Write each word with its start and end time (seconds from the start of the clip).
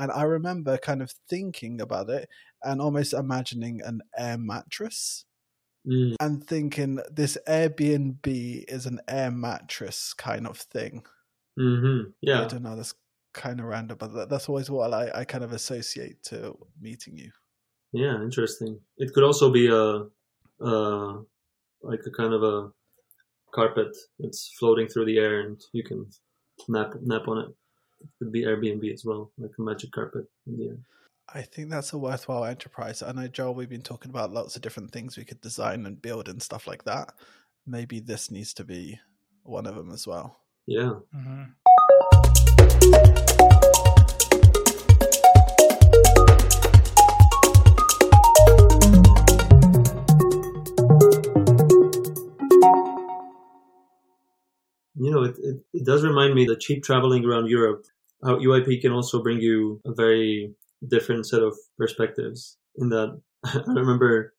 And 0.00 0.10
I 0.12 0.24
remember 0.24 0.78
kind 0.78 1.02
of 1.02 1.12
thinking 1.28 1.80
about 1.80 2.10
it 2.10 2.28
and 2.64 2.80
almost 2.80 3.12
imagining 3.12 3.82
an 3.82 4.02
air 4.16 4.38
mattress 4.38 5.26
Mm. 5.86 6.16
and 6.20 6.46
thinking 6.46 7.00
this 7.10 7.38
Airbnb 7.48 8.64
is 8.68 8.86
an 8.86 9.00
air 9.08 9.30
mattress 9.30 10.12
kind 10.14 10.46
of 10.46 10.58
thing. 10.58 11.04
hmm 11.56 12.12
I 12.32 12.44
don't 12.46 12.62
know, 12.62 12.76
that's 12.76 12.94
kind 13.32 13.60
of 13.60 13.66
random, 13.66 13.96
but 13.98 14.12
that, 14.14 14.28
that's 14.28 14.48
always 14.48 14.70
what 14.70 14.92
I, 14.92 15.10
I 15.20 15.24
kind 15.24 15.44
of 15.44 15.52
associate 15.52 16.22
to 16.24 16.56
meeting 16.80 17.16
you. 17.16 17.32
Yeah. 17.92 18.22
Interesting. 18.22 18.80
It 18.98 19.12
could 19.14 19.24
also 19.24 19.50
be 19.52 19.68
a, 19.68 20.06
uh, 20.64 21.22
like 21.82 22.00
a 22.06 22.10
kind 22.10 22.34
of 22.34 22.42
a 22.42 22.72
carpet 23.52 23.96
that's 24.18 24.54
floating 24.58 24.88
through 24.88 25.06
the 25.06 25.18
air, 25.18 25.40
and 25.40 25.60
you 25.72 25.84
can 25.84 26.10
nap 26.68 26.94
nap 27.02 27.28
on 27.28 27.38
it. 27.38 27.56
It 28.00 28.08
could 28.18 28.32
be 28.32 28.42
Airbnb 28.42 28.92
as 28.92 29.04
well, 29.04 29.30
like 29.38 29.50
a 29.58 29.62
magic 29.62 29.92
carpet 29.92 30.26
in 30.46 30.58
the 30.58 30.68
air. 30.68 30.76
I 31.32 31.42
think 31.42 31.70
that's 31.70 31.92
a 31.92 31.98
worthwhile 31.98 32.44
enterprise. 32.44 33.02
I 33.02 33.12
know, 33.12 33.28
Joel, 33.28 33.54
we've 33.54 33.68
been 33.68 33.82
talking 33.82 34.10
about 34.10 34.32
lots 34.32 34.56
of 34.56 34.62
different 34.62 34.90
things 34.90 35.16
we 35.16 35.24
could 35.24 35.40
design 35.40 35.86
and 35.86 36.00
build 36.00 36.28
and 36.28 36.42
stuff 36.42 36.66
like 36.66 36.84
that. 36.84 37.12
Maybe 37.66 38.00
this 38.00 38.30
needs 38.30 38.52
to 38.54 38.64
be 38.64 38.98
one 39.44 39.66
of 39.66 39.76
them 39.76 39.92
as 39.92 40.06
well. 40.06 40.40
Yeah. 40.66 40.94
Mhm. 41.14 41.54
You 55.00 55.10
know, 55.10 55.22
it, 55.22 55.36
it, 55.38 55.56
it 55.72 55.86
does 55.86 56.04
remind 56.04 56.34
me 56.34 56.44
that 56.46 56.60
cheap 56.60 56.84
traveling 56.84 57.24
around 57.24 57.48
Europe, 57.48 57.86
how 58.22 58.36
EYP 58.36 58.82
can 58.82 58.92
also 58.92 59.22
bring 59.22 59.40
you 59.40 59.80
a 59.86 59.94
very 59.94 60.52
different 60.86 61.26
set 61.26 61.42
of 61.42 61.56
perspectives. 61.78 62.58
In 62.76 62.90
that, 62.90 63.18
I 63.44 63.62
remember, 63.66 64.34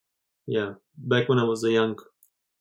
yeah, 0.46 0.74
back 0.96 1.28
when 1.28 1.40
I 1.40 1.44
was 1.44 1.64
a 1.64 1.72
young 1.72 1.98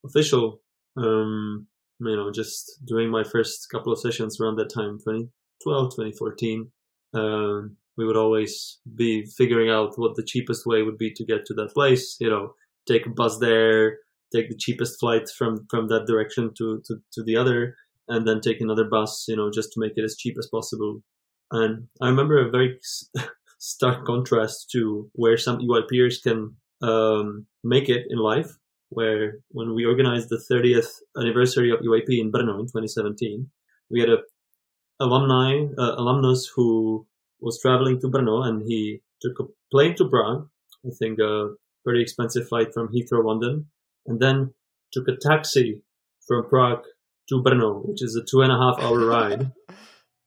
official, 0.04 0.62
um, 0.98 1.68
you 2.00 2.16
know, 2.16 2.32
just 2.32 2.80
doing 2.86 3.12
my 3.12 3.24
first 3.24 3.68
couple 3.72 3.94
of 3.94 4.00
sessions 4.00 4.42
around 4.42 4.56
that 4.56 4.74
time, 4.74 4.98
2012, 4.98 5.92
2014, 5.92 6.72
um, 7.14 7.78
we 7.98 8.06
would 8.06 8.18
always 8.18 8.80
be 8.96 9.28
figuring 9.38 9.70
out 9.70 9.94
what 9.98 10.16
the 10.16 10.26
cheapest 10.26 10.66
way 10.66 10.82
would 10.82 10.98
be 10.98 11.14
to 11.14 11.26
get 11.26 11.46
to 11.46 11.54
that 11.54 11.74
place, 11.76 12.18
you 12.20 12.32
know, 12.32 12.56
take 12.88 13.06
a 13.06 13.12
bus 13.12 13.38
there, 13.38 14.00
take 14.34 14.50
the 14.50 14.58
cheapest 14.58 15.00
flight 15.00 15.30
from, 15.38 15.68
from 15.70 15.88
that 15.90 16.08
direction 16.08 16.52
to, 16.58 16.82
to, 16.86 16.96
to 17.14 17.22
the 17.24 17.36
other, 17.36 17.76
and 18.08 18.28
then 18.28 18.42
take 18.42 18.62
another 18.62 18.86
bus, 18.86 19.26
you 19.28 19.36
know, 19.36 19.52
just 19.52 19.72
to 19.74 19.80
make 19.80 19.94
it 19.96 20.04
as 20.04 20.18
cheap 20.18 20.36
as 20.38 20.48
possible. 20.48 21.02
And 21.52 21.88
I 22.02 22.08
remember 22.08 22.38
a 22.38 22.50
very 22.50 22.80
stark 23.60 24.06
contrast 24.06 24.70
to 24.72 25.10
where 25.14 25.38
some 25.38 25.60
EYPers 25.60 26.22
can 26.24 26.56
um, 26.82 27.46
make 27.64 27.90
it 27.90 28.06
in 28.10 28.18
life. 28.18 28.58
Where 28.90 29.40
when 29.52 29.74
we 29.74 29.86
organized 29.86 30.30
the 30.30 30.44
30th 30.52 30.90
anniversary 31.18 31.72
of 31.72 31.80
EYP 31.80 32.20
in 32.20 32.32
Brno 32.32 32.60
in 32.60 32.66
2017, 32.66 33.50
we 33.90 34.02
had 34.02 34.10
a 34.10 34.18
alumni 35.00 35.66
uh, 35.78 35.96
alumnus 35.98 36.52
who 36.56 37.08
was 37.40 37.60
traveling 37.62 38.00
to 38.02 38.08
Brno 38.08 38.46
and 38.46 38.64
he 38.68 39.02
took 39.22 39.40
a 39.40 39.46
plane 39.72 39.96
to 39.96 40.10
Prague. 40.10 40.48
I 40.86 40.90
think 41.00 41.20
a 41.20 41.54
pretty 41.84 42.02
expensive 42.02 42.48
flight 42.48 42.74
from 42.74 42.90
Heathrow, 42.90 43.24
London, 43.24 43.68
and 44.06 44.20
then 44.20 44.54
took 44.92 45.08
a 45.08 45.16
taxi 45.16 45.82
from 46.28 46.48
Prague 46.48 46.84
to 47.32 47.42
Brno, 47.42 47.88
which 47.88 48.04
is 48.04 48.16
a 48.16 48.24
two 48.24 48.42
and 48.42 48.52
a 48.52 48.58
half 48.58 48.80
hour 48.80 49.00
ride. 49.06 49.52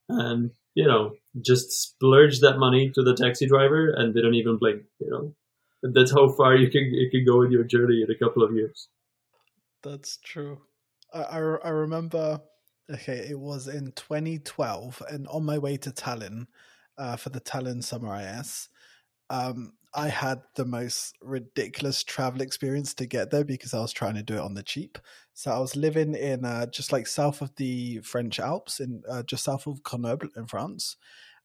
and 0.08 0.50
you 0.74 0.86
know, 0.86 1.14
just 1.40 1.70
splurge 1.70 2.40
that 2.40 2.58
money 2.58 2.90
to 2.90 3.02
the 3.02 3.14
taxi 3.14 3.46
driver 3.46 3.90
and 3.90 4.12
they 4.12 4.20
don't 4.20 4.34
even 4.34 4.58
blink. 4.58 4.82
You 4.98 5.10
know, 5.10 5.34
And 5.82 5.94
that's 5.94 6.10
how 6.10 6.28
far 6.28 6.56
you 6.56 6.70
can 6.70 6.84
you 6.84 7.10
can 7.10 7.24
go 7.24 7.42
in 7.42 7.52
your 7.52 7.64
journey 7.64 8.02
in 8.02 8.10
a 8.10 8.18
couple 8.18 8.42
of 8.42 8.54
years. 8.54 8.88
That's 9.82 10.18
true. 10.24 10.62
I, 11.12 11.22
I, 11.22 11.38
I 11.38 11.68
remember, 11.68 12.40
okay, 12.90 13.26
it 13.30 13.38
was 13.38 13.68
in 13.68 13.92
2012, 13.92 15.02
and 15.10 15.28
on 15.28 15.44
my 15.44 15.58
way 15.58 15.76
to 15.76 15.90
Tallinn 15.90 16.46
uh, 16.96 17.16
for 17.16 17.28
the 17.28 17.40
Tallinn 17.40 17.84
Summer 17.84 18.16
IS, 18.16 18.68
um, 19.28 19.74
I 19.94 20.08
had 20.08 20.42
the 20.56 20.64
most 20.64 21.16
ridiculous 21.20 22.02
travel 22.02 22.40
experience 22.40 22.94
to 22.94 23.06
get 23.06 23.30
there 23.30 23.44
because 23.44 23.74
I 23.74 23.80
was 23.80 23.92
trying 23.92 24.14
to 24.14 24.22
do 24.22 24.34
it 24.34 24.40
on 24.40 24.54
the 24.54 24.62
cheap. 24.62 24.98
So 25.34 25.52
I 25.52 25.58
was 25.58 25.76
living 25.76 26.14
in 26.14 26.44
uh, 26.44 26.66
just 26.66 26.92
like 26.92 27.06
south 27.06 27.40
of 27.42 27.54
the 27.56 27.98
French 28.00 28.40
Alps, 28.40 28.80
in 28.80 29.02
uh, 29.08 29.22
just 29.22 29.44
south 29.44 29.66
of 29.66 29.82
Grenoble 29.82 30.28
in 30.36 30.46
France, 30.46 30.96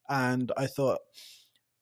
and 0.09 0.51
I 0.57 0.67
thought 0.67 0.99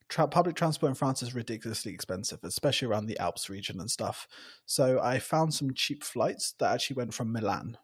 tra- 0.09 0.27
public 0.27 0.56
transport 0.56 0.89
in 0.89 0.95
France 0.95 1.22
is 1.22 1.35
ridiculously 1.35 1.94
expensive, 1.94 2.39
especially 2.44 2.88
around 2.88 3.06
the 3.06 3.19
Alps 3.19 3.50
region 3.50 3.79
and 3.79 3.89
stuff. 3.89 4.27
So 4.66 5.00
I 5.01 5.19
found 5.19 5.53
some 5.53 5.73
cheap 5.73 6.03
flights 6.03 6.53
that 6.59 6.73
actually 6.73 6.95
went 6.95 7.13
from 7.13 7.31
Milan. 7.31 7.77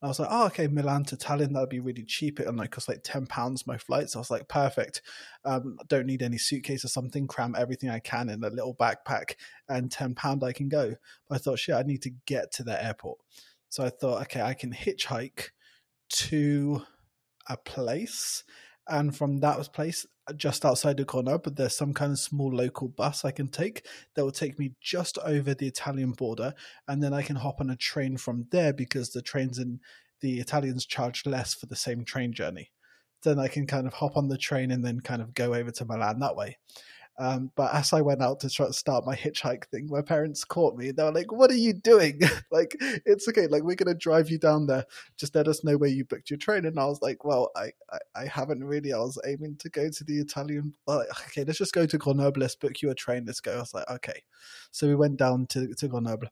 I 0.00 0.06
was 0.06 0.20
like, 0.20 0.28
oh, 0.30 0.46
okay, 0.46 0.68
Milan 0.68 1.04
to 1.06 1.16
Tallinn, 1.16 1.52
that'd 1.52 1.68
be 1.68 1.80
really 1.80 2.04
cheap. 2.04 2.38
It 2.38 2.46
only 2.46 2.68
cost 2.68 2.88
like 2.88 3.02
ten 3.02 3.26
pounds 3.26 3.66
my 3.66 3.76
flights. 3.76 4.12
So 4.12 4.18
I 4.18 4.20
was 4.20 4.30
like, 4.30 4.46
perfect. 4.48 5.02
Um, 5.44 5.76
don't 5.88 6.06
need 6.06 6.22
any 6.22 6.38
suitcase 6.38 6.84
or 6.84 6.88
something. 6.88 7.26
Cram 7.26 7.56
everything 7.58 7.90
I 7.90 7.98
can 7.98 8.28
in 8.28 8.44
a 8.44 8.48
little 8.48 8.76
backpack, 8.76 9.34
and 9.68 9.90
ten 9.90 10.14
pound 10.14 10.44
I 10.44 10.52
can 10.52 10.68
go. 10.68 10.94
But 11.28 11.34
I 11.34 11.38
thought, 11.38 11.58
shit, 11.58 11.74
I 11.74 11.82
need 11.82 12.02
to 12.02 12.12
get 12.26 12.52
to 12.52 12.62
the 12.62 12.82
airport. 12.82 13.18
So 13.70 13.84
I 13.84 13.90
thought, 13.90 14.22
okay, 14.22 14.40
I 14.40 14.54
can 14.54 14.72
hitchhike 14.72 15.48
to 16.10 16.82
a 17.48 17.56
place, 17.56 18.44
and 18.86 19.16
from 19.16 19.38
that 19.38 19.56
place, 19.72 20.06
just 20.36 20.64
outside 20.64 20.96
the 20.96 21.04
corner, 21.04 21.38
but 21.38 21.56
there's 21.56 21.76
some 21.76 21.94
kind 21.94 22.12
of 22.12 22.18
small 22.18 22.54
local 22.54 22.88
bus 22.88 23.24
I 23.24 23.30
can 23.30 23.48
take 23.48 23.86
that 24.14 24.24
will 24.24 24.32
take 24.32 24.58
me 24.58 24.72
just 24.80 25.18
over 25.24 25.54
the 25.54 25.66
Italian 25.66 26.12
border, 26.12 26.54
and 26.86 27.02
then 27.02 27.14
I 27.14 27.22
can 27.22 27.36
hop 27.36 27.60
on 27.60 27.70
a 27.70 27.76
train 27.76 28.16
from 28.16 28.46
there 28.50 28.72
because 28.72 29.10
the 29.10 29.22
trains 29.22 29.58
in 29.58 29.80
the 30.20 30.40
Italians 30.40 30.84
charge 30.86 31.26
less 31.26 31.54
for 31.54 31.66
the 31.66 31.76
same 31.76 32.04
train 32.04 32.32
journey. 32.32 32.72
Then 33.22 33.38
I 33.38 33.48
can 33.48 33.66
kind 33.66 33.86
of 33.86 33.94
hop 33.94 34.16
on 34.16 34.28
the 34.28 34.38
train 34.38 34.70
and 34.70 34.84
then 34.84 35.00
kind 35.00 35.22
of 35.22 35.34
go 35.34 35.54
over 35.54 35.70
to 35.70 35.84
Milan 35.84 36.20
that 36.20 36.36
way. 36.36 36.58
Um, 37.18 37.50
but 37.56 37.74
as 37.74 37.92
I 37.92 38.00
went 38.00 38.22
out 38.22 38.38
to 38.40 38.50
try 38.50 38.66
to 38.66 38.72
start 38.72 39.04
my 39.04 39.16
hitchhike 39.16 39.66
thing, 39.66 39.88
my 39.90 40.02
parents 40.02 40.44
caught 40.44 40.76
me. 40.76 40.92
They 40.92 41.02
were 41.02 41.12
like, 41.12 41.32
"What 41.32 41.50
are 41.50 41.56
you 41.56 41.72
doing? 41.72 42.20
like, 42.52 42.76
it's 42.80 43.28
okay. 43.28 43.48
Like, 43.48 43.64
we're 43.64 43.74
gonna 43.74 43.94
drive 43.94 44.30
you 44.30 44.38
down 44.38 44.66
there. 44.66 44.84
Just 45.16 45.34
let 45.34 45.48
us 45.48 45.64
know 45.64 45.76
where 45.76 45.90
you 45.90 46.04
booked 46.04 46.30
your 46.30 46.38
train." 46.38 46.64
And 46.64 46.78
I 46.78 46.86
was 46.86 47.02
like, 47.02 47.24
"Well, 47.24 47.50
I, 47.56 47.72
I, 47.92 47.98
I 48.14 48.26
haven't 48.26 48.62
really. 48.64 48.92
I 48.92 48.98
was 48.98 49.18
aiming 49.26 49.56
to 49.58 49.68
go 49.68 49.90
to 49.90 50.04
the 50.04 50.18
Italian. 50.18 50.74
Well, 50.86 51.04
okay, 51.26 51.44
let's 51.44 51.58
just 51.58 51.74
go 51.74 51.86
to 51.86 51.98
Grenoble. 51.98 52.40
Let's 52.40 52.56
book 52.56 52.80
you 52.82 52.90
a 52.90 52.94
train. 52.94 53.24
Let's 53.26 53.40
go." 53.40 53.56
I 53.56 53.60
was 53.60 53.74
like, 53.74 53.90
"Okay." 53.90 54.22
So 54.70 54.86
we 54.86 54.94
went 54.94 55.16
down 55.18 55.46
to 55.48 55.74
to 55.74 55.88
Grenoble 55.88 56.28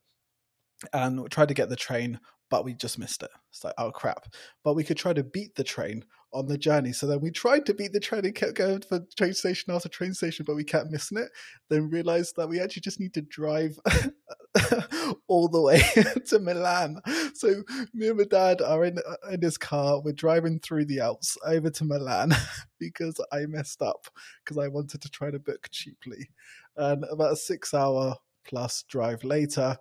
and 0.93 1.31
tried 1.31 1.49
to 1.49 1.55
get 1.55 1.69
the 1.69 1.77
train, 1.77 2.21
but 2.51 2.65
we 2.65 2.75
just 2.75 2.99
missed 2.99 3.23
it. 3.23 3.31
It's 3.51 3.65
like, 3.65 3.75
oh 3.79 3.91
crap! 3.91 4.27
But 4.63 4.75
we 4.75 4.85
could 4.85 4.97
try 4.97 5.13
to 5.13 5.25
beat 5.25 5.55
the 5.55 5.65
train 5.65 6.05
on 6.37 6.47
the 6.47 6.59
journey. 6.59 6.93
So 6.93 7.07
then 7.07 7.21
we 7.21 7.31
tried 7.31 7.65
to 7.67 7.75
beat 7.75 7.93
the 7.93 8.01
train 8.01 8.25
and 8.25 8.35
kept 8.35 8.55
going 8.55 8.83
for 8.83 9.01
train 9.17 9.33
station 9.33 9.75
after 9.75 9.89
train 9.89 10.13
station, 10.13 10.45
but 10.47 10.55
we 10.55 10.65
kept 10.65 10.91
missing 10.91 11.19
it. 11.19 11.29
Then 11.71 11.89
realized 11.89 12.35
that 12.37 12.49
we 12.49 12.61
actually 12.61 12.83
just 12.83 13.01
need 13.01 13.15
to 13.15 13.23
drive 13.23 13.79
all 15.29 15.49
the 15.49 15.61
way 15.61 15.83
to 16.27 16.39
Milan. 16.39 17.01
So 17.35 17.63
me 17.95 18.09
and 18.09 18.19
my 18.19 18.25
dad 18.25 18.61
are 18.61 18.85
in 18.85 18.99
in 19.31 19.41
his 19.41 19.57
car. 19.59 20.01
We're 20.01 20.13
driving 20.13 20.61
through 20.61 20.85
the 20.87 21.01
Alps 21.01 21.37
over 21.47 21.71
to 21.71 21.85
Milan 21.85 22.33
because 22.79 23.21
I 23.33 23.47
messed 23.47 23.81
up 23.83 24.07
because 24.45 24.59
I 24.59 24.69
wanted 24.69 25.01
to 25.03 25.11
try 25.11 25.31
to 25.31 25.39
book 25.39 25.69
cheaply. 25.71 26.29
And 26.77 27.05
about 27.11 27.33
a 27.33 27.37
six 27.37 27.73
hour 27.73 28.17
plus 28.47 28.85
drive 28.89 29.25
later, 29.25 29.77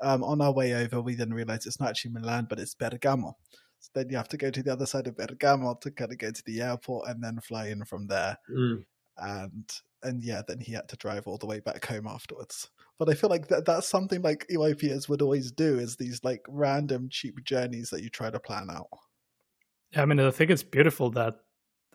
um, 0.00 0.24
on 0.24 0.40
our 0.40 0.52
way 0.52 0.74
over, 0.74 1.00
we 1.00 1.14
then 1.14 1.32
realized 1.32 1.66
it's 1.66 1.78
not 1.78 1.90
actually 1.90 2.12
Milan, 2.12 2.46
but 2.48 2.58
it's 2.58 2.74
Bergamo. 2.74 3.36
So 3.80 3.90
then 3.94 4.08
you 4.10 4.16
have 4.16 4.28
to 4.28 4.36
go 4.36 4.50
to 4.50 4.62
the 4.62 4.72
other 4.72 4.86
side 4.86 5.06
of 5.06 5.16
Bergamo 5.16 5.74
to 5.80 5.90
kind 5.90 6.12
of 6.12 6.18
go 6.18 6.30
to 6.30 6.42
the 6.44 6.60
airport 6.60 7.08
and 7.08 7.22
then 7.22 7.40
fly 7.40 7.68
in 7.68 7.84
from 7.84 8.06
there. 8.06 8.36
Mm. 8.50 8.84
And 9.18 9.70
and 10.02 10.22
yeah, 10.22 10.42
then 10.46 10.60
he 10.60 10.72
had 10.72 10.88
to 10.88 10.96
drive 10.96 11.26
all 11.26 11.38
the 11.38 11.46
way 11.46 11.60
back 11.60 11.84
home 11.84 12.06
afterwards. 12.06 12.70
But 12.98 13.08
I 13.08 13.14
feel 13.14 13.30
like 13.30 13.48
that 13.48 13.64
that's 13.64 13.88
something 13.88 14.22
like 14.22 14.46
EYPers 14.50 15.08
would 15.08 15.22
always 15.22 15.52
do 15.52 15.78
is 15.78 15.96
these 15.96 16.22
like 16.24 16.44
random 16.48 17.08
cheap 17.10 17.42
journeys 17.44 17.90
that 17.90 18.02
you 18.02 18.10
try 18.10 18.30
to 18.30 18.40
plan 18.40 18.68
out. 18.70 18.88
Yeah, 19.92 20.02
I 20.02 20.04
mean, 20.06 20.20
I 20.20 20.30
think 20.30 20.50
it's 20.50 20.62
beautiful 20.62 21.10
that 21.10 21.36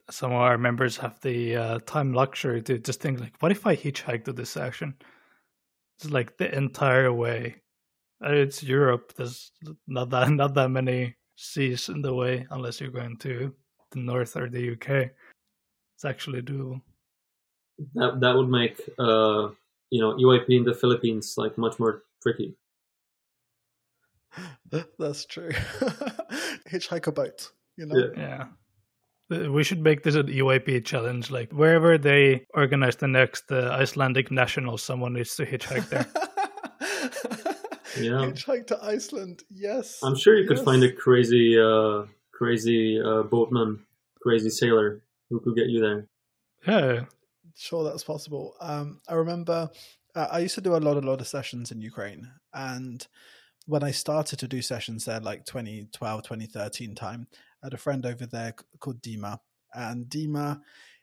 some 0.10 0.32
of 0.32 0.38
our 0.38 0.58
members 0.58 0.98
have 0.98 1.20
the 1.22 1.56
uh, 1.56 1.80
time 1.86 2.14
luxury 2.14 2.62
to 2.64 2.78
just 2.78 3.02
think 3.02 3.20
like, 3.20 3.36
what 3.40 3.52
if 3.52 3.66
I 3.68 3.76
hitchhike 3.76 4.26
to 4.26 4.34
this 4.34 4.50
section? 4.50 4.96
It's 5.98 6.10
like 6.10 6.38
the 6.38 6.56
entire 6.56 7.12
way. 7.12 7.62
Uh, 8.24 8.32
It's 8.32 8.64
Europe. 8.64 9.14
There's 9.16 9.52
not 9.88 10.10
that 10.12 10.30
not 10.32 10.54
that 10.56 10.70
many 10.70 11.16
seas 11.36 11.90
in 11.90 12.02
the 12.02 12.14
way 12.14 12.46
unless 12.52 12.80
you're 12.80 12.92
going 12.92 13.18
to 13.18 13.54
the 13.92 14.00
north 14.00 14.36
or 14.36 14.50
the 14.50 14.74
UK. 14.74 15.12
It's 15.96 16.06
actually 16.06 16.42
doable. 16.42 16.82
That 17.96 18.20
that 18.20 18.36
would 18.36 18.50
make 18.50 18.80
uh, 19.00 19.50
you 19.90 20.02
know 20.02 20.14
EYP 20.16 20.50
in 20.50 20.64
the 20.64 20.74
Philippines 20.74 21.36
like 21.38 21.58
much 21.58 21.80
more 21.80 22.04
tricky. 22.22 22.56
That's 25.00 25.26
true. 25.26 25.52
Hitchhike 26.70 27.08
a 27.08 27.12
boat, 27.12 27.52
you 27.78 27.86
know. 27.86 27.98
Yeah. 27.98 28.08
Yeah. 28.18 28.46
Uh, 29.46 29.52
We 29.52 29.64
should 29.64 29.82
make 29.82 30.04
this 30.04 30.16
an 30.16 30.28
EYP 30.28 30.86
challenge. 30.86 31.32
Like 31.32 31.52
wherever 31.52 31.98
they 31.98 32.46
organize 32.54 32.96
the 32.96 33.08
next 33.08 33.52
uh, 33.52 33.70
Icelandic 33.80 34.32
national, 34.32 34.78
someone 34.78 35.14
needs 35.14 35.36
to 35.36 35.46
hitchhike 35.46 35.90
there. 35.90 36.08
Yeah. 37.98 38.12
Hitchhike 38.26 38.68
to 38.68 38.84
Iceland. 38.84 39.44
Yes. 39.50 40.00
I'm 40.04 40.16
sure 40.16 40.36
you 40.38 40.48
could 40.48 40.58
Yes. 40.58 40.66
find 40.66 40.84
a 40.84 40.92
crazy, 40.92 41.60
uh, 41.60 42.04
crazy 42.32 43.00
uh, 43.02 43.24
boatman, 43.24 43.86
crazy 44.22 44.50
sailor 44.50 45.02
who 45.30 45.40
could 45.40 45.56
get 45.56 45.68
you 45.68 45.80
there. 45.82 46.08
yeah, 46.68 47.06
sure 47.56 47.84
that's 47.84 48.04
possible. 48.04 48.56
Um, 48.62 49.02
I 49.08 49.14
remember 49.16 49.70
uh, 50.16 50.28
I 50.32 50.40
used 50.40 50.56
to 50.56 50.62
do 50.62 50.76
a 50.76 50.78
lot, 50.78 50.98
a 50.98 51.02
lot 51.02 51.22
of 51.22 51.28
sessions 51.28 51.72
in 51.72 51.82
Ukraine, 51.82 52.32
and 52.54 53.06
when 53.66 53.84
I 53.84 53.92
started 53.92 54.40
to 54.40 54.48
do 54.48 54.62
sessions 54.62 55.06
there, 55.06 55.20
like 55.20 55.46
2012, 55.46 56.24
2013 56.24 56.96
time, 56.96 57.28
I 57.64 57.68
had 57.68 57.74
a 57.74 57.78
friend 57.78 58.06
over 58.06 58.26
there 58.26 58.54
called 58.80 59.02
Dima, 59.02 59.40
and 59.74 60.06
Dima, 60.08 60.62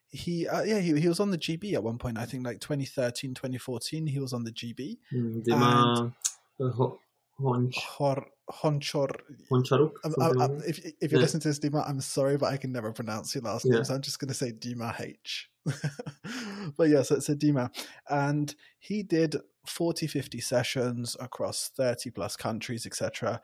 he, 0.08 0.46
uh, 0.46 0.62
yeah, 0.62 0.78
he, 0.80 0.98
he 1.00 1.08
was 1.08 1.20
on 1.20 1.30
the 1.30 1.38
GB 1.38 1.72
at 1.74 1.82
one 1.82 1.98
point. 1.98 2.18
I 2.18 2.24
think 2.26 2.44
like 2.44 2.60
2013, 2.60 3.34
2014, 3.34 4.06
he 4.06 4.18
was 4.18 4.32
on 4.32 4.44
the 4.44 4.52
GB. 4.52 4.98
Mm, 5.12 5.44
Dima 5.44 6.12
uh, 6.60 6.70
Ho- 6.70 6.98
Honch 7.40 7.74
Hor, 7.76 8.26
Honchor. 8.50 9.08
Honcharuk. 9.50 9.92
I'm, 10.04 10.12
something 10.12 10.40
I'm, 10.42 10.58
like 10.58 10.68
if 10.68 10.78
if 11.00 11.12
you 11.12 11.18
Yeah. 11.18 11.22
listen 11.22 11.40
to 11.40 11.48
this, 11.48 11.58
Dima, 11.58 11.88
I'm 11.88 12.00
sorry, 12.00 12.36
but 12.36 12.52
I 12.52 12.56
can 12.56 12.72
never 12.72 12.92
pronounce 12.92 13.34
your 13.34 13.42
last 13.44 13.64
Yeah. 13.64 13.74
name, 13.76 13.84
so 13.84 13.94
I'm 13.94 14.02
just 14.02 14.18
going 14.18 14.28
to 14.28 14.34
say 14.34 14.52
Dima 14.52 14.98
H. 15.00 15.48
but 16.76 16.88
yeah, 16.88 17.02
so 17.02 17.16
it's 17.16 17.28
a 17.28 17.36
Dima, 17.36 17.70
and 18.08 18.54
he 18.78 19.02
did 19.02 19.36
40, 19.66 20.06
50 20.06 20.40
sessions 20.40 21.16
across 21.20 21.70
30 21.76 22.10
plus 22.10 22.36
countries, 22.36 22.86
etc. 22.86 23.40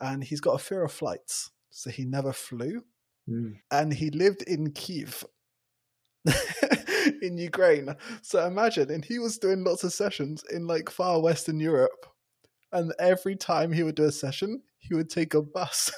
And 0.00 0.22
he's 0.24 0.40
got 0.40 0.54
a 0.54 0.58
fear 0.58 0.84
of 0.84 0.92
flights, 0.92 1.50
so 1.70 1.90
he 1.90 2.04
never 2.04 2.32
flew, 2.32 2.84
Mm. 3.28 3.54
and 3.70 3.92
he 3.94 4.10
lived 4.10 4.42
in 4.42 4.72
Kiev. 4.72 5.24
in 7.22 7.36
Ukraine. 7.38 7.94
So 8.22 8.46
imagine, 8.46 8.90
and 8.90 9.04
he 9.04 9.18
was 9.18 9.38
doing 9.38 9.64
lots 9.64 9.84
of 9.84 9.92
sessions 9.92 10.42
in 10.50 10.66
like 10.66 10.90
far 10.90 11.20
Western 11.20 11.60
Europe. 11.60 12.06
And 12.74 12.92
every 12.98 13.36
time 13.36 13.72
he 13.72 13.84
would 13.84 13.94
do 13.94 14.04
a 14.04 14.12
session, 14.12 14.60
he 14.78 14.94
would 14.94 15.08
take 15.08 15.34
a 15.34 15.40
bus 15.40 15.92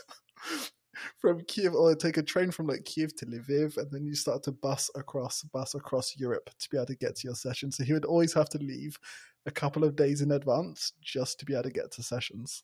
from 1.19 1.41
Kiev 1.49 1.75
or 1.75 1.95
take 1.95 2.19
a 2.19 2.23
train 2.23 2.51
from 2.51 2.67
like 2.67 2.85
Kiev 2.85 3.17
to 3.17 3.27
Lviv. 3.27 3.79
And 3.79 3.91
then 3.91 4.05
you 4.05 4.15
start 4.15 4.43
to 4.45 4.53
bus 4.53 4.91
across, 4.95 5.43
bus 5.43 5.75
across 5.75 6.17
Europe 6.17 6.51
to 6.59 6.71
be 6.71 6.77
able 6.77 6.87
to 6.87 6.95
get 6.95 7.17
to 7.17 7.29
your 7.29 7.35
session. 7.35 7.73
So 7.73 7.83
he 7.83 7.95
would 7.95 8.05
always 8.05 8.35
have 8.35 8.51
to 8.51 8.59
leave 8.59 8.99
a 9.47 9.51
couple 9.51 9.85
of 9.85 9.97
days 9.97 10.21
in 10.21 10.33
advance 10.33 10.93
just 11.01 11.41
to 11.41 11.47
be 11.47 11.55
able 11.55 11.65
to 11.65 11.71
get 11.71 11.91
to 11.93 12.03
sessions. 12.03 12.63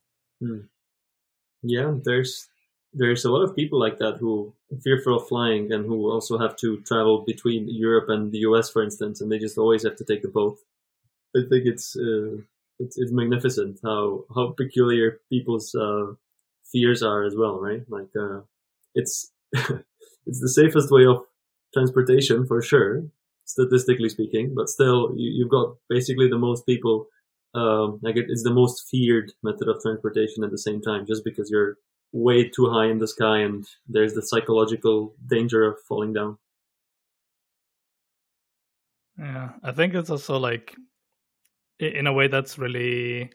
Yeah, 1.62 1.94
there's 2.05 2.49
there's 2.93 3.25
a 3.25 3.31
lot 3.31 3.43
of 3.43 3.56
people 3.56 3.79
like 3.79 3.99
that 3.99 4.19
who 4.19 4.53
fearful 4.82 5.17
of 5.17 5.26
flying 5.26 5.73
and 5.73 5.87
who 5.87 6.11
also 6.11 6.37
have 6.37 6.56
to 6.56 6.81
travel 6.82 7.25
between 7.26 7.67
Europe 7.69 8.11
and 8.11 8.31
the 8.31 8.41
US, 8.41 8.69
for 8.69 8.82
instance, 8.82 9.23
and 9.23 9.32
they 9.32 9.38
just 9.38 9.56
always 9.56 9.85
have 9.85 9.97
to 9.97 10.05
take 10.05 10.20
the 10.20 10.29
boat. 10.29 10.59
I 11.35 11.41
think 11.49 11.64
it's 11.64 11.97
uh, 11.97 12.37
it's, 12.78 12.98
it's 12.98 13.12
magnificent 13.12 13.78
how 13.84 14.24
how 14.34 14.54
peculiar 14.56 15.20
people's 15.30 15.74
uh, 15.74 16.12
fears 16.70 17.02
are 17.02 17.24
as 17.24 17.34
well, 17.36 17.60
right? 17.60 17.82
Like 17.88 18.10
uh, 18.19 18.40
it's 18.94 19.32
it's 19.52 20.40
the 20.40 20.48
safest 20.48 20.90
way 20.90 21.04
of 21.06 21.24
transportation 21.74 22.46
for 22.46 22.62
sure, 22.62 23.04
statistically 23.44 24.08
speaking, 24.08 24.54
but 24.54 24.69
still 24.69 25.12
you, 25.16 25.30
you've 25.30 25.50
got 25.50 25.76
basically 25.88 26.28
the 26.28 26.38
most 26.38 26.66
people 26.66 27.06
um, 27.54 28.00
like 28.02 28.16
it, 28.16 28.26
it's 28.28 28.42
the 28.42 28.52
most 28.52 28.88
feared 28.90 29.32
method 29.42 29.68
of 29.68 29.82
transportation 29.82 30.42
at 30.44 30.50
the 30.50 30.58
same 30.58 30.80
time, 30.80 31.06
just 31.06 31.25
because 31.25 31.50
you're 31.50 31.76
way 32.12 32.48
too 32.48 32.70
high 32.70 32.86
in 32.86 32.98
the 32.98 33.08
sky 33.08 33.38
and 33.38 33.66
there's 33.88 34.14
the 34.14 34.22
psychological 34.22 35.14
danger 35.26 35.64
of 35.64 35.78
falling 35.88 36.12
down. 36.12 36.38
yeah. 39.18 39.50
I 39.62 39.72
think 39.72 39.94
it's 39.94 40.10
also 40.10 40.38
like, 40.38 40.75
in 41.87 42.06
a 42.06 42.12
way, 42.12 42.29
that's 42.29 42.58
really 42.58 43.31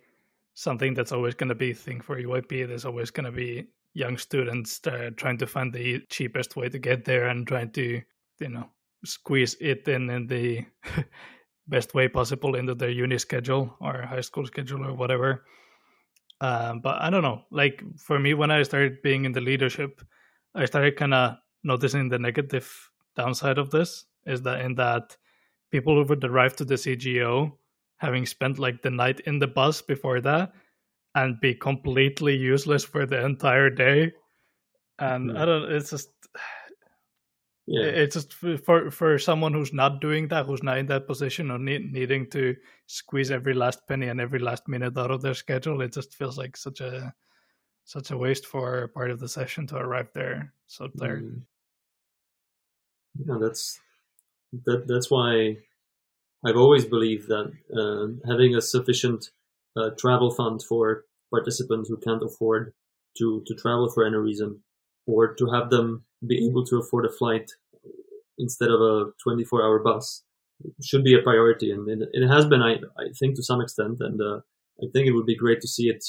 something 0.54 0.94
that's 0.94 1.12
always 1.12 1.36
going 1.36 1.50
to 1.50 1.56
be 1.56 1.72
a 1.72 1.76
thing 1.76 2.02
for 2.02 2.20
EYP. 2.20 2.68
There's 2.68 2.86
always 2.86 3.12
going 3.12 3.26
to 3.26 3.32
be 3.32 3.68
young 3.94 4.18
students 4.18 4.80
are 4.88 5.12
trying 5.12 5.38
to 5.40 5.48
find 5.48 5.74
the 5.74 6.00
cheapest 6.10 6.56
way 6.56 6.70
to 6.70 6.80
get 6.80 7.04
there 7.06 7.28
and 7.28 7.48
trying 7.48 7.72
to, 7.72 8.02
you 8.40 8.50
know, 8.50 8.70
squeeze 9.04 9.56
it 9.60 9.88
in 9.88 10.10
in 10.10 10.28
the 10.28 10.64
best 11.68 11.94
way 11.94 12.08
possible 12.08 12.56
into 12.56 12.76
their 12.76 12.90
uni 12.90 13.18
schedule 13.18 13.76
or 13.82 14.02
high 14.04 14.22
school 14.22 14.46
schedule 14.46 14.86
or 14.86 14.94
whatever. 14.94 15.44
Um, 16.42 16.82
but 16.82 17.02
I 17.02 17.10
don't 17.10 17.24
know. 17.24 17.42
Like 17.52 17.84
for 17.98 18.20
me, 18.20 18.34
when 18.34 18.52
I 18.52 18.64
started 18.64 19.02
being 19.02 19.26
in 19.26 19.32
the 19.32 19.42
leadership, 19.42 20.02
I 20.54 20.66
started 20.66 20.96
kind 20.96 21.14
of 21.14 21.38
noticing 21.64 22.10
the 22.10 22.20
negative 22.20 22.72
downside 23.16 23.58
of 23.58 23.72
this 23.72 24.06
is 24.26 24.42
that 24.44 24.62
in 24.62 24.76
that 24.76 25.18
people 25.72 25.96
who 25.96 26.08
would 26.08 26.24
arrive 26.24 26.56
to 26.58 26.66
the 26.66 26.76
CGO 26.76 27.52
having 27.98 28.26
spent 28.26 28.60
like 28.60 28.82
the 28.82 28.92
night 28.92 29.22
in 29.22 29.40
the 29.40 29.48
bus 29.48 29.82
before 29.82 30.22
that 30.22 30.54
and 31.16 31.40
be 31.42 31.56
completely 31.56 32.36
useless 32.36 32.84
for 32.84 33.06
the 33.06 33.24
entire 33.26 33.70
day. 33.70 34.14
And 35.00 35.32
I 35.38 35.42
Mhm. 35.42 35.46
don't. 35.46 35.72
It's 35.72 35.90
just 35.92 36.10
Yeah, 37.70 37.84
it's 37.84 38.16
just 38.16 38.34
for 38.34 38.90
for 38.92 39.20
someone 39.20 39.54
who's 39.54 39.74
not 39.74 40.00
doing 40.00 40.30
that, 40.30 40.46
who's 40.46 40.64
not 40.64 40.78
in 40.78 40.86
that 40.88 41.06
position 41.06 41.52
or 41.52 41.60
need, 41.60 41.92
needing 41.92 42.30
to 42.32 42.56
squeeze 42.86 43.30
every 43.30 43.54
last 43.54 43.86
penny 43.90 44.08
and 44.08 44.22
every 44.22 44.40
last 44.40 44.70
minute 44.70 44.98
out 44.98 45.12
of 45.12 45.22
their 45.22 45.34
schedule. 45.34 45.82
It 45.82 45.92
just 45.92 46.16
feels 46.16 46.38
like 46.38 46.56
such 46.56 46.80
a 46.80 47.14
such 47.84 48.12
a 48.12 48.18
waste 48.18 48.46
for 48.46 48.88
part 48.96 49.12
of 49.12 49.20
the 49.20 49.28
session 49.28 49.68
to 49.68 49.76
arrive 49.76 50.08
there 50.14 50.54
so 50.68 50.88
tired. 50.88 51.26
Mm. 51.26 51.42
Yeah, 53.28 53.38
that's 53.42 53.82
that. 54.64 54.88
That's 54.88 55.12
why 55.12 55.58
I've 56.46 56.58
always 56.58 56.86
believed 56.86 57.28
that 57.28 57.52
uh, 57.76 58.30
having 58.30 58.56
a 58.56 58.62
sufficient 58.62 59.26
uh, 59.76 59.90
travel 59.98 60.32
fund 60.32 60.62
for 60.68 61.06
participants 61.32 61.90
who 61.90 61.98
can't 61.98 62.24
afford 62.24 62.74
to 63.18 63.44
to 63.46 63.56
travel 63.56 63.90
for 63.90 64.06
any 64.06 64.18
reason, 64.18 64.62
or 65.06 65.34
to 65.36 65.48
have 65.52 65.70
them 65.70 66.06
be 66.26 66.48
able 66.48 66.66
to 66.66 66.78
afford 66.78 67.06
a 67.06 67.12
flight 67.12 67.52
instead 68.38 68.70
of 68.70 68.82
a 68.82 69.06
24 69.24 69.64
hour 69.64 69.80
bus 69.80 70.24
should 70.84 71.04
be 71.04 71.16
a 71.16 71.22
priority. 71.22 71.72
And 71.72 71.88
it, 71.90 72.10
it 72.14 72.28
has 72.28 72.46
been 72.46 72.62
I, 72.62 72.76
I 72.98 73.08
think 73.20 73.36
to 73.36 73.44
some 73.44 73.62
extent. 73.62 73.98
And 74.00 74.20
uh, 74.22 74.42
I 74.82 74.88
think 74.94 75.08
it 75.08 75.14
would 75.14 75.26
be 75.26 75.36
great 75.36 75.62
to 75.62 75.68
see 75.68 75.90
it 75.90 76.04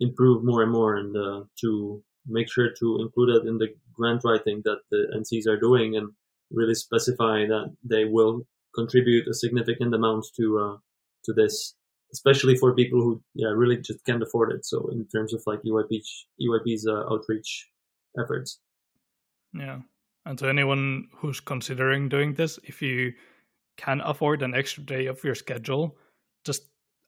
improve 0.00 0.44
more 0.44 0.62
and 0.62 0.72
more 0.72 0.96
and 0.96 1.16
uh, 1.16 1.44
to 1.60 2.02
make 2.26 2.50
sure 2.50 2.68
to 2.78 2.98
include 3.00 3.36
it 3.36 3.48
in 3.48 3.58
the 3.58 3.68
grant 3.92 4.22
writing 4.24 4.62
that 4.64 4.80
the 4.90 5.06
NCs 5.16 5.50
are 5.50 5.58
doing 5.58 5.96
and 5.96 6.10
really 6.50 6.74
specify 6.74 7.46
that 7.46 7.74
they 7.82 8.04
will 8.04 8.46
contribute 8.76 9.26
a 9.28 9.34
significant 9.34 9.94
amount 9.94 10.24
to 10.36 10.58
uh, 10.58 10.76
to 11.24 11.32
this 11.32 11.74
especially 12.12 12.56
for 12.56 12.74
people 12.74 13.00
who 13.00 13.20
yeah 13.34 13.52
really 13.62 13.78
just 13.78 14.04
can't 14.04 14.22
afford 14.22 14.52
it 14.52 14.64
so 14.64 14.88
in 14.92 15.06
terms 15.14 15.34
of 15.34 15.42
like 15.46 15.60
EYP 15.62 16.02
EYP's 16.40 16.86
uh, 16.86 17.02
outreach 17.12 17.68
efforts 18.22 18.60
Yeah. 19.58 19.80
And 20.24 20.38
to 20.38 20.48
anyone 20.48 21.08
who's 21.16 21.40
considering 21.40 22.08
doing 22.08 22.34
this, 22.34 22.58
if 22.64 22.82
you 22.82 23.12
can 23.76 24.00
afford 24.00 24.42
an 24.42 24.54
extra 24.54 24.82
day 24.82 25.06
of 25.06 25.22
your 25.22 25.34
schedule, 25.34 25.96
just 26.44 26.62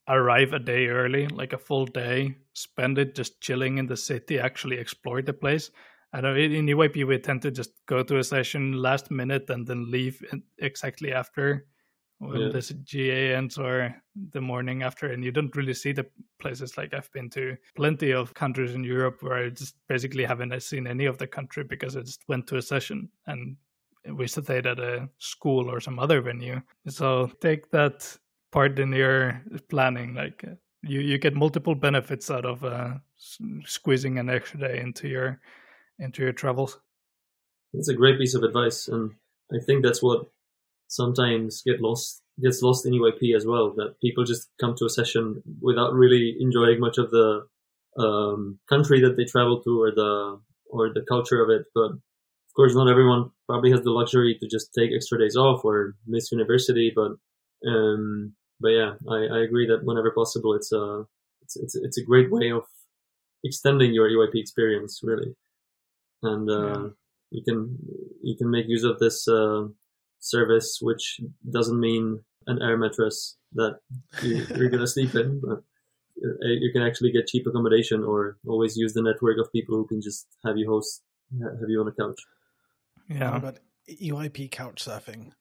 arrive 0.09 0.53
a 0.53 0.59
day 0.59 0.87
early, 0.87 1.27
like 1.27 1.53
a 1.53 1.59
full 1.59 1.87
day, 1.87 2.37
spend 2.55 2.99
it 2.99 3.15
just 3.15 3.41
chilling 3.41 3.79
in 3.79 3.87
the 3.87 3.97
city, 3.97 4.39
actually 4.39 4.79
explore 4.79 5.21
the 5.21 5.33
place. 5.33 5.71
I 6.13 6.21
know 6.21 6.35
in 6.35 6.67
EYP 6.67 7.07
we 7.07 7.19
tend 7.19 7.43
to 7.43 7.51
just 7.51 7.73
go 7.87 8.03
to 8.03 8.19
a 8.19 8.25
session 8.25 8.73
last 8.73 9.11
minute 9.11 9.51
and 9.51 9.67
then 9.67 9.91
leave 9.91 10.23
exactly 10.59 11.13
after 11.13 11.67
when 12.19 12.41
Yeah. 12.41 12.49
the 12.49 12.75
GA 12.85 13.35
ends 13.35 13.59
or 13.59 13.95
the 14.33 14.41
morning 14.41 14.83
after, 14.83 15.13
and 15.13 15.23
you 15.23 15.31
don't 15.31 15.55
really 15.55 15.75
see 15.75 15.93
the 15.93 16.07
places. 16.41 16.77
Like 16.77 16.93
I've 16.95 17.13
been 17.13 17.31
to 17.31 17.57
plenty 17.77 18.13
of 18.13 18.35
countries 18.35 18.75
in 18.75 18.83
Europe 18.85 19.23
where 19.23 19.45
I 19.45 19.51
just 19.51 19.77
basically 19.89 20.25
haven't 20.25 20.61
seen 20.63 20.87
any 20.87 21.05
of 21.07 21.19
the 21.19 21.27
country 21.27 21.63
because 21.65 21.97
I 21.97 22.01
just 22.01 22.29
went 22.29 22.47
to 22.49 22.57
a 22.57 22.63
session 22.63 23.09
and 23.27 23.57
we 24.15 24.27
stayed 24.27 24.67
at 24.67 24.81
a 24.81 25.09
school 25.19 25.71
or 25.71 25.81
some 25.81 25.99
other 25.99 26.21
venue. 26.21 26.61
So 26.89 27.31
take 27.41 27.71
that 27.71 28.19
part 28.51 28.79
in 28.79 28.93
your 28.93 29.43
planning. 29.69 30.15
Like 30.15 30.43
uh, 30.45 30.55
you, 30.83 31.01
you 31.01 31.19
get 31.19 31.35
multiple 31.35 31.75
benefits 31.75 32.31
out 32.31 32.47
of 32.47 32.65
uh, 32.65 32.95
squeezing 33.65 34.19
an 34.19 34.31
extra 34.31 34.59
day 34.61 34.81
into 34.81 35.09
your 35.09 35.41
into 35.99 36.23
your 36.23 36.33
travels. 36.33 36.79
It's 37.75 37.89
a 37.89 37.95
great 37.95 38.19
piece 38.19 38.35
of 38.35 38.43
advice, 38.43 38.89
and 38.89 39.13
I 39.53 39.59
think 39.65 39.85
that's 39.85 40.03
what 40.03 40.27
sometimes 40.89 41.63
get 41.63 41.81
lost 41.81 42.23
gets 42.41 42.63
lost 42.63 42.87
in 42.87 42.93
EYP 42.93 43.37
as 43.37 43.45
well. 43.45 43.73
That 43.77 44.01
people 44.01 44.25
just 44.25 44.49
come 44.61 44.75
to 44.77 44.87
a 44.87 44.91
session 44.91 45.43
without 45.61 45.93
really 45.93 46.37
enjoying 46.41 46.81
much 46.81 46.99
of 46.99 47.11
the 47.11 47.47
um, 47.99 48.59
country 48.69 49.01
that 49.01 49.17
they 49.17 49.25
travel 49.25 49.61
to 49.63 49.83
or 49.83 49.91
the 49.91 50.41
or 50.71 50.93
the 50.93 51.05
culture 51.09 51.43
of 51.43 51.51
it. 51.51 51.67
But 51.75 51.93
of 51.93 52.55
course, 52.57 52.75
not 52.75 52.89
everyone 52.89 53.31
probably 53.47 53.71
has 53.71 53.83
the 53.83 53.91
luxury 53.91 54.37
to 54.41 54.49
just 54.49 54.73
take 54.77 54.91
extra 54.95 55.19
days 55.19 55.37
off 55.37 55.65
or 55.65 55.95
miss 56.07 56.33
university. 56.33 56.93
But 56.95 57.13
um, 57.69 58.35
but 58.61 58.69
yeah, 58.69 58.95
I, 59.11 59.39
I 59.39 59.39
agree 59.43 59.67
that 59.69 59.85
whenever 59.85 60.11
possible, 60.13 60.55
it's 60.55 60.73
a 60.73 61.05
it's, 61.43 61.57
it's 61.57 61.75
it's 61.77 61.99
a 61.99 62.05
great 62.05 62.31
way 62.31 62.51
of 62.51 62.65
extending 63.45 63.93
your 63.93 64.09
EYP 64.09 64.35
experience, 64.35 65.01
really. 65.03 65.35
And 66.23 66.51
uh, 66.51 66.67
Yeah. 66.67 66.89
you 67.31 67.43
can 67.45 67.79
you 68.23 68.37
can 68.37 68.51
make 68.51 68.67
use 68.69 68.85
of 68.85 68.99
this 68.99 69.29
uh, 69.29 69.69
service, 70.19 70.79
which 70.81 71.21
doesn't 71.51 71.81
mean 71.81 72.25
an 72.47 72.61
air 72.63 72.77
mattress 72.77 73.37
that 73.53 73.79
you, 74.23 74.43
are 74.43 74.69
going 74.69 74.81
to 74.81 74.87
sleep 74.87 75.15
in, 75.15 75.41
but 75.41 75.59
uh, 76.25 76.49
you 76.49 76.71
can 76.73 76.83
actually 76.83 77.13
get 77.13 77.27
cheap 77.27 77.47
accommodation 77.47 78.03
or 78.03 78.39
always 78.47 78.77
use 78.77 78.95
the 78.95 79.03
network 79.03 79.39
of 79.39 79.53
people 79.53 79.77
who 79.77 79.87
can 79.87 80.01
just 80.01 80.27
have 80.45 80.57
you 80.57 80.69
host 80.71 81.03
have 81.43 81.69
you 81.69 81.81
on 81.81 81.89
a 81.89 81.93
couch. 81.93 82.21
Yeah. 83.09 83.39
But 83.39 83.61
EYP 83.89 84.51
couch 84.51 84.85
surfing. 84.85 85.33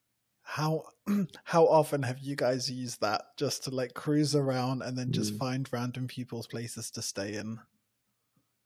How 0.41 0.85
how 1.43 1.65
often 1.67 2.03
have 2.03 2.19
you 2.19 2.35
guys 2.35 2.71
used 2.71 3.01
that 3.01 3.37
just 3.37 3.65
to 3.65 3.71
like 3.71 3.93
cruise 3.93 4.35
around 4.35 4.81
and 4.81 4.97
then 4.97 5.11
just 5.11 5.33
mm. 5.33 5.37
find 5.37 5.67
random 5.71 6.07
people's 6.07 6.47
places 6.47 6.91
to 6.91 7.01
stay 7.01 7.35
in? 7.35 7.59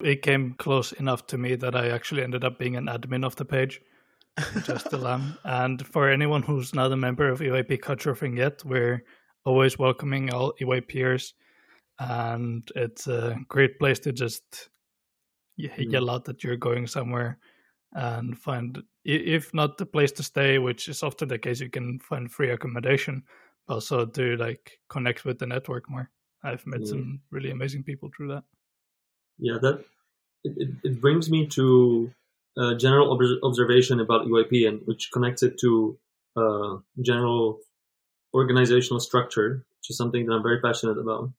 It 0.03 0.21
came 0.21 0.53
close 0.53 0.91
enough 0.93 1.27
to 1.27 1.37
me 1.37 1.55
that 1.55 1.75
I 1.75 1.89
actually 1.89 2.23
ended 2.23 2.43
up 2.43 2.57
being 2.57 2.75
an 2.75 2.87
admin 2.87 3.25
of 3.25 3.35
the 3.35 3.45
page. 3.45 3.81
just 4.63 4.87
still 4.87 4.99
lamb. 4.99 5.37
And 5.43 5.85
for 5.85 6.09
anyone 6.09 6.43
who's 6.43 6.73
not 6.73 6.91
a 6.91 6.97
member 6.97 7.29
of 7.29 7.39
EYP 7.39 7.79
Couchsurfing 7.79 8.37
yet, 8.37 8.63
we're 8.63 9.03
always 9.45 9.77
welcoming 9.77 10.33
all 10.33 10.53
EYPers. 10.61 11.33
And 11.99 12.67
it's 12.75 13.07
a 13.07 13.37
great 13.47 13.77
place 13.77 13.99
to 13.99 14.11
just 14.11 14.69
mm. 15.59 15.91
yell 15.91 16.09
out 16.09 16.25
that 16.25 16.43
you're 16.43 16.57
going 16.57 16.87
somewhere 16.87 17.37
and 17.93 18.37
find 18.37 18.81
if 19.03 19.53
not 19.53 19.77
the 19.77 19.85
place 19.85 20.11
to 20.13 20.23
stay 20.23 20.59
which 20.59 20.87
is 20.87 21.03
often 21.03 21.27
the 21.27 21.37
case 21.37 21.59
you 21.59 21.69
can 21.69 21.99
find 21.99 22.31
free 22.31 22.51
accommodation 22.51 23.23
but 23.67 23.75
also 23.75 24.05
to 24.05 24.37
like 24.37 24.79
connect 24.89 25.25
with 25.25 25.39
the 25.39 25.45
network 25.45 25.89
more 25.89 26.09
i've 26.43 26.65
met 26.65 26.81
yeah. 26.81 26.87
some 26.87 27.19
really 27.31 27.51
amazing 27.51 27.83
people 27.83 28.09
through 28.15 28.27
that 28.27 28.43
yeah 29.41 29.57
that 29.61 29.85
it, 30.45 30.69
it 30.83 31.01
brings 31.01 31.29
me 31.29 31.47
to 31.47 32.11
a 32.57 32.75
general 32.75 33.11
ob- 33.13 33.43
observation 33.43 33.99
about 33.99 34.27
EYP 34.27 34.67
and 34.67 34.81
which 34.85 35.11
connects 35.13 35.43
it 35.43 35.59
to 35.61 35.97
uh, 36.37 36.77
general 37.01 37.59
organizational 38.33 38.99
structure 39.01 39.65
which 39.79 39.89
is 39.89 39.97
something 39.97 40.25
that 40.25 40.33
i'm 40.33 40.43
very 40.43 40.61
passionate 40.61 40.97
about 40.97 41.31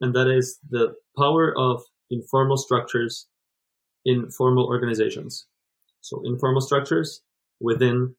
and 0.00 0.14
that 0.14 0.28
is 0.28 0.58
the 0.70 0.94
power 1.18 1.56
of 1.58 1.82
informal 2.10 2.56
structures 2.56 3.28
in 4.04 4.30
formal 4.30 4.66
organizations 4.66 5.46
so 6.02 6.22
informal 6.24 6.60
structures 6.60 7.22
within 7.60 8.14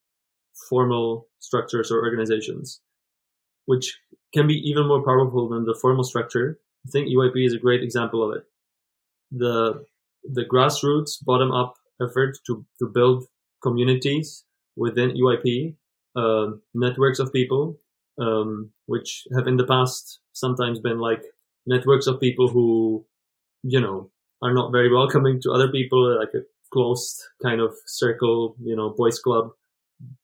formal 0.69 1.27
structures 1.39 1.91
or 1.91 2.03
organizations, 2.03 2.81
which 3.65 3.99
can 4.33 4.47
be 4.47 4.55
even 4.69 4.87
more 4.87 5.03
powerful 5.03 5.49
than 5.49 5.65
the 5.65 5.77
formal 5.81 6.03
structure. 6.03 6.59
I 6.87 6.91
think 6.91 7.09
EYP 7.09 7.45
is 7.45 7.53
a 7.53 7.59
great 7.59 7.83
example 7.83 8.23
of 8.23 8.37
it. 8.37 8.45
The 9.31 9.85
the 10.23 10.43
grassroots 10.43 11.23
bottom 11.23 11.51
up 11.51 11.75
effort 12.01 12.37
to, 12.47 12.65
to 12.79 12.87
build 12.87 13.25
communities 13.63 14.43
within 14.75 15.11
EYP, 15.11 15.75
uh, 16.15 16.51
networks 16.73 17.19
of 17.19 17.33
people, 17.33 17.79
um, 18.19 18.71
which 18.85 19.23
have 19.35 19.47
in 19.47 19.57
the 19.57 19.65
past 19.65 20.19
sometimes 20.33 20.79
been 20.79 20.99
like 20.99 21.21
networks 21.65 22.07
of 22.07 22.19
people 22.19 22.47
who, 22.47 23.05
you 23.63 23.79
know, 23.79 24.09
are 24.41 24.53
not 24.53 24.71
very 24.71 24.91
welcoming 24.91 25.39
to 25.41 25.51
other 25.51 25.69
people, 25.69 26.17
like 26.17 26.33
a 26.33 26.43
closed 26.71 27.21
kind 27.43 27.59
of 27.61 27.73
circle, 27.85 28.55
you 28.61 28.75
know, 28.75 28.93
boys 28.95 29.19
club. 29.19 29.49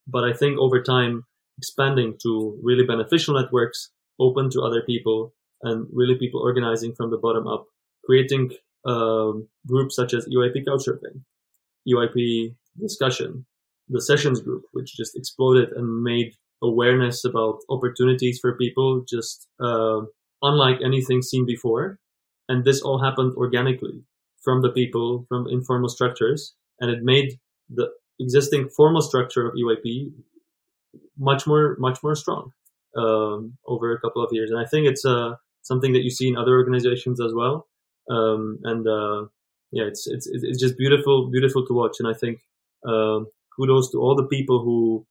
But 0.08 0.24
I 0.24 0.34
think 0.34 0.58
over 0.58 0.82
time, 0.82 1.26
expanding 1.58 2.18
to 2.24 2.60
really 2.64 2.86
beneficial 2.86 3.40
networks, 3.40 3.92
open 4.20 4.50
to 4.52 4.62
other 4.62 4.82
people, 4.86 5.34
and 5.62 5.88
really 5.92 6.16
people 6.16 6.42
organizing 6.42 6.94
from 6.96 7.12
the 7.12 7.18
bottom 7.18 7.48
up, 7.48 7.66
creating 8.06 8.52
um, 8.86 9.48
groups 9.68 9.96
such 9.96 10.14
as 10.14 10.28
EYP 10.28 10.66
Couchsurfing, 10.66 11.22
EYP 11.88 12.56
Discussion, 12.80 13.46
the 13.90 14.02
Sessions 14.02 14.42
group, 14.42 14.64
which 14.74 14.96
just 14.96 15.16
exploded 15.16 15.70
and 15.76 16.04
made 16.04 16.34
awareness 16.62 17.26
about 17.26 17.60
opportunities 17.70 18.40
for 18.40 18.58
people 18.58 19.04
just 19.08 19.48
uh, 19.60 20.02
unlike 20.42 20.78
anything 20.84 21.22
seen 21.22 21.46
before. 21.46 22.00
And 22.48 22.64
this 22.64 22.82
all 22.82 23.04
happened 23.04 23.36
organically 23.38 24.04
from 24.44 24.62
the 24.62 24.70
people 24.70 25.26
from 25.28 25.48
informal 25.50 25.90
structures, 25.90 26.54
and 26.80 26.92
it 26.92 27.04
made 27.04 27.40
the 27.70 27.90
existing 28.20 28.70
formal 28.70 29.02
structure 29.02 29.48
of 29.48 29.56
EYP 29.56 30.12
much 31.18 31.48
more 31.48 31.76
much 31.80 32.04
more 32.04 32.16
strong 32.16 32.52
um, 32.96 33.58
over 33.66 33.94
a 33.94 34.00
couple 34.00 34.24
of 34.24 34.30
years. 34.32 34.52
And 34.52 34.60
I 34.60 34.66
think 34.66 34.88
it's 34.88 35.06
uh, 35.06 35.36
something 35.64 35.94
that 35.94 36.04
you 36.04 36.12
see 36.12 36.28
in 36.28 36.38
other 36.38 36.54
organizations 36.54 37.20
as 37.20 37.34
well. 37.34 37.68
Um, 38.10 38.60
and 38.64 38.88
uh, 38.88 39.26
yeah, 39.72 39.86
it's 39.86 40.08
it's 40.08 40.28
it's 40.28 40.60
just 40.60 40.78
beautiful 40.78 41.30
beautiful 41.32 41.66
to 41.66 41.74
watch. 41.74 41.98
And 42.00 42.08
I 42.08 42.14
think 42.14 42.40
uh, 42.88 43.20
kudos 43.56 43.92
to 43.92 43.98
all 43.98 44.16
the 44.16 44.28
people 44.28 44.64
who 44.64 45.06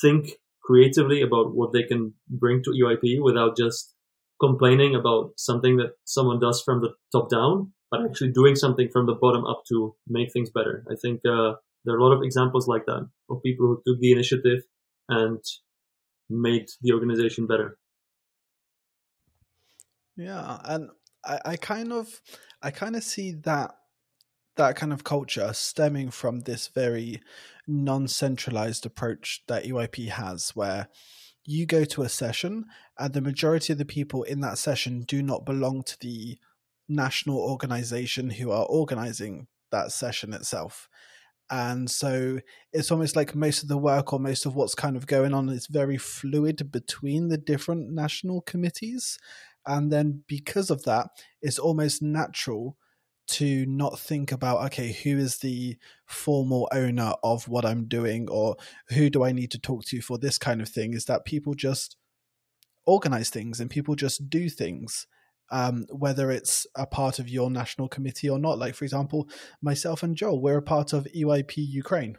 think 0.00 0.32
creatively 0.62 1.22
about 1.22 1.54
what 1.54 1.72
they 1.72 1.82
can 1.82 2.14
bring 2.28 2.62
to 2.62 2.70
EYP 2.70 3.22
without 3.22 3.56
just 3.56 3.94
complaining 4.40 4.94
about 4.94 5.32
something 5.36 5.76
that 5.76 5.92
someone 6.04 6.40
does 6.40 6.60
from 6.62 6.80
the 6.80 6.90
top 7.12 7.30
down 7.30 7.72
but 7.94 8.04
actually 8.04 8.32
doing 8.32 8.56
something 8.56 8.88
from 8.88 9.06
the 9.06 9.14
bottom 9.14 9.44
up 9.46 9.62
to 9.68 9.94
make 10.08 10.32
things 10.32 10.50
better. 10.50 10.84
I 10.90 10.94
think 11.00 11.20
uh, 11.24 11.54
there 11.84 11.94
are 11.94 11.98
a 11.98 12.04
lot 12.04 12.12
of 12.12 12.22
examples 12.22 12.66
like 12.66 12.86
that 12.86 13.08
of 13.30 13.42
people 13.42 13.66
who 13.66 13.82
took 13.86 14.00
the 14.00 14.12
initiative 14.12 14.62
and 15.08 15.38
made 16.28 16.66
the 16.82 16.92
organization 16.92 17.46
better. 17.46 17.78
Yeah, 20.16 20.58
and 20.64 20.90
I, 21.26 21.40
I 21.44 21.56
kind 21.56 21.92
of, 21.92 22.20
I 22.62 22.70
kind 22.70 22.96
of 22.96 23.02
see 23.02 23.32
that 23.44 23.72
that 24.56 24.76
kind 24.76 24.92
of 24.92 25.02
culture 25.02 25.52
stemming 25.52 26.10
from 26.10 26.40
this 26.40 26.68
very 26.68 27.20
non-centralized 27.66 28.86
approach 28.86 29.42
that 29.48 29.64
EYP 29.64 30.10
has, 30.10 30.50
where 30.50 30.88
you 31.44 31.66
go 31.66 31.84
to 31.84 32.02
a 32.02 32.08
session 32.08 32.64
and 32.98 33.12
the 33.12 33.20
majority 33.20 33.72
of 33.72 33.78
the 33.78 33.84
people 33.84 34.22
in 34.22 34.40
that 34.40 34.58
session 34.58 35.02
do 35.02 35.22
not 35.22 35.44
belong 35.44 35.82
to 35.82 35.98
the 36.00 36.38
national 36.88 37.38
organization 37.38 38.30
who 38.30 38.50
are 38.50 38.66
organizing 38.66 39.46
that 39.70 39.92
session 39.92 40.32
itself. 40.32 40.88
And 41.50 41.90
so 41.90 42.40
it's 42.72 42.90
almost 42.90 43.16
like 43.16 43.34
most 43.34 43.62
of 43.62 43.68
the 43.68 43.76
work 43.76 44.12
or 44.12 44.18
most 44.18 44.46
of 44.46 44.54
what's 44.54 44.74
kind 44.74 44.96
of 44.96 45.06
going 45.06 45.34
on 45.34 45.48
is 45.50 45.66
very 45.66 45.98
fluid 45.98 46.72
between 46.72 47.28
the 47.28 47.36
different 47.36 47.90
national 47.90 48.40
committees. 48.40 49.18
And 49.66 49.92
then 49.92 50.22
because 50.26 50.70
of 50.70 50.84
that, 50.84 51.08
it's 51.42 51.58
almost 51.58 52.02
natural 52.02 52.76
to 53.26 53.64
not 53.64 53.98
think 53.98 54.32
about 54.32 54.66
okay 54.66 54.92
who 54.92 55.16
is 55.16 55.38
the 55.38 55.78
formal 56.04 56.68
owner 56.72 57.14
of 57.22 57.48
what 57.48 57.64
i'm 57.64 57.86
doing 57.86 58.28
or 58.28 58.54
who 58.90 59.08
do 59.08 59.24
i 59.24 59.32
need 59.32 59.50
to 59.50 59.58
talk 59.58 59.82
to 59.82 60.02
for 60.02 60.18
this 60.18 60.36
kind 60.36 60.60
of 60.60 60.68
thing 60.68 60.92
is 60.92 61.06
that 61.06 61.24
people 61.24 61.54
just 61.54 61.96
organize 62.84 63.30
things 63.30 63.60
and 63.60 63.70
people 63.70 63.94
just 63.94 64.28
do 64.28 64.50
things 64.50 65.06
um, 65.50 65.86
whether 65.90 66.30
it's 66.30 66.66
a 66.74 66.86
part 66.86 67.18
of 67.18 67.28
your 67.28 67.50
national 67.50 67.88
committee 67.88 68.28
or 68.28 68.38
not. 68.38 68.58
Like, 68.58 68.74
for 68.74 68.84
example, 68.84 69.28
myself 69.62 70.02
and 70.02 70.16
Joel, 70.16 70.40
we're 70.40 70.58
a 70.58 70.62
part 70.62 70.92
of 70.92 71.06
EYP 71.14 71.54
Ukraine. 71.56 72.16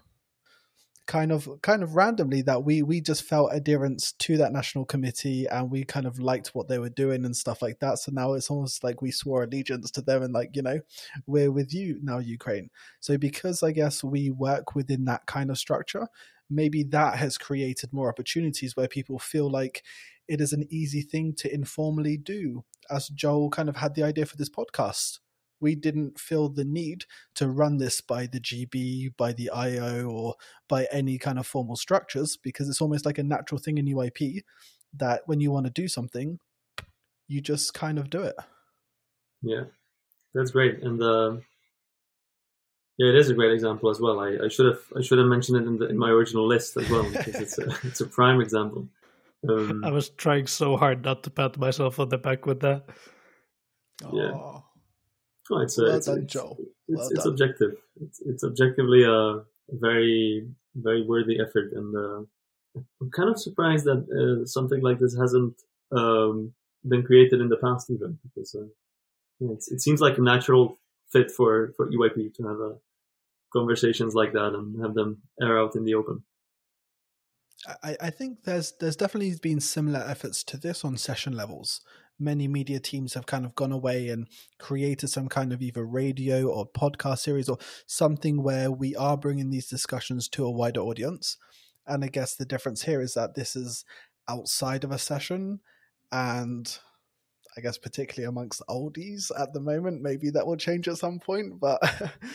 Kind 1.07 1.31
of, 1.31 1.47
kind 1.61 1.83
of 1.83 1.95
randomly, 1.95 2.41
that 2.43 2.63
we 2.63 2.81
we 2.81 2.99
just 2.99 3.21
felt 3.23 3.51
adherence 3.53 4.13
to 4.13 4.37
that 4.37 4.51
national 4.51 4.85
committee, 4.85 5.45
and 5.45 5.69
we 5.69 5.83
kind 5.83 6.07
of 6.07 6.17
liked 6.17 6.55
what 6.55 6.67
they 6.67 6.79
were 6.79 6.89
doing 6.89 7.25
and 7.25 7.35
stuff 7.35 7.61
like 7.61 7.79
that. 7.79 7.99
So 7.99 8.11
now 8.11 8.33
it's 8.33 8.49
almost 8.49 8.83
like 8.83 9.03
we 9.03 9.11
swore 9.11 9.43
allegiance 9.43 9.91
to 9.91 10.01
them, 10.01 10.23
and 10.23 10.33
like 10.33 10.55
you 10.55 10.63
know, 10.63 10.79
we're 11.27 11.51
with 11.51 11.75
you 11.75 11.99
now, 12.01 12.17
Ukraine. 12.17 12.71
So 13.01 13.19
because 13.19 13.61
I 13.61 13.71
guess 13.71 14.03
we 14.03 14.31
work 14.31 14.73
within 14.73 15.05
that 15.05 15.27
kind 15.27 15.51
of 15.51 15.59
structure, 15.59 16.07
maybe 16.49 16.83
that 16.85 17.17
has 17.17 17.37
created 17.37 17.93
more 17.93 18.09
opportunities 18.09 18.75
where 18.75 18.87
people 18.87 19.19
feel 19.19 19.47
like 19.49 19.83
it 20.27 20.41
is 20.41 20.53
an 20.53 20.65
easy 20.71 21.01
thing 21.01 21.33
to 21.37 21.53
informally 21.53 22.17
do. 22.17 22.63
As 22.89 23.09
Joel 23.09 23.51
kind 23.51 23.69
of 23.69 23.75
had 23.75 23.93
the 23.93 24.03
idea 24.03 24.25
for 24.25 24.37
this 24.37 24.49
podcast, 24.49 25.19
we 25.59 25.75
didn't 25.75 26.19
feel 26.19 26.49
the 26.49 26.65
need 26.65 27.05
to 27.35 27.47
run 27.49 27.77
this 27.77 28.01
by 28.01 28.27
the 28.27 28.39
GB, 28.39 29.15
by 29.17 29.33
the 29.33 29.49
IO, 29.49 30.09
or 30.09 30.35
by 30.67 30.87
any 30.91 31.17
kind 31.17 31.39
of 31.39 31.47
formal 31.47 31.75
structures 31.75 32.37
because 32.37 32.69
it's 32.69 32.81
almost 32.81 33.05
like 33.05 33.17
a 33.17 33.23
natural 33.23 33.59
thing 33.59 33.77
in 33.77 33.85
EYP 33.85 34.41
that 34.97 35.21
when 35.25 35.39
you 35.39 35.51
want 35.51 35.65
to 35.65 35.71
do 35.71 35.87
something, 35.87 36.39
you 37.27 37.41
just 37.41 37.73
kind 37.73 37.97
of 37.97 38.09
do 38.09 38.21
it. 38.21 38.35
Yeah, 39.41 39.63
that's 40.33 40.51
great. 40.51 40.81
And 40.81 41.01
uh, 41.01 41.37
yeah, 42.97 43.09
it 43.09 43.15
is 43.15 43.29
a 43.29 43.33
great 43.33 43.51
example 43.51 43.89
as 43.89 43.99
well. 43.99 44.19
I, 44.19 44.37
I 44.45 44.47
should 44.47 44.67
have 44.67 44.79
I 44.97 45.01
should 45.01 45.17
have 45.17 45.27
mentioned 45.27 45.57
it 45.57 45.67
in, 45.67 45.77
the, 45.77 45.89
in 45.89 45.97
my 45.97 46.09
original 46.09 46.47
list 46.47 46.77
as 46.77 46.89
well 46.89 47.03
because 47.03 47.35
it's 47.35 47.57
a, 47.57 47.67
it's 47.83 48.01
a 48.01 48.07
prime 48.07 48.41
example. 48.41 48.87
Um, 49.47 49.83
I 49.83 49.91
was 49.91 50.09
trying 50.09 50.47
so 50.47 50.77
hard 50.77 51.03
not 51.03 51.23
to 51.23 51.29
pat 51.29 51.57
myself 51.57 51.99
on 51.99 52.09
the 52.09 52.17
back 52.17 52.45
with 52.45 52.61
that. 52.61 52.85
Yeah. 54.11 54.59
Oh, 55.51 55.59
it's, 55.59 55.77
a, 55.77 55.83
well 55.83 55.95
it's, 55.95 56.05
done, 56.07 56.19
it's, 56.19 56.33
Joe. 56.33 56.57
Well 56.87 57.07
it's, 57.11 57.25
objective. 57.25 57.75
It's, 58.01 58.21
it's 58.21 58.43
objectively 58.43 59.03
a 59.03 59.41
very, 59.69 60.47
very 60.75 61.05
worthy 61.05 61.39
effort. 61.39 61.71
And 61.73 61.95
uh, 61.95 62.81
I'm 63.01 63.11
kind 63.11 63.29
of 63.29 63.39
surprised 63.39 63.85
that 63.85 64.05
uh, 64.09 64.45
something 64.45 64.81
like 64.81 64.99
this 64.99 65.15
hasn't 65.17 65.61
um, 65.91 66.53
been 66.87 67.03
created 67.03 67.41
in 67.41 67.49
the 67.49 67.57
past 67.57 67.89
even. 67.89 68.17
Because 68.23 68.55
uh, 68.55 69.53
it 69.71 69.81
seems 69.81 70.01
like 70.01 70.17
a 70.17 70.21
natural 70.21 70.79
fit 71.11 71.29
for, 71.31 71.73
for 71.77 71.91
EYP 71.91 72.33
to 72.35 72.43
have 72.47 72.59
a 72.59 72.75
conversations 73.55 74.13
like 74.13 74.33
that 74.33 74.53
and 74.53 74.81
have 74.81 74.93
them 74.93 75.21
air 75.41 75.57
out 75.59 75.75
in 75.75 75.85
the 75.85 75.95
open. 75.95 76.23
I, 77.81 77.95
I 78.01 78.09
think 78.09 78.43
there's 78.43 78.73
there's 78.79 78.97
definitely 78.97 79.33
been 79.41 79.59
similar 79.59 79.99
efforts 79.99 80.43
to 80.45 80.57
this 80.57 80.83
on 80.83 80.97
session 80.97 81.33
levels. 81.33 81.81
Many 82.17 82.47
media 82.47 82.79
teams 82.79 83.13
have 83.13 83.25
kind 83.25 83.45
of 83.45 83.55
gone 83.55 83.71
away 83.71 84.09
and 84.09 84.27
created 84.57 85.09
some 85.09 85.27
kind 85.27 85.51
of 85.51 85.61
either 85.61 85.85
radio 85.85 86.47
or 86.47 86.67
podcast 86.67 87.19
series 87.19 87.49
or 87.49 87.57
something 87.85 88.41
where 88.41 88.71
we 88.71 88.95
are 88.95 89.17
bringing 89.17 89.49
these 89.49 89.67
discussions 89.67 90.29
to 90.29 90.45
a 90.45 90.51
wider 90.51 90.81
audience. 90.81 91.37
And 91.85 92.03
I 92.03 92.07
guess 92.07 92.35
the 92.35 92.45
difference 92.45 92.83
here 92.83 93.01
is 93.01 93.13
that 93.15 93.35
this 93.35 93.55
is 93.55 93.83
outside 94.27 94.83
of 94.83 94.91
a 94.91 94.97
session 94.97 95.59
and 96.11 96.77
I 97.57 97.61
guess 97.61 97.77
particularly 97.77 98.27
amongst 98.27 98.61
oldies 98.69 99.31
at 99.39 99.53
the 99.53 99.61
moment. 99.61 100.01
Maybe 100.01 100.29
that 100.31 100.45
will 100.45 100.57
change 100.57 100.87
at 100.87 100.97
some 100.97 101.19
point, 101.19 101.59
but 101.59 101.79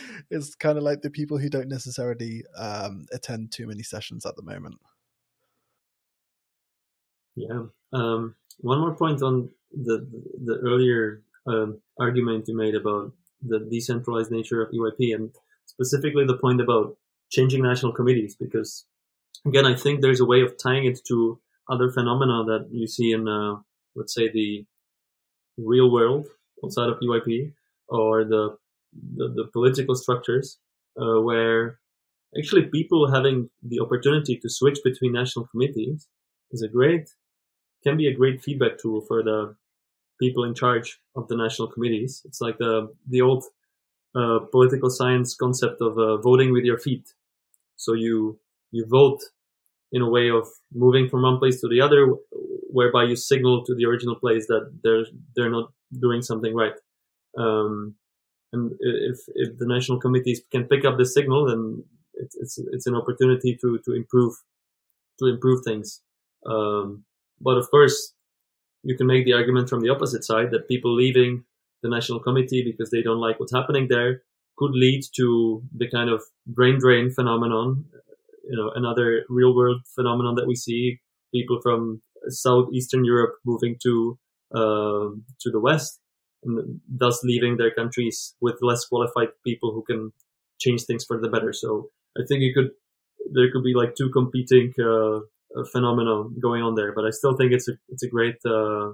it's 0.31 0.55
kind 0.55 0.77
of 0.77 0.83
like 0.83 1.01
the 1.01 1.11
people 1.11 1.37
who 1.37 1.49
don't 1.49 1.67
necessarily 1.67 2.43
um, 2.57 3.05
attend 3.11 3.51
too 3.51 3.67
many 3.67 3.83
sessions 3.83 4.25
at 4.25 4.35
the 4.35 4.41
moment. 4.41 4.79
Yeah. 7.35 7.65
Um, 7.93 8.35
one 8.59 8.79
more 8.79 8.95
point 8.95 9.21
on 9.21 9.49
the 9.73 10.07
the 10.43 10.57
earlier 10.63 11.23
um, 11.47 11.79
argument 11.99 12.47
you 12.47 12.55
made 12.55 12.75
about 12.75 13.11
the 13.41 13.59
decentralized 13.59 14.31
nature 14.31 14.61
of 14.61 14.71
EYP, 14.71 15.15
and 15.15 15.31
specifically 15.65 16.25
the 16.25 16.37
point 16.37 16.61
about 16.61 16.97
changing 17.31 17.63
national 17.63 17.93
committees, 17.93 18.35
because 18.35 18.85
again, 19.45 19.65
I 19.65 19.75
think 19.75 20.01
there's 20.01 20.19
a 20.19 20.25
way 20.25 20.41
of 20.41 20.57
tying 20.57 20.85
it 20.85 20.99
to 21.07 21.39
other 21.69 21.89
phenomena 21.89 22.43
that 22.45 22.67
you 22.71 22.87
see 22.87 23.11
in, 23.11 23.27
uh, 23.27 23.55
let's 23.95 24.13
say, 24.13 24.29
the 24.31 24.65
real 25.57 25.91
world 25.91 26.27
outside 26.63 26.89
of 26.89 26.99
EYP 26.99 27.53
or 27.87 28.23
the 28.23 28.57
the, 29.15 29.29
the 29.29 29.49
political 29.53 29.95
structures 29.95 30.59
uh, 30.99 31.21
where 31.21 31.79
actually 32.37 32.63
people 32.63 33.09
having 33.09 33.49
the 33.63 33.79
opportunity 33.79 34.37
to 34.37 34.49
switch 34.49 34.79
between 34.83 35.13
national 35.13 35.47
committees 35.47 36.07
is 36.51 36.61
a 36.61 36.67
great 36.67 37.09
can 37.83 37.97
be 37.97 38.07
a 38.07 38.13
great 38.13 38.41
feedback 38.43 38.77
tool 38.77 39.01
for 39.01 39.23
the 39.23 39.55
people 40.21 40.43
in 40.43 40.53
charge 40.53 40.99
of 41.15 41.27
the 41.27 41.35
national 41.35 41.67
committees. 41.73 42.21
It's 42.25 42.41
like 42.45 42.57
the 42.57 42.73
the 43.13 43.21
old 43.21 43.43
uh, 44.19 44.39
political 44.51 44.89
science 44.89 45.35
concept 45.43 45.81
of 45.81 45.97
uh, 45.97 46.17
voting 46.17 46.51
with 46.53 46.65
your 46.69 46.77
feet. 46.77 47.05
So 47.75 47.93
you 47.93 48.39
you 48.71 48.85
vote 48.87 49.21
in 49.91 50.01
a 50.01 50.09
way 50.09 50.29
of 50.29 50.47
moving 50.73 51.09
from 51.09 51.23
one 51.23 51.39
place 51.39 51.59
to 51.61 51.67
the 51.67 51.81
other, 51.81 52.01
whereby 52.77 53.03
you 53.03 53.15
signal 53.15 53.65
to 53.65 53.75
the 53.75 53.85
original 53.85 54.15
place 54.15 54.45
that 54.47 54.63
they're 54.83 55.05
they're 55.35 55.55
not 55.57 55.71
doing 56.05 56.21
something 56.21 56.55
right. 56.55 56.77
Um, 57.37 57.95
and 58.53 58.71
if 58.79 59.19
if 59.43 59.57
the 59.57 59.67
national 59.75 59.99
committees 59.99 60.41
can 60.51 60.65
pick 60.65 60.85
up 60.85 60.97
the 60.97 61.05
signal, 61.05 61.47
then 61.47 61.83
it's 62.13 62.35
it's, 62.43 62.59
it's 62.73 62.87
an 62.87 62.95
opportunity 62.95 63.57
to 63.61 63.79
to 63.85 63.93
improve 63.93 64.33
to 65.19 65.25
improve 65.27 65.63
things. 65.63 66.01
Um, 66.45 67.05
but 67.39 67.57
of 67.57 67.69
course, 67.71 68.13
you 68.83 68.97
can 68.97 69.07
make 69.07 69.25
the 69.25 69.33
argument 69.33 69.69
from 69.69 69.81
the 69.81 69.89
opposite 69.89 70.23
side 70.23 70.51
that 70.51 70.67
people 70.67 70.95
leaving 70.95 71.43
the 71.83 71.89
national 71.89 72.19
committee 72.19 72.63
because 72.63 72.91
they 72.91 73.01
don't 73.01 73.19
like 73.19 73.39
what's 73.39 73.53
happening 73.53 73.87
there 73.89 74.21
could 74.57 74.71
lead 74.73 75.01
to 75.15 75.63
the 75.75 75.89
kind 75.89 76.09
of 76.09 76.21
brain 76.45 76.77
drain 76.79 77.09
phenomenon, 77.09 77.85
you 78.47 78.55
know, 78.55 78.71
another 78.75 79.23
real 79.27 79.55
world 79.55 79.81
phenomenon 79.95 80.35
that 80.35 80.47
we 80.47 80.55
see 80.55 80.99
people 81.33 81.59
from 81.61 82.01
southeastern 82.27 83.03
Europe 83.03 83.35
moving 83.45 83.75
to 83.81 84.19
uh, 84.53 85.09
to 85.39 85.49
the 85.51 85.59
west, 85.59 85.99
and 86.43 86.79
thus 86.87 87.23
leaving 87.23 87.57
their 87.57 87.71
countries 87.71 88.35
with 88.41 88.55
less 88.61 88.85
qualified 88.85 89.29
people 89.43 89.73
who 89.73 89.83
can 89.83 90.11
change 90.59 90.83
things 90.83 91.05
for 91.05 91.19
the 91.19 91.29
better. 91.29 91.53
So 91.53 91.89
I 92.17 92.21
think 92.27 92.41
you 92.41 92.53
could 92.53 92.71
there 93.33 93.51
could 93.51 93.63
be 93.63 93.73
like 93.73 93.95
two 93.95 94.09
competing 94.09 94.73
uh, 94.79 95.21
phenomenon 95.71 96.35
going 96.41 96.61
on 96.61 96.75
there. 96.75 96.93
But 96.93 97.05
I 97.05 97.09
still 97.11 97.35
think 97.35 97.51
it's 97.51 97.67
a 97.67 97.73
it's 97.89 98.03
a 98.03 98.09
great 98.09 98.37
uh, 98.45 98.91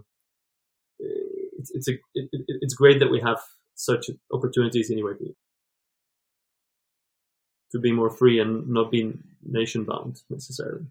it's 0.99 1.71
it's 1.73 1.87
a 1.87 1.93
it, 2.13 2.29
it's 2.61 2.73
great 2.73 2.99
that 2.99 3.11
we 3.11 3.19
have 3.21 3.39
such 3.75 4.09
opportunities 4.31 4.91
EYP 4.91 5.35
to 7.71 7.79
be 7.79 7.91
more 7.91 8.09
free 8.09 8.39
and 8.39 8.67
not 8.67 8.91
be 8.91 9.13
nation 9.43 9.83
bound 9.83 10.21
necessarily. 10.29 10.85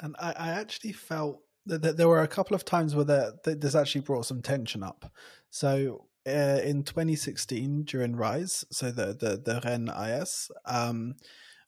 And 0.00 0.14
I, 0.18 0.32
I 0.32 0.48
actually 0.50 0.92
felt 0.92 1.40
that, 1.66 1.96
there 1.96 2.08
were 2.08 2.22
a 2.22 2.28
couple 2.28 2.54
of 2.54 2.64
times 2.64 2.94
where 2.94 3.04
that 3.04 3.60
this 3.60 3.74
actually 3.74 4.02
brought 4.02 4.26
some 4.26 4.42
tension 4.42 4.82
up. 4.82 5.10
So 5.50 6.06
uh, 6.26 6.60
in 6.62 6.82
2016 6.82 7.84
during 7.84 8.16
Rise, 8.16 8.64
so 8.70 8.90
the 8.90 9.06
the 9.06 9.36
the 9.36 9.60
Rennes 9.64 9.90
IS, 9.90 10.50
um, 10.64 11.14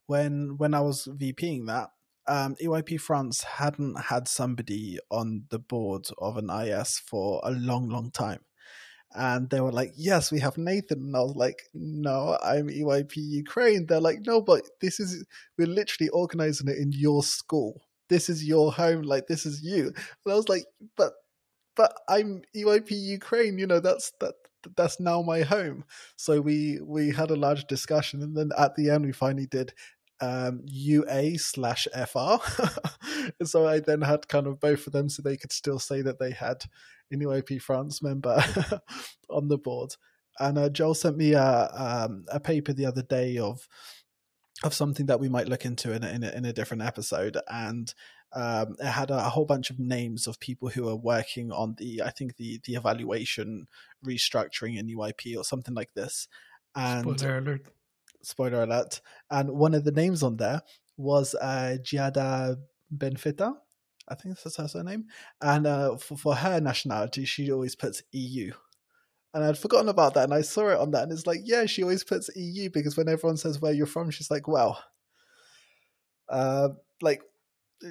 when 0.06 0.56
when 0.56 0.74
I 0.74 0.80
was 0.80 1.06
VPing 1.06 1.66
that, 1.66 1.90
um, 2.28 2.54
EYP 2.62 3.00
France 3.00 3.42
hadn't 3.42 3.98
had 4.00 4.28
somebody 4.28 4.98
on 5.10 5.44
the 5.50 5.58
board 5.58 6.06
of 6.18 6.36
an 6.36 6.50
IS 6.50 6.98
for 6.98 7.40
a 7.44 7.50
long, 7.50 7.88
long 7.88 8.10
time. 8.10 8.40
And 9.14 9.48
they 9.48 9.60
were 9.60 9.72
like, 9.72 9.92
yes, 9.96 10.30
we 10.30 10.40
have 10.40 10.58
Nathan. 10.58 10.98
And 10.98 11.16
I 11.16 11.20
was 11.20 11.34
like, 11.34 11.62
no, 11.72 12.38
I'm 12.42 12.68
EYP 12.68 13.12
Ukraine. 13.16 13.86
They're 13.86 14.00
like, 14.00 14.20
no, 14.26 14.42
but 14.42 14.62
this 14.80 15.00
is, 15.00 15.24
we're 15.56 15.66
literally 15.66 16.10
organizing 16.10 16.68
it 16.68 16.76
in 16.76 16.92
your 16.92 17.22
school. 17.22 17.80
This 18.10 18.28
is 18.28 18.44
your 18.44 18.72
home. 18.72 19.02
Like, 19.02 19.26
this 19.26 19.46
is 19.46 19.62
you. 19.62 19.86
And 19.86 20.32
I 20.32 20.34
was 20.34 20.48
like, 20.48 20.66
but, 20.96 21.14
but 21.74 21.94
I'm 22.08 22.42
EYP 22.54 22.90
Ukraine. 22.90 23.58
You 23.58 23.66
know, 23.66 23.80
that's, 23.80 24.12
that, 24.20 24.34
that's 24.76 25.00
now 25.00 25.22
my 25.22 25.42
home. 25.42 25.84
So 26.16 26.40
we 26.40 26.80
we 26.82 27.10
had 27.10 27.30
a 27.30 27.36
large 27.36 27.66
discussion, 27.66 28.22
and 28.22 28.36
then 28.36 28.50
at 28.58 28.74
the 28.74 28.90
end 28.90 29.06
we 29.06 29.12
finally 29.12 29.46
did 29.46 29.72
um, 30.20 30.62
UA 30.64 31.38
slash 31.38 31.86
FR. 31.92 32.36
so 33.44 33.66
I 33.66 33.80
then 33.80 34.02
had 34.02 34.28
kind 34.28 34.46
of 34.46 34.60
both 34.60 34.86
of 34.86 34.92
them 34.92 35.08
so 35.08 35.22
they 35.22 35.36
could 35.36 35.52
still 35.52 35.78
say 35.78 36.02
that 36.02 36.18
they 36.18 36.32
had 36.32 36.64
an 37.10 37.20
EYP 37.20 37.62
France 37.62 38.02
member 38.02 38.42
on 39.30 39.48
the 39.48 39.58
board. 39.58 39.94
And 40.40 40.58
uh, 40.58 40.68
Joel 40.68 40.94
sent 40.94 41.16
me 41.16 41.32
a, 41.32 41.70
um, 41.74 42.24
a 42.30 42.40
paper 42.40 42.72
the 42.72 42.86
other 42.86 43.02
day 43.02 43.38
of 43.38 43.66
of 44.64 44.74
something 44.74 45.06
that 45.06 45.20
we 45.20 45.28
might 45.28 45.46
look 45.46 45.64
into 45.64 45.92
in 45.92 46.02
a, 46.02 46.08
in 46.08 46.24
a, 46.24 46.30
in 46.30 46.44
a 46.44 46.52
different 46.52 46.82
episode. 46.82 47.36
And 47.48 47.94
um, 48.32 48.74
it 48.80 48.86
had 48.86 49.10
a, 49.10 49.18
a, 49.18 49.30
whole 49.30 49.44
bunch 49.44 49.70
of 49.70 49.78
names 49.78 50.26
of 50.26 50.40
people 50.40 50.68
who 50.68 50.88
are 50.88 50.96
working 50.96 51.52
on 51.52 51.76
the, 51.78 52.02
I 52.02 52.10
think 52.10 52.36
the 52.36 52.60
the 52.64 52.74
evaluation 52.74 53.68
restructuring 54.04 54.76
in 54.78 54.88
EYP 54.88 55.36
or 55.36 55.44
something 55.44 55.74
like 55.74 55.94
this. 55.94 56.28
And 56.74 57.18
Spoiler 57.18 57.38
alert 57.38 57.66
spoiler 58.22 58.62
alert. 58.62 59.00
And 59.30 59.50
one 59.50 59.74
of 59.74 59.84
the 59.84 59.92
names 59.92 60.22
on 60.22 60.36
there 60.36 60.62
was 60.96 61.34
uh, 61.34 61.76
Giada 61.82 62.56
Benfita. 62.94 63.54
I 64.08 64.14
think 64.14 64.38
that's 64.40 64.72
her 64.72 64.82
name. 64.82 65.04
And 65.40 65.66
uh, 65.66 65.96
for, 65.96 66.16
for 66.16 66.34
her 66.34 66.60
nationality, 66.60 67.24
she 67.24 67.52
always 67.52 67.74
puts 67.74 68.02
EU. 68.12 68.52
And 69.34 69.44
I'd 69.44 69.58
forgotten 69.58 69.88
about 69.88 70.14
that, 70.14 70.24
and 70.24 70.34
I 70.34 70.40
saw 70.40 70.68
it 70.68 70.78
on 70.78 70.90
that, 70.92 71.02
and 71.02 71.12
it's 71.12 71.26
like, 71.26 71.40
yeah, 71.44 71.66
she 71.66 71.82
always 71.82 72.02
puts 72.02 72.30
EU 72.34 72.70
because 72.70 72.96
when 72.96 73.08
everyone 73.08 73.36
says 73.36 73.60
where 73.60 73.74
you're 73.74 73.86
from, 73.86 74.10
she's 74.10 74.30
like, 74.30 74.48
well, 74.48 74.82
uh, 76.30 76.70
like 77.02 77.22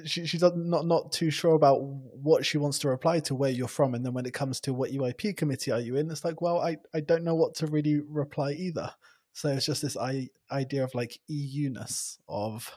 she, 0.04 0.26
she's 0.26 0.42
not 0.42 0.56
not 0.56 1.12
too 1.12 1.30
sure 1.30 1.54
about 1.54 1.80
what 1.80 2.44
she 2.44 2.58
wants 2.58 2.80
to 2.80 2.88
reply 2.88 3.20
to 3.20 3.36
where 3.36 3.50
you're 3.50 3.68
from, 3.68 3.94
and 3.94 4.04
then 4.04 4.14
when 4.14 4.26
it 4.26 4.34
comes 4.34 4.60
to 4.62 4.74
what 4.74 4.90
EYP 4.90 5.36
committee 5.36 5.70
are 5.70 5.80
you 5.80 5.96
in, 5.96 6.10
it's 6.10 6.24
like, 6.24 6.42
well, 6.42 6.60
I 6.60 6.76
I 6.92 7.00
don't 7.00 7.24
know 7.24 7.36
what 7.36 7.54
to 7.56 7.66
really 7.68 8.00
reply 8.06 8.52
either. 8.52 8.90
So 9.38 9.50
it's 9.50 9.66
just 9.66 9.82
this 9.82 9.96
I- 9.96 10.30
idea 10.50 10.82
of 10.82 10.96
like 10.96 11.20
EU-ness 11.28 12.18
of 12.28 12.76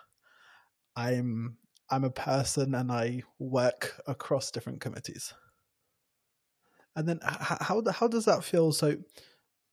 I'm 0.96 1.58
I'm 1.90 2.04
a 2.04 2.12
person 2.12 2.76
and 2.76 2.92
I 2.92 3.24
work 3.40 4.00
across 4.06 4.52
different 4.52 4.80
committees. 4.80 5.34
And 6.96 7.10
then 7.10 7.20
how 7.24 7.82
how 7.92 8.08
does 8.08 8.26
that 8.26 8.44
feel? 8.44 8.72
So 8.74 8.98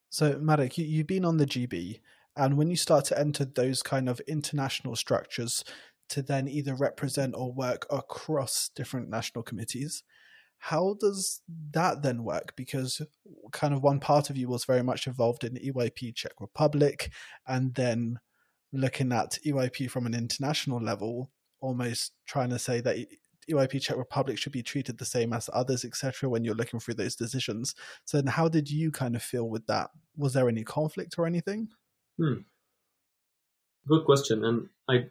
so 0.09 0.38
Marek, 0.38 0.79
you, 0.79 0.87
you've 0.87 1.07
been 1.07 1.27
on 1.27 1.37
the 1.37 1.44
GB, 1.44 2.01
and 2.35 2.57
when 2.57 2.70
you 2.70 2.77
start 2.77 3.05
to 3.07 3.18
enter 3.18 3.44
those 3.44 3.83
kind 3.83 4.09
of 4.09 4.20
international 4.20 4.96
structures 4.96 5.64
to 6.09 6.22
then 6.22 6.48
either 6.48 6.74
represent 6.74 7.35
or 7.37 7.53
work 7.53 7.85
across 7.90 8.70
different 8.74 9.11
national 9.11 9.42
committees, 9.42 10.05
how 10.58 10.96
does 11.00 11.40
that 11.70 12.02
then 12.02 12.24
work? 12.24 12.54
Because 12.56 13.00
kind 13.52 13.72
of 13.72 13.82
one 13.82 14.00
part 14.00 14.28
of 14.30 14.36
you 14.36 14.48
was 14.48 14.64
very 14.64 14.82
much 14.82 15.06
involved 15.06 15.44
in 15.44 15.54
EYP 15.54 16.14
Czech 16.14 16.32
Republic, 16.40 17.12
and 17.46 17.74
then 17.74 18.18
looking 18.72 19.12
at 19.12 19.38
EYP 19.46 19.90
from 19.90 20.06
an 20.06 20.14
international 20.14 20.80
level, 20.80 21.30
almost 21.60 22.12
trying 22.26 22.50
to 22.50 22.58
say 22.58 22.80
that 22.80 22.96
EYP 23.50 23.80
Czech 23.80 23.96
Republic 23.96 24.36
should 24.36 24.52
be 24.52 24.62
treated 24.62 24.98
the 24.98 25.04
same 25.04 25.32
as 25.32 25.48
others, 25.52 25.84
etc. 25.84 26.28
When 26.28 26.44
you're 26.44 26.54
looking 26.54 26.80
through 26.80 26.94
those 26.94 27.16
decisions, 27.16 27.74
so 28.04 28.20
how 28.26 28.48
did 28.48 28.70
you 28.70 28.90
kind 28.90 29.16
of 29.16 29.22
feel 29.22 29.48
with 29.48 29.66
that? 29.66 29.90
Was 30.16 30.32
there 30.32 30.48
any 30.48 30.64
conflict 30.64 31.18
or 31.18 31.26
anything? 31.26 31.68
Hmm. 32.18 32.40
Good 33.86 34.04
question, 34.04 34.44
and 34.44 34.68
I, 34.88 35.06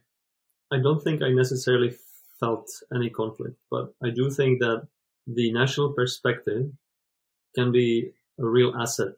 I 0.72 0.80
don't 0.80 1.02
think 1.02 1.24
I 1.24 1.30
necessarily 1.30 1.96
felt 2.40 2.70
any 2.94 3.10
conflict, 3.10 3.58
but 3.72 3.94
I 4.04 4.10
do 4.12 4.30
think 4.30 4.60
that 4.60 4.88
the 5.28 5.52
national 5.52 5.94
perspective 5.94 6.72
can 7.56 7.72
be 7.72 8.12
a 8.40 8.46
real 8.46 8.74
asset 8.80 9.14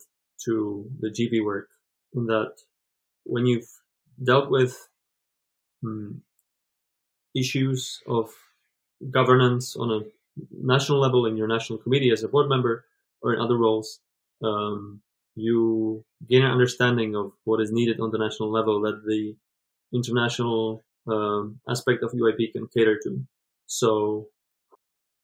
to 0.45 0.89
the 0.99 1.09
GB 1.09 1.43
work 1.43 1.69
in 2.13 2.25
that 2.25 2.53
when 3.23 3.45
you've 3.45 3.69
dealt 4.23 4.49
with 4.49 4.87
um, 5.85 6.21
issues 7.35 8.01
of 8.07 8.31
governance 9.11 9.75
on 9.75 9.91
a 9.91 9.99
national 10.51 10.99
level 10.99 11.25
in 11.25 11.37
your 11.37 11.47
national 11.47 11.79
committee 11.79 12.11
as 12.11 12.23
a 12.23 12.27
board 12.27 12.49
member 12.49 12.85
or 13.21 13.33
in 13.33 13.41
other 13.41 13.57
roles, 13.57 13.99
um, 14.43 15.01
you 15.35 16.03
gain 16.29 16.43
an 16.43 16.51
understanding 16.51 17.15
of 17.15 17.31
what 17.43 17.61
is 17.61 17.71
needed 17.71 17.99
on 17.99 18.11
the 18.11 18.17
national 18.17 18.51
level 18.51 18.81
that 18.81 19.03
the 19.05 19.35
international 19.93 20.83
um, 21.07 21.59
aspect 21.67 22.03
of 22.03 22.11
EYP 22.11 22.53
can 22.53 22.67
cater 22.67 22.99
to. 23.03 23.23
So 23.67 24.27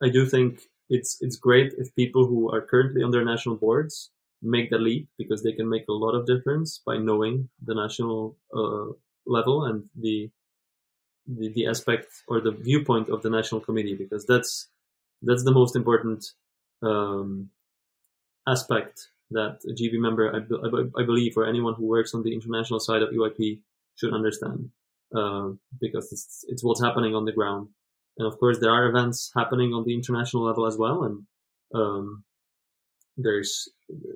I 0.02 0.10
do 0.10 0.26
think 0.26 0.62
it's 0.90 1.18
it's 1.22 1.36
great 1.36 1.74
if 1.78 1.96
people 1.96 2.26
who 2.28 2.52
are 2.52 2.62
currently 2.62 3.04
on 3.04 3.12
their 3.12 3.26
national 3.26 3.56
boards 3.56 4.12
make 4.42 4.70
the 4.70 4.78
leap 4.78 5.08
because 5.18 5.44
they 5.44 5.52
can 5.52 5.68
make 5.68 5.86
a 5.90 5.94
lot 5.94 6.14
of 6.14 6.26
difference 6.26 6.82
by 6.86 6.98
knowing 6.98 7.50
the 7.64 7.74
national 7.74 8.38
uh, 8.56 8.92
level 9.26 9.66
and 9.66 9.86
the, 10.00 10.30
the 11.28 11.52
the 11.54 11.66
aspect 11.68 12.08
or 12.28 12.40
the 12.42 12.52
viewpoint 12.52 13.10
of 13.10 13.24
the 13.24 13.30
national 13.30 13.62
committee 13.62 13.96
because 13.96 14.26
that's 14.26 14.68
that's 15.22 15.44
the 15.44 15.52
most 15.52 15.76
important 15.76 16.26
um, 16.84 17.50
aspect 18.48 19.08
that 19.32 19.60
a 19.66 19.74
GB 19.74 19.94
member, 19.94 20.34
I, 20.34 20.38
I, 20.38 21.02
I, 21.02 21.06
believe, 21.06 21.36
or 21.36 21.46
anyone 21.46 21.74
who 21.74 21.86
works 21.86 22.14
on 22.14 22.24
the 22.24 22.34
international 22.34 22.80
side 22.80 23.02
of 23.02 23.10
EYP 23.10 23.60
should 23.96 24.14
understand, 24.14 24.70
uh, 25.16 25.50
because 25.82 26.12
it's, 26.12 26.46
it's 26.48 26.64
what's 26.64 26.82
happening 26.82 27.16
on 27.16 27.26
the 27.26 27.32
ground. 27.32 27.70
And 28.18 28.28
of 28.28 28.40
course, 28.40 28.60
there 28.60 28.72
are 28.72 28.88
events 28.88 29.32
happening 29.36 29.74
on 29.74 29.84
the 29.84 29.94
international 29.94 30.44
level 30.44 30.66
as 30.66 30.78
well, 30.78 31.04
and 31.04 31.24
um, 31.74 32.24
there's 33.18 33.70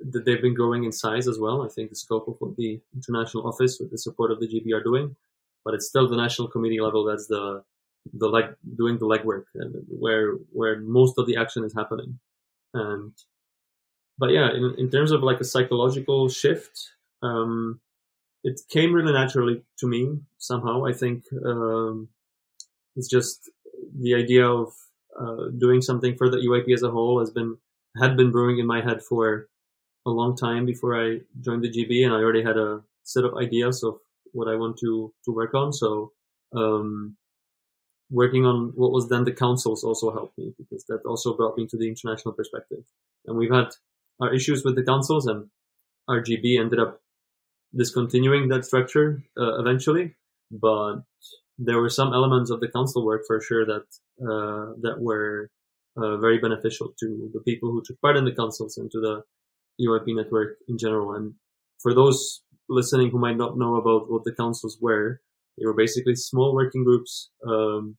they've 0.04 0.42
been 0.42 0.54
growing 0.54 0.84
in 0.84 0.92
size 0.92 1.28
as 1.28 1.38
well. 1.38 1.62
I 1.62 1.68
think 1.68 1.90
the 1.90 1.96
scope 1.96 2.28
of 2.28 2.36
what 2.38 2.56
the 2.56 2.80
international 2.94 3.46
office, 3.46 3.78
with 3.78 3.90
the 3.90 3.98
support 3.98 4.30
of 4.30 4.40
the 4.40 4.48
GB, 4.48 4.74
are 4.74 4.82
doing, 4.82 5.16
but 5.64 5.74
it's 5.74 5.86
still 5.86 6.08
the 6.08 6.16
national 6.16 6.48
committee 6.48 6.80
level 6.80 7.04
that's 7.04 7.26
the 7.26 7.62
the 8.14 8.28
leg 8.28 8.46
doing 8.76 8.98
the 8.98 9.06
legwork 9.06 9.44
and 9.54 9.74
where 9.88 10.34
where 10.52 10.80
most 10.80 11.18
of 11.18 11.26
the 11.26 11.36
action 11.36 11.64
is 11.64 11.74
happening. 11.74 12.18
And 12.72 13.12
but 14.18 14.30
yeah, 14.30 14.50
in, 14.52 14.74
in 14.78 14.90
terms 14.90 15.12
of 15.12 15.22
like 15.22 15.40
a 15.40 15.44
psychological 15.44 16.28
shift, 16.28 16.90
um, 17.22 17.80
it 18.44 18.60
came 18.68 18.92
really 18.92 19.12
naturally 19.12 19.62
to 19.78 19.86
me 19.86 20.18
somehow. 20.38 20.86
I 20.86 20.92
think 20.92 21.24
um, 21.44 22.08
it's 22.96 23.08
just 23.08 23.50
the 23.98 24.14
idea 24.14 24.46
of 24.46 24.72
uh, 25.18 25.48
doing 25.58 25.82
something 25.82 26.16
for 26.16 26.28
the 26.28 26.38
EYP 26.38 26.72
as 26.72 26.82
a 26.82 26.90
whole 26.90 27.20
has 27.20 27.30
been 27.30 27.56
had 28.00 28.16
been 28.16 28.30
brewing 28.30 28.58
in 28.58 28.66
my 28.66 28.80
head 28.80 29.02
for 29.02 29.48
a 30.06 30.10
long 30.10 30.36
time 30.36 30.64
before 30.64 30.98
I 30.98 31.20
joined 31.40 31.64
the 31.64 31.70
GB, 31.70 32.04
and 32.04 32.14
I 32.14 32.18
already 32.18 32.42
had 32.42 32.56
a 32.56 32.82
set 33.02 33.24
of 33.24 33.36
ideas 33.36 33.82
of 33.82 33.98
what 34.32 34.48
I 34.48 34.56
want 34.56 34.78
to 34.78 35.12
to 35.24 35.32
work 35.32 35.54
on. 35.54 35.72
So 35.72 36.12
um, 36.54 37.16
working 38.10 38.44
on 38.44 38.72
what 38.74 38.92
was 38.92 39.08
then 39.08 39.24
the 39.24 39.32
councils 39.32 39.84
also 39.84 40.12
helped 40.12 40.36
me 40.38 40.54
because 40.58 40.84
that 40.88 41.00
also 41.06 41.36
brought 41.36 41.56
me 41.56 41.66
to 41.68 41.76
the 41.76 41.88
international 41.88 42.34
perspective. 42.34 42.84
And 43.26 43.36
we've 43.36 43.52
had 43.52 43.68
our 44.20 44.32
issues 44.34 44.64
with 44.64 44.76
the 44.76 44.84
councils, 44.84 45.26
and 45.26 45.48
our 46.08 46.20
GB 46.20 46.58
ended 46.58 46.78
up 46.78 47.00
discontinuing 47.76 48.48
that 48.48 48.64
structure 48.64 49.22
uh, 49.38 49.58
eventually. 49.60 50.16
But 50.50 51.02
there 51.62 51.80
were 51.80 51.90
some 51.90 52.14
elements 52.14 52.50
of 52.50 52.60
the 52.60 52.68
council 52.68 53.04
work 53.04 53.22
for 53.26 53.40
sure 53.40 53.66
that 53.66 53.86
uh, 54.22 54.72
that 54.80 54.96
were 54.98 55.50
uh, 55.96 56.16
very 56.16 56.38
beneficial 56.38 56.94
to 56.98 57.30
the 57.34 57.40
people 57.40 57.70
who 57.70 57.82
took 57.84 58.00
part 58.00 58.16
in 58.16 58.24
the 58.24 58.34
councils 58.34 58.78
and 58.78 58.90
to 58.90 59.00
the 59.00 59.22
EYP 59.84 60.16
network 60.16 60.56
in 60.68 60.78
general. 60.78 61.14
And 61.14 61.34
for 61.82 61.94
those 61.94 62.42
listening 62.68 63.10
who 63.10 63.18
might 63.18 63.36
not 63.36 63.58
know 63.58 63.76
about 63.76 64.10
what 64.10 64.24
the 64.24 64.34
councils 64.34 64.78
were, 64.80 65.20
they 65.58 65.66
were 65.66 65.74
basically 65.74 66.14
small 66.14 66.54
working 66.54 66.84
groups, 66.84 67.30
um, 67.46 67.96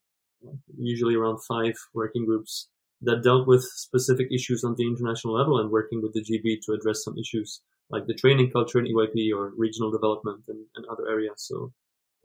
usually 0.77 1.15
around 1.15 1.39
five 1.43 1.75
working 1.93 2.25
groups 2.25 2.69
that 3.01 3.23
dealt 3.23 3.47
with 3.47 3.63
specific 3.63 4.27
issues 4.31 4.63
on 4.63 4.75
the 4.77 4.87
international 4.87 5.33
level 5.33 5.59
and 5.59 5.69
working 5.69 6.01
with 6.01 6.13
the 6.13 6.23
GB 6.23 6.59
to 6.65 6.73
address 6.73 7.03
some 7.03 7.17
issues 7.17 7.61
like 7.89 8.07
the 8.07 8.13
training 8.13 8.49
culture 8.51 8.79
in 8.79 8.85
EYP 8.85 9.35
or 9.35 9.53
regional 9.57 9.91
development 9.91 10.45
and, 10.47 10.65
and 10.75 10.85
other 10.89 11.09
areas. 11.09 11.35
So, 11.37 11.73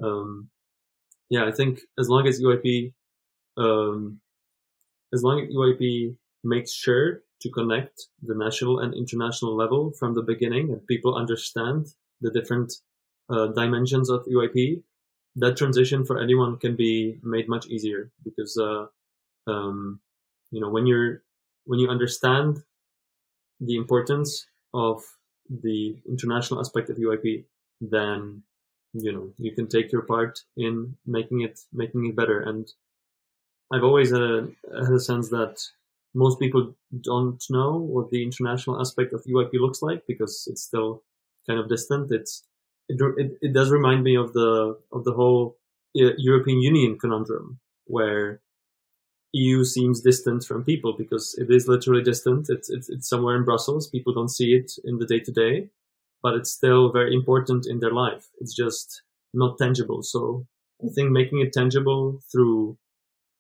um, 0.03 0.49
yeah, 1.31 1.45
I 1.47 1.53
think 1.53 1.81
as 1.99 2.09
long 2.09 2.27
as 2.27 2.41
EYP, 2.41 2.93
um, 3.57 4.21
as 5.13 5.23
long 5.23 5.41
as 5.41 5.49
EYP 5.49 6.17
makes 6.45 6.73
sure 6.73 7.23
to 7.41 7.51
connect 7.51 8.07
the 8.23 8.35
national 8.35 8.81
and 8.81 8.95
international 8.95 9.57
level 9.57 9.93
from 9.99 10.15
the 10.15 10.23
beginning 10.23 10.71
and 10.71 10.87
people 10.87 11.15
understand 11.15 11.87
the 12.21 12.31
different 12.31 12.73
uh, 13.29 13.49
dimensions 13.49 14.09
of 14.09 14.25
EYP, 14.27 14.83
that 15.37 15.57
transition 15.57 16.05
for 16.05 16.19
anyone 16.19 16.57
can 16.57 16.77
be 16.77 17.19
made 17.23 17.49
much 17.49 17.67
easier 17.67 18.11
because, 18.25 18.57
uh, 18.57 18.87
um, 19.47 20.01
you 20.51 20.61
know, 20.61 20.71
when 20.71 20.87
you're, 20.87 21.23
when 21.65 21.79
you 21.79 21.89
understand 21.89 22.63
the 23.61 23.77
importance 23.77 24.47
of 24.73 25.03
the 25.51 25.97
international 26.09 26.61
aspect 26.61 26.89
of 26.89 26.97
EYP, 26.97 27.45
then, 27.81 28.43
you 29.03 29.13
know, 29.13 29.33
you 29.39 29.53
can 29.53 29.69
take 29.69 29.93
your 29.93 30.03
part 30.03 30.41
in 30.57 30.97
making 31.07 31.43
it, 31.43 31.61
making 31.73 32.07
it 32.07 32.17
better. 32.17 32.41
And 32.41 32.71
I've 33.73 33.85
always 33.85 34.11
had 34.11 34.23
a, 34.23 34.49
had 34.73 34.93
a 34.93 35.01
sense 35.01 35.29
that 35.31 35.59
most 36.15 36.39
people 36.39 36.75
don't 37.01 37.43
know 37.51 37.79
what 37.79 38.11
the 38.11 38.23
international 38.23 38.81
aspect 38.81 39.13
of 39.13 39.25
EYP 39.25 39.51
looks 39.55 39.83
like 39.83 40.05
because 40.07 40.49
it's 40.51 40.63
still 40.63 41.03
kind 41.47 41.61
of 41.61 41.69
distant. 41.69 42.11
It's, 42.11 42.45
it, 42.89 43.01
it, 43.19 43.39
it 43.43 43.53
does 43.53 43.71
remind 43.71 44.03
me 44.03 44.17
of 44.17 44.33
the, 44.33 44.79
of 44.93 45.05
the 45.05 45.13
whole 45.13 45.57
uh, 46.01 46.13
European 46.17 46.61
Union 46.61 46.99
conundrum 46.99 47.59
where 47.87 48.41
EU 49.33 49.65
seems 49.65 50.01
distant 50.01 50.45
from 50.45 50.65
people 50.65 50.95
because 50.97 51.35
it 51.39 51.51
is 51.51 51.69
literally 51.69 52.03
distant. 52.03 52.47
It's, 52.49 52.71
it's, 52.71 52.89
it's 52.89 53.09
somewhere 53.09 53.37
in 53.37 53.45
Brussels. 53.45 53.89
People 53.89 54.15
don't 54.15 54.31
see 54.31 54.55
it 54.55 54.73
in 54.85 54.99
the 54.99 55.07
day 55.07 55.21
to 55.21 55.33
day, 55.33 55.69
but 56.23 56.35
it's 56.35 56.53
still 56.53 56.93
very 56.93 57.15
important 57.15 57.67
in 57.67 57.81
their 57.81 57.93
life. 57.93 58.27
It's 58.41 58.55
just 58.55 59.03
not 59.35 59.59
tangible. 59.59 60.03
So 60.03 60.47
I 60.83 60.89
think 60.95 61.11
making 61.11 61.41
it 61.41 61.53
tangible 61.53 62.21
through 62.33 62.79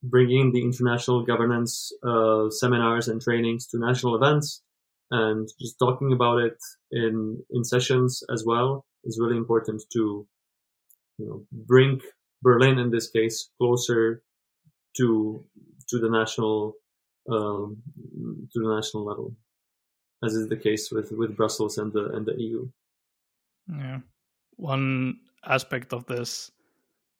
bringing 0.02 0.52
the 0.52 0.62
international 0.62 1.24
governance 1.24 1.92
uh, 2.06 2.50
seminars 2.50 3.08
and 3.08 3.20
trainings 3.20 3.66
to 3.68 3.78
national 3.78 4.14
events 4.14 4.62
and 5.10 5.48
just 5.60 5.78
talking 5.78 6.12
about 6.12 6.38
it 6.38 6.58
in 6.90 7.42
in 7.50 7.64
sessions 7.64 8.22
as 8.32 8.44
well 8.44 8.84
is 9.04 9.18
really 9.20 9.36
important 9.36 9.82
to 9.92 10.26
you 11.18 11.26
know 11.26 11.46
bring 11.52 12.00
Berlin 12.42 12.78
in 12.78 12.90
this 12.90 13.08
case 13.10 13.50
closer 13.58 14.22
to 14.96 15.44
to 15.88 15.98
the 15.98 16.10
national 16.10 16.74
um, 17.30 17.82
to 18.52 18.60
the 18.60 18.74
national 18.74 19.04
level, 19.04 19.34
as 20.24 20.34
is 20.34 20.48
the 20.48 20.56
case 20.56 20.90
with 20.90 21.12
with 21.12 21.36
Brussels 21.36 21.78
and 21.78 21.92
the 21.92 22.10
and 22.10 22.26
the 22.26 22.34
EU. 22.40 22.68
Yeah, 23.68 24.00
one 24.56 25.18
aspect 25.44 25.92
of 25.92 26.06
this 26.06 26.50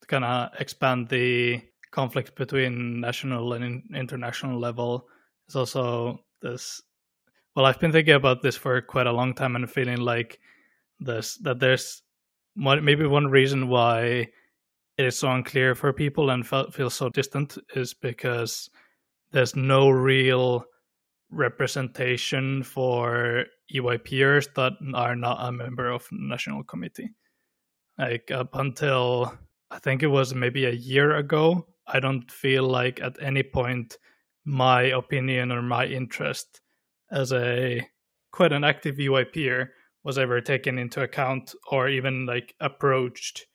to 0.00 0.06
kind 0.06 0.24
of 0.24 0.50
expand 0.58 1.08
the 1.08 1.62
conflict 1.90 2.34
between 2.36 3.00
national 3.00 3.52
and 3.54 3.82
international 3.94 4.58
level 4.58 5.08
is 5.48 5.56
also 5.56 6.20
this. 6.42 6.82
Well, 7.54 7.64
I've 7.64 7.80
been 7.80 7.92
thinking 7.92 8.14
about 8.14 8.42
this 8.42 8.56
for 8.56 8.80
quite 8.82 9.06
a 9.06 9.12
long 9.12 9.34
time 9.34 9.56
and 9.56 9.70
feeling 9.70 9.98
like 9.98 10.38
this 11.00 11.36
that 11.38 11.58
there's 11.58 12.02
maybe 12.54 13.06
one 13.06 13.26
reason 13.26 13.68
why 13.68 14.28
it 14.98 15.04
is 15.04 15.18
so 15.18 15.30
unclear 15.30 15.74
for 15.74 15.92
people 15.92 16.30
and 16.30 16.46
feel, 16.46 16.70
feels 16.70 16.94
so 16.94 17.08
distant 17.10 17.58
is 17.74 17.92
because 17.92 18.70
there's 19.32 19.54
no 19.54 19.90
real 19.90 20.64
representation 21.30 22.62
for 22.62 23.44
EYPers 23.74 24.54
that 24.54 24.72
are 24.94 25.16
not 25.16 25.38
a 25.40 25.52
member 25.52 25.90
of 25.90 26.06
national 26.12 26.62
committee. 26.64 27.10
Like 27.98 28.30
up 28.30 28.54
until 28.54 29.36
I 29.70 29.78
think 29.78 30.02
it 30.02 30.08
was 30.08 30.34
maybe 30.34 30.66
a 30.66 30.70
year 30.70 31.16
ago, 31.16 31.66
I 31.86 32.00
don't 32.00 32.30
feel 32.30 32.64
like 32.64 33.00
at 33.00 33.20
any 33.20 33.42
point 33.42 33.96
my 34.44 34.82
opinion 34.82 35.50
or 35.50 35.62
my 35.62 35.86
interest 35.86 36.60
as 37.10 37.32
a 37.32 37.86
quite 38.30 38.52
an 38.52 38.64
active 38.64 38.96
EYPer 38.96 39.68
was 40.04 40.18
ever 40.18 40.40
taken 40.40 40.78
into 40.78 41.02
account 41.02 41.54
or 41.70 41.88
even 41.88 42.26
like 42.26 42.54
approached 42.60 43.46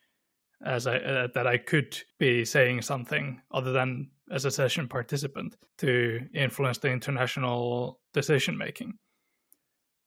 as 0.66 0.88
I 0.88 0.98
uh, 0.98 1.28
that 1.34 1.48
I 1.48 1.58
could 1.58 1.98
be 2.20 2.46
saying 2.46 2.82
something 2.82 3.42
other 3.52 3.72
than 3.72 4.10
as 4.32 4.46
a 4.46 4.52
session 4.52 4.88
participant 4.88 5.58
to 5.80 6.22
influence 6.34 6.78
the 6.78 6.90
international 6.90 8.00
decision 8.14 8.58
making. 8.58 8.94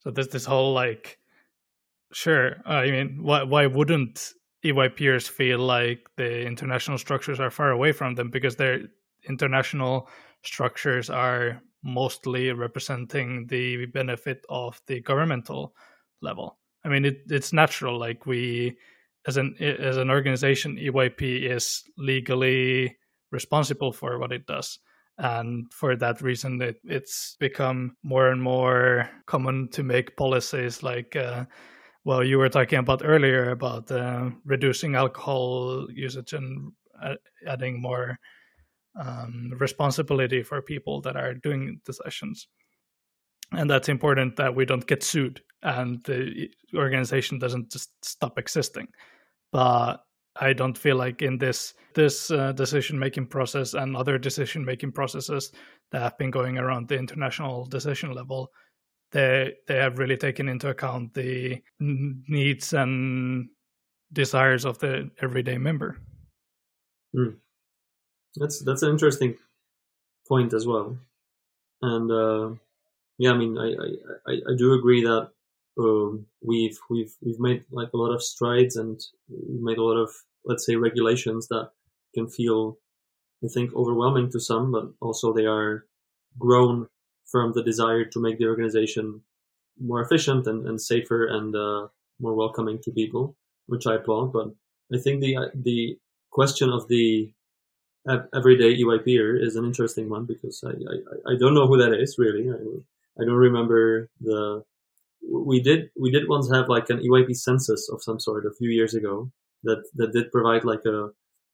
So 0.01 0.11
there's 0.11 0.29
this 0.29 0.45
whole 0.45 0.73
like, 0.73 1.19
sure, 2.13 2.57
I 2.67 2.91
mean, 2.91 3.19
why 3.23 3.43
why 3.43 3.67
wouldn't 3.67 4.33
EYPers 4.65 5.29
feel 5.29 5.59
like 5.59 6.07
the 6.17 6.47
international 6.47 6.99
structures 6.99 7.39
are 7.39 7.51
far 7.51 7.71
away 7.71 7.93
from 7.93 8.15
them 8.15 8.31
because 8.31 8.57
their 8.57 8.81
international 9.29 10.09
structures 10.43 11.11
are 11.11 11.61
mostly 11.83 12.51
representing 12.53 13.47
the 13.47 13.87
benefit 13.87 14.45
of 14.49 14.81
the 14.87 15.01
governmental 15.01 15.75
level. 16.23 16.59
I 16.85 16.89
mean, 16.89 17.05
it, 17.05 17.23
it's 17.29 17.53
natural. 17.53 17.99
Like 17.99 18.27
we 18.27 18.77
as 19.27 19.37
an 19.37 19.57
as 19.61 19.97
an 19.97 20.11
organization, 20.11 20.77
EYP 20.77 21.51
is 21.51 21.83
legally 21.97 22.97
responsible 23.31 23.93
for 23.93 24.19
what 24.19 24.33
it 24.33 24.47
does. 24.47 24.79
And 25.17 25.73
for 25.73 25.97
that 25.97 26.21
reason, 26.21 26.61
it, 26.61 26.77
it's 26.85 27.37
become 27.39 27.97
more 28.03 28.29
and 28.29 28.43
more 28.43 29.09
common 29.27 29.69
to 29.71 29.83
make 29.83 30.17
policies 30.17 30.83
like, 30.83 31.15
uh, 31.15 31.45
well, 32.05 32.25
you 32.25 32.39
were 32.39 32.49
talking 32.49 32.81
about 32.81 33.03
earlier 33.05 33.51
about 33.51 33.91
uh, 33.91 34.31
reducing 34.45 34.97
alcohol 34.97 35.87
usage 35.91 36.33
and 36.33 36.73
uh, 37.01 37.15
adding 37.47 37.81
more 37.81 38.19
um, 39.01 39.53
responsibility 39.59 40.43
for 40.43 40.61
people 40.63 41.01
that 41.03 41.17
are 41.17 41.35
doing 41.35 41.81
the 41.87 41.93
sessions. 41.93 42.49
And 43.53 43.71
that's 43.71 43.89
important 43.89 44.37
that 44.37 44.57
we 44.57 44.65
don't 44.65 44.87
get 44.87 45.03
sued 45.05 45.43
and 45.63 46.03
the 46.05 46.51
organization 46.75 47.39
doesn't 47.39 47.73
just 47.73 47.91
stop 48.05 48.39
existing. 48.39 48.89
But 49.55 50.05
I 50.35 50.53
don't 50.53 50.77
feel 50.77 50.97
like 50.97 51.23
in 51.23 51.39
this 51.39 51.75
this 51.95 52.29
uh, 52.33 52.51
decision 52.51 52.99
making 52.99 53.29
process 53.29 53.75
and 53.75 53.97
other 53.97 54.19
decision 54.19 54.65
making 54.65 54.91
processes 54.91 55.53
that 55.93 56.03
have 56.03 56.19
been 56.19 56.33
going 56.33 56.59
around 56.59 56.89
the 56.89 56.99
international 56.99 57.65
decision 57.67 58.11
level, 58.11 58.51
they 59.13 59.55
they 59.69 59.77
have 59.77 60.01
really 60.01 60.17
taken 60.17 60.49
into 60.49 60.71
account 60.71 61.15
the 61.15 61.63
needs 61.79 62.73
and 62.73 63.49
desires 64.13 64.65
of 64.65 64.81
the 64.81 65.09
everyday 65.23 65.57
member. 65.57 65.99
Mm. 67.15 67.37
That's 68.35 68.59
that's 68.65 68.83
an 68.83 68.91
interesting 68.91 69.37
point 70.27 70.53
as 70.53 70.67
well, 70.67 70.99
and 71.81 72.11
uh, 72.11 72.55
yeah, 73.19 73.31
I 73.31 73.37
mean, 73.37 73.57
I, 73.57 73.71
I 74.29 74.33
I 74.33 74.57
do 74.59 74.75
agree 74.75 75.05
that 75.05 75.31
um, 75.79 76.27
we've 76.43 76.79
we've 76.89 77.15
we've 77.21 77.41
made 77.41 77.65
like 77.71 77.91
a 77.93 77.97
lot 77.97 78.15
of 78.15 78.23
strides 78.23 78.77
and 78.77 79.01
made 79.29 79.79
a 79.79 79.83
lot 79.83 79.97
of 79.97 80.11
let's 80.45 80.65
say 80.67 80.77
regulations 80.77 81.49
that 81.49 81.71
can 82.15 82.29
feel 82.29 82.79
I 83.45 83.49
think 83.49 83.75
overwhelming 83.75 84.31
to 84.31 84.41
some, 84.41 84.73
but 84.73 84.93
also 85.01 85.33
they 85.33 85.47
are 85.47 85.87
grown 86.39 86.89
from 87.31 87.53
the 87.53 87.63
desire 87.63 88.05
to 88.05 88.21
make 88.21 88.39
the 88.39 88.47
organization 88.47 89.23
more 89.81 90.01
efficient 90.01 90.47
and, 90.47 90.67
and 90.67 90.81
safer 90.81 91.27
and 91.27 91.55
uh, 91.55 91.89
more 92.21 92.35
welcoming 92.35 92.79
to 92.83 92.93
people, 92.93 93.37
which 93.67 93.87
I 93.87 93.97
applaud. 93.97 94.33
But 94.33 94.49
I 94.93 94.99
think 94.99 95.21
the 95.21 95.51
the 95.55 95.99
question 96.31 96.71
of 96.71 96.89
the 96.89 97.33
everyday 98.35 98.77
EYPer 98.77 99.43
is 99.43 99.57
an 99.57 99.65
interesting 99.65 100.11
one 100.11 100.27
because 100.27 100.63
I, 100.65 100.71
I, 100.71 101.33
I 101.33 101.39
don't 101.39 101.55
know 101.55 101.67
who 101.67 101.79
that 101.79 101.95
is 101.95 102.17
really. 102.19 102.51
I, 102.51 103.21
I 103.21 103.25
don't 103.25 103.45
remember 103.49 104.11
the 104.21 104.65
we 105.29 105.61
did 105.61 105.91
we 105.99 106.11
did 106.11 106.29
once 106.29 106.51
have 106.51 106.69
like 106.69 106.91
an 106.91 106.99
EYP 106.99 107.37
census 107.37 107.89
of 107.89 108.03
some 108.03 108.21
sort 108.21 108.47
a 108.47 108.55
few 108.55 108.71
years 108.71 108.95
ago 108.95 109.31
that 109.63 109.83
that 109.95 110.13
did 110.13 110.31
provide 110.33 110.65
like 110.65 110.85
a 110.87 111.11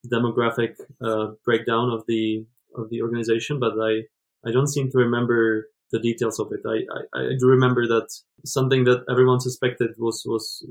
demographic 0.06 0.74
uh, 1.04 1.32
breakdown 1.44 1.90
of 1.90 2.04
the 2.08 2.46
of 2.76 2.88
the 2.90 3.02
organization, 3.02 3.58
but 3.58 3.72
I 3.80 4.02
I 4.46 4.52
don't 4.52 4.68
seem 4.68 4.90
to 4.90 4.98
remember 4.98 5.68
the 5.92 5.98
details 5.98 6.38
of 6.38 6.52
it. 6.52 6.60
I, 6.64 7.18
I, 7.18 7.20
I 7.20 7.32
do 7.38 7.46
remember 7.46 7.86
that 7.88 8.08
something 8.44 8.84
that 8.84 9.04
everyone 9.10 9.40
suspected 9.40 9.90
was 9.98 10.22
was 10.26 10.66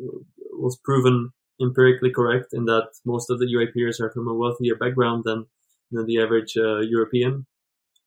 was 0.52 0.78
proven 0.84 1.32
empirically 1.62 2.12
correct 2.12 2.54
in 2.54 2.66
that 2.66 2.90
most 3.06 3.30
of 3.30 3.40
the 3.40 3.46
EYPers 3.46 4.00
are 4.00 4.12
from 4.12 4.28
a 4.28 4.34
wealthier 4.34 4.76
background 4.76 5.24
than 5.26 5.46
than 5.92 6.06
the 6.06 6.22
average 6.22 6.56
uh, 6.58 6.80
European, 6.80 7.46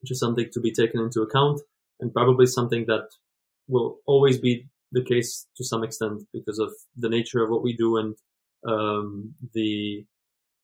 which 0.01 0.11
is 0.11 0.21
something 0.21 0.49
to 0.53 0.61
be 0.61 0.73
taken 0.73 1.01
into 1.01 1.23
account 1.23 1.61
and 2.01 2.13
probably 2.13 2.47
something 2.47 2.87
that 2.87 3.09
will 3.69 3.99
always 4.07 4.39
be 4.39 4.69
the 4.93 5.05
case 5.05 5.47
to 5.57 5.65
some 5.65 5.83
extent 5.83 6.23
because 6.33 6.59
of 6.59 6.73
the 6.97 7.09
nature 7.09 7.43
of 7.43 7.51
what 7.51 7.63
we 7.63 7.77
do 7.77 7.97
and 7.97 8.15
um, 8.67 9.35
the 9.55 10.05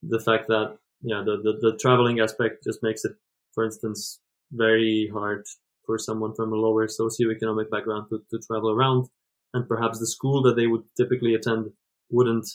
the 0.02 0.20
fact 0.20 0.48
that 0.48 0.76
yeah 1.02 1.22
the, 1.24 1.36
the, 1.42 1.70
the 1.70 1.78
traveling 1.78 2.20
aspect 2.20 2.64
just 2.64 2.82
makes 2.82 3.04
it 3.04 3.12
for 3.54 3.64
instance 3.64 4.20
very 4.52 5.10
hard 5.12 5.44
for 5.84 5.98
someone 5.98 6.34
from 6.34 6.52
a 6.52 6.56
lower 6.56 6.86
socioeconomic 6.86 7.70
background 7.70 8.06
to, 8.10 8.22
to 8.30 8.38
travel 8.46 8.70
around 8.70 9.08
and 9.54 9.68
perhaps 9.68 9.98
the 9.98 10.06
school 10.06 10.42
that 10.42 10.56
they 10.56 10.66
would 10.66 10.82
typically 10.96 11.34
attend 11.34 11.70
wouldn't 12.10 12.48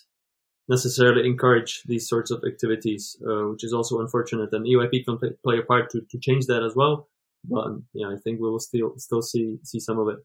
necessarily 0.69 1.27
encourage 1.27 1.83
these 1.83 2.07
sorts 2.07 2.31
of 2.31 2.43
activities, 2.47 3.17
uh, 3.27 3.49
which 3.49 3.63
is 3.63 3.73
also 3.73 3.99
unfortunate. 3.99 4.49
And 4.53 4.65
EYP 4.65 5.05
can 5.05 5.17
play, 5.17 5.29
play, 5.43 5.57
a 5.59 5.63
part 5.63 5.89
to, 5.91 6.01
to 6.09 6.19
change 6.19 6.45
that 6.47 6.63
as 6.63 6.75
well. 6.75 7.09
But 7.43 7.71
yeah, 7.93 8.07
I 8.07 8.15
think 8.23 8.39
we 8.39 8.49
will 8.49 8.59
still 8.59 8.93
still 8.97 9.21
see 9.21 9.57
see 9.63 9.79
some 9.79 9.99
of 9.99 10.07
it. 10.07 10.19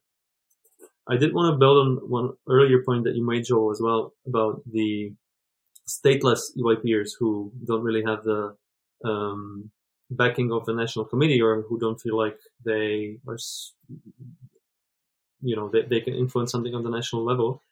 I 1.10 1.16
did 1.16 1.32
want 1.34 1.52
to 1.54 1.58
build 1.58 1.78
on 1.78 2.10
one 2.10 2.32
earlier 2.48 2.82
point 2.84 3.04
that 3.04 3.14
you 3.14 3.26
made, 3.26 3.44
Joel, 3.44 3.70
as 3.70 3.80
well 3.80 4.12
about 4.26 4.62
the 4.70 5.12
stateless 5.88 6.56
EYPers 6.56 7.12
who 7.18 7.50
don't 7.66 7.82
really 7.82 8.04
have 8.04 8.24
the 8.24 8.54
um, 9.04 9.70
backing 10.10 10.52
of 10.52 10.66
the 10.66 10.74
national 10.74 11.06
committee 11.06 11.40
or 11.40 11.62
who 11.62 11.78
don't 11.78 12.00
feel 12.00 12.16
like 12.16 12.38
they 12.64 13.16
are, 13.26 13.38
you 15.40 15.56
know, 15.56 15.70
they, 15.70 15.82
they 15.82 16.00
can 16.00 16.14
influence 16.14 16.52
something 16.52 16.74
on 16.74 16.82
the 16.82 16.90
national 16.90 17.24
level. 17.24 17.62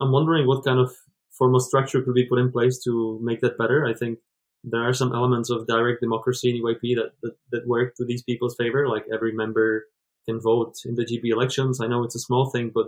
I'm 0.00 0.12
wondering 0.12 0.46
what 0.46 0.64
kind 0.64 0.78
of 0.78 0.94
formal 1.32 1.60
structure 1.60 2.00
could 2.00 2.14
be 2.14 2.26
put 2.26 2.38
in 2.38 2.50
place 2.50 2.82
to 2.84 3.18
make 3.22 3.40
that 3.40 3.58
better. 3.58 3.86
I 3.86 3.92
think 3.92 4.20
there 4.62 4.82
are 4.82 4.94
some 4.94 5.14
elements 5.14 5.50
of 5.50 5.66
direct 5.66 6.00
democracy 6.00 6.50
in 6.50 6.62
EYP 6.62 6.96
that, 6.96 7.12
that, 7.22 7.36
that 7.50 7.66
work 7.66 7.94
to 7.96 8.04
these 8.06 8.22
people's 8.22 8.56
favor, 8.56 8.88
like 8.88 9.04
every 9.12 9.32
member 9.32 9.86
can 10.24 10.40
vote 10.40 10.74
in 10.84 10.94
the 10.94 11.04
GB 11.04 11.32
elections. 11.32 11.80
I 11.80 11.86
know 11.86 12.04
it's 12.04 12.16
a 12.16 12.20
small 12.20 12.50
thing, 12.50 12.70
but 12.74 12.86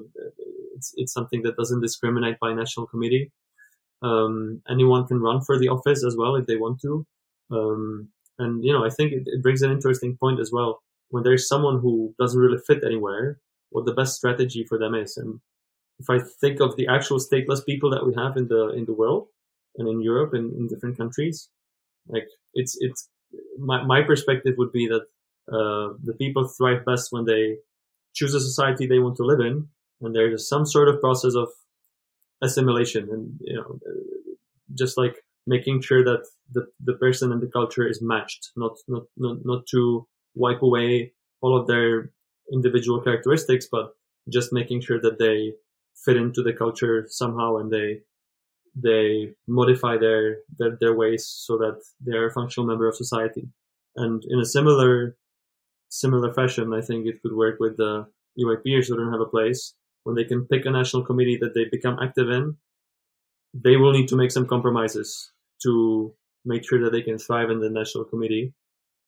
it's 0.74 0.92
it's 0.96 1.12
something 1.12 1.42
that 1.42 1.56
doesn't 1.56 1.80
discriminate 1.80 2.38
by 2.40 2.52
national 2.52 2.86
committee. 2.86 3.32
Um, 4.02 4.62
anyone 4.68 5.06
can 5.06 5.20
run 5.20 5.40
for 5.40 5.58
the 5.58 5.68
office 5.68 6.04
as 6.04 6.16
well 6.16 6.36
if 6.36 6.46
they 6.46 6.56
want 6.56 6.80
to. 6.82 7.06
Um, 7.50 8.08
and 8.38 8.64
you 8.64 8.72
know, 8.72 8.84
I 8.84 8.90
think 8.90 9.12
it, 9.12 9.22
it, 9.26 9.42
brings 9.42 9.62
an 9.62 9.70
interesting 9.70 10.16
point 10.16 10.40
as 10.40 10.50
well. 10.52 10.82
When 11.08 11.22
there's 11.22 11.48
someone 11.48 11.80
who 11.80 12.14
doesn't 12.18 12.40
really 12.40 12.60
fit 12.66 12.84
anywhere, 12.84 13.38
what 13.70 13.86
the 13.86 13.94
best 13.94 14.16
strategy 14.16 14.64
for 14.68 14.78
them 14.78 14.94
is. 14.94 15.16
And 15.16 15.40
if 15.98 16.10
I 16.10 16.18
think 16.40 16.60
of 16.60 16.76
the 16.76 16.88
actual 16.88 17.18
stateless 17.18 17.64
people 17.64 17.90
that 17.90 18.06
we 18.06 18.14
have 18.14 18.36
in 18.36 18.48
the 18.48 18.70
in 18.70 18.84
the 18.84 18.92
world 18.92 19.28
and 19.76 19.88
in 19.88 20.02
Europe 20.02 20.34
and 20.34 20.52
in 20.52 20.68
different 20.68 20.98
countries, 20.98 21.48
like 22.08 22.28
it's 22.54 22.76
it's 22.80 23.08
my 23.58 23.82
my 23.82 24.02
perspective 24.02 24.54
would 24.58 24.72
be 24.72 24.86
that 24.88 25.06
uh, 25.48 25.94
the 26.02 26.14
people 26.18 26.46
thrive 26.46 26.84
best 26.84 27.12
when 27.12 27.24
they 27.24 27.58
choose 28.14 28.34
a 28.34 28.40
society 28.40 28.86
they 28.86 28.98
want 28.98 29.16
to 29.16 29.24
live 29.24 29.40
in, 29.40 29.68
and 30.00 30.14
there's 30.14 30.48
some 30.48 30.66
sort 30.66 30.88
of 30.88 31.00
process 31.00 31.34
of 31.34 31.48
assimilation, 32.42 33.08
and 33.10 33.38
you 33.40 33.56
know, 33.56 33.78
just 34.74 34.96
like 34.98 35.16
making 35.46 35.80
sure 35.80 36.02
that 36.04 36.26
the, 36.52 36.66
the 36.82 36.94
person 36.94 37.32
and 37.32 37.40
the 37.40 37.46
culture 37.46 37.86
is 37.86 38.02
matched, 38.02 38.50
not 38.56 38.72
not 38.88 39.04
not 39.16 39.38
not 39.44 39.66
to 39.66 40.06
wipe 40.34 40.62
away 40.62 41.12
all 41.40 41.56
of 41.58 41.66
their 41.66 42.10
individual 42.52 43.00
characteristics, 43.00 43.66
but 43.70 43.92
just 44.28 44.52
making 44.52 44.80
sure 44.80 45.00
that 45.00 45.18
they 45.18 45.52
fit 46.04 46.16
into 46.16 46.42
the 46.42 46.52
culture 46.52 47.06
somehow 47.08 47.56
and 47.56 47.72
they 47.72 48.00
they 48.74 49.32
modify 49.46 49.96
their, 49.96 50.38
their 50.58 50.76
their 50.80 50.94
ways 50.94 51.26
so 51.26 51.56
that 51.56 51.80
they're 52.00 52.26
a 52.26 52.32
functional 52.32 52.66
member 52.66 52.88
of 52.88 52.96
society. 52.96 53.48
And 53.96 54.22
in 54.28 54.38
a 54.38 54.44
similar 54.44 55.16
similar 55.88 56.32
fashion, 56.32 56.72
I 56.74 56.80
think 56.80 57.06
it 57.06 57.22
could 57.22 57.34
work 57.34 57.58
with 57.60 57.76
the 57.76 58.06
EYPers 58.38 58.88
who 58.88 58.96
don't 58.96 59.12
have 59.12 59.20
a 59.20 59.26
place. 59.26 59.74
When 60.04 60.14
they 60.14 60.24
can 60.24 60.46
pick 60.46 60.66
a 60.66 60.70
national 60.70 61.04
committee 61.04 61.38
that 61.40 61.54
they 61.54 61.64
become 61.64 61.98
active 62.00 62.30
in, 62.30 62.56
they 63.54 63.76
will 63.76 63.92
need 63.92 64.08
to 64.08 64.16
make 64.16 64.30
some 64.30 64.46
compromises 64.46 65.32
to 65.62 66.14
make 66.44 66.68
sure 66.68 66.82
that 66.82 66.90
they 66.90 67.02
can 67.02 67.18
thrive 67.18 67.50
in 67.50 67.60
the 67.60 67.70
national 67.70 68.04
committee. 68.04 68.54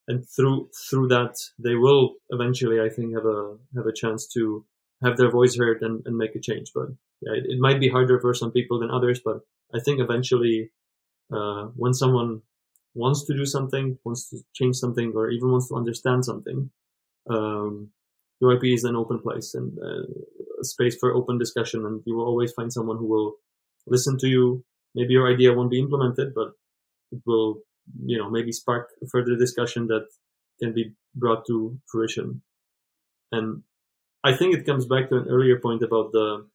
And 0.08 0.26
through 0.28 0.70
through 0.88 1.08
that, 1.08 1.34
they 1.58 1.74
will 1.74 2.14
eventually, 2.30 2.80
I 2.80 2.88
think, 2.88 3.14
have 3.14 3.26
a 3.26 3.56
have 3.76 3.86
a 3.86 3.92
chance 3.92 4.26
to 4.34 4.64
have 5.02 5.16
their 5.16 5.30
voice 5.30 5.56
heard 5.56 5.82
and, 5.82 6.02
and 6.06 6.16
make 6.16 6.34
a 6.34 6.40
change. 6.40 6.72
But 6.74 6.88
yeah, 7.20 7.32
it, 7.34 7.44
it 7.46 7.58
might 7.60 7.78
be 7.78 7.90
harder 7.90 8.18
for 8.18 8.32
some 8.34 8.50
people 8.50 8.80
than 8.80 8.90
others. 8.90 9.20
But 9.22 9.40
I 9.74 9.80
think 9.80 10.00
eventually, 10.00 10.70
uh, 11.30 11.64
when 11.76 11.92
someone 11.92 12.42
wants 12.98 13.24
to 13.26 13.34
do 13.34 13.46
something, 13.46 13.96
wants 14.04 14.28
to 14.30 14.38
change 14.54 14.76
something, 14.76 15.12
or 15.14 15.30
even 15.30 15.50
wants 15.52 15.68
to 15.68 15.76
understand 15.76 16.24
something, 16.24 16.70
um, 17.30 17.90
EYP 18.42 18.74
is 18.74 18.84
an 18.84 18.96
open 18.96 19.20
place 19.20 19.54
and 19.54 19.78
uh, 19.78 20.04
a 20.61 20.64
space 20.64 20.96
for 20.98 21.14
open 21.14 21.38
discussion. 21.38 21.87
And 21.87 22.02
you 22.06 22.16
will 22.16 22.26
always 22.26 22.52
find 22.52 22.72
someone 22.72 22.98
who 22.98 23.06
will 23.06 23.34
listen 23.87 24.18
to 24.18 24.28
you. 24.28 24.64
Maybe 24.94 25.12
your 25.12 25.32
idea 25.32 25.52
won't 25.52 25.70
be 25.70 25.80
implemented, 25.80 26.34
but 26.34 26.52
it 27.12 27.20
will, 27.24 27.62
you 28.04 28.18
know, 28.18 28.30
maybe 28.30 28.52
spark 28.52 28.90
further 29.11 29.37
discussion 29.37 29.87
that 29.88 30.06
can 30.61 30.74
be 30.74 30.94
brought 31.14 31.46
to 31.46 31.78
fruition. 31.90 32.42
And 33.30 33.62
I 34.24 34.34
think 34.34 34.54
it 34.54 34.66
comes 34.66 34.87
back 34.87 35.08
to 35.08 35.16
an 35.16 35.28
earlier 35.28 35.61
point 35.61 35.82
about 35.82 36.12
the 36.12 36.46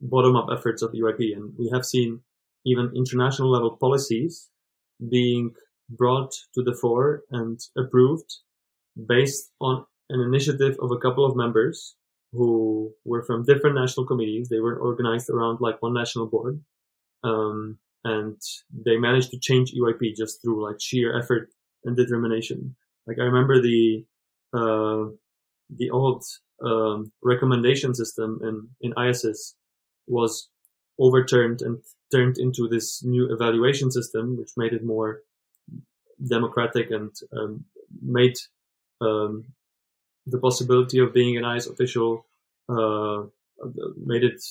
bottom 0.00 0.36
up 0.36 0.48
efforts 0.56 0.82
of 0.82 0.92
EYP. 0.92 1.36
And 1.36 1.52
we 1.58 1.70
have 1.72 1.84
seen 1.84 2.20
even 2.64 2.92
international 2.96 3.50
level 3.50 3.76
policies 3.76 4.48
being 5.10 5.54
brought 5.88 6.32
to 6.54 6.62
the 6.62 6.74
fore 6.74 7.22
and 7.30 7.60
approved 7.76 8.32
based 9.06 9.50
on 9.60 9.84
an 10.10 10.20
initiative 10.20 10.76
of 10.80 10.90
a 10.90 10.98
couple 10.98 11.24
of 11.24 11.36
members 11.36 11.96
who 12.32 12.92
were 13.04 13.22
from 13.22 13.44
different 13.44 13.76
national 13.76 14.06
committees. 14.06 14.48
They 14.48 14.60
were 14.60 14.76
organized 14.76 15.30
around 15.30 15.58
like 15.60 15.80
one 15.80 15.94
national 15.94 16.26
board. 16.26 16.60
Um, 17.22 17.78
and 18.04 18.36
they 18.70 18.96
managed 18.96 19.30
to 19.30 19.38
change 19.38 19.72
EYP 19.72 20.14
just 20.16 20.42
through 20.42 20.62
like 20.62 20.80
sheer 20.80 21.18
effort 21.18 21.48
and 21.84 21.96
determination. 21.96 22.76
Like 23.06 23.18
I 23.18 23.24
remember 23.24 23.60
the 23.62 24.04
uh, 24.52 25.10
the 25.74 25.90
old 25.90 26.22
um, 26.62 27.12
recommendation 27.22 27.94
system 27.94 28.40
in 28.42 28.68
in 28.80 28.94
ISIS 28.96 29.56
was 30.06 30.48
overturned 30.98 31.62
and 31.62 31.78
turned 32.12 32.36
into 32.38 32.68
this 32.68 33.02
new 33.02 33.32
evaluation 33.32 33.90
system, 33.90 34.36
which 34.36 34.50
made 34.56 34.72
it 34.72 34.84
more 34.84 35.22
democratic 36.26 36.90
and 36.90 37.10
um, 37.36 37.64
made 38.02 38.36
um, 39.00 39.44
the 40.26 40.38
possibility 40.38 40.98
of 40.98 41.14
being 41.14 41.36
an 41.36 41.44
ICE 41.44 41.66
official 41.66 42.26
uh, 42.68 43.22
made 43.96 44.24
it 44.24 44.42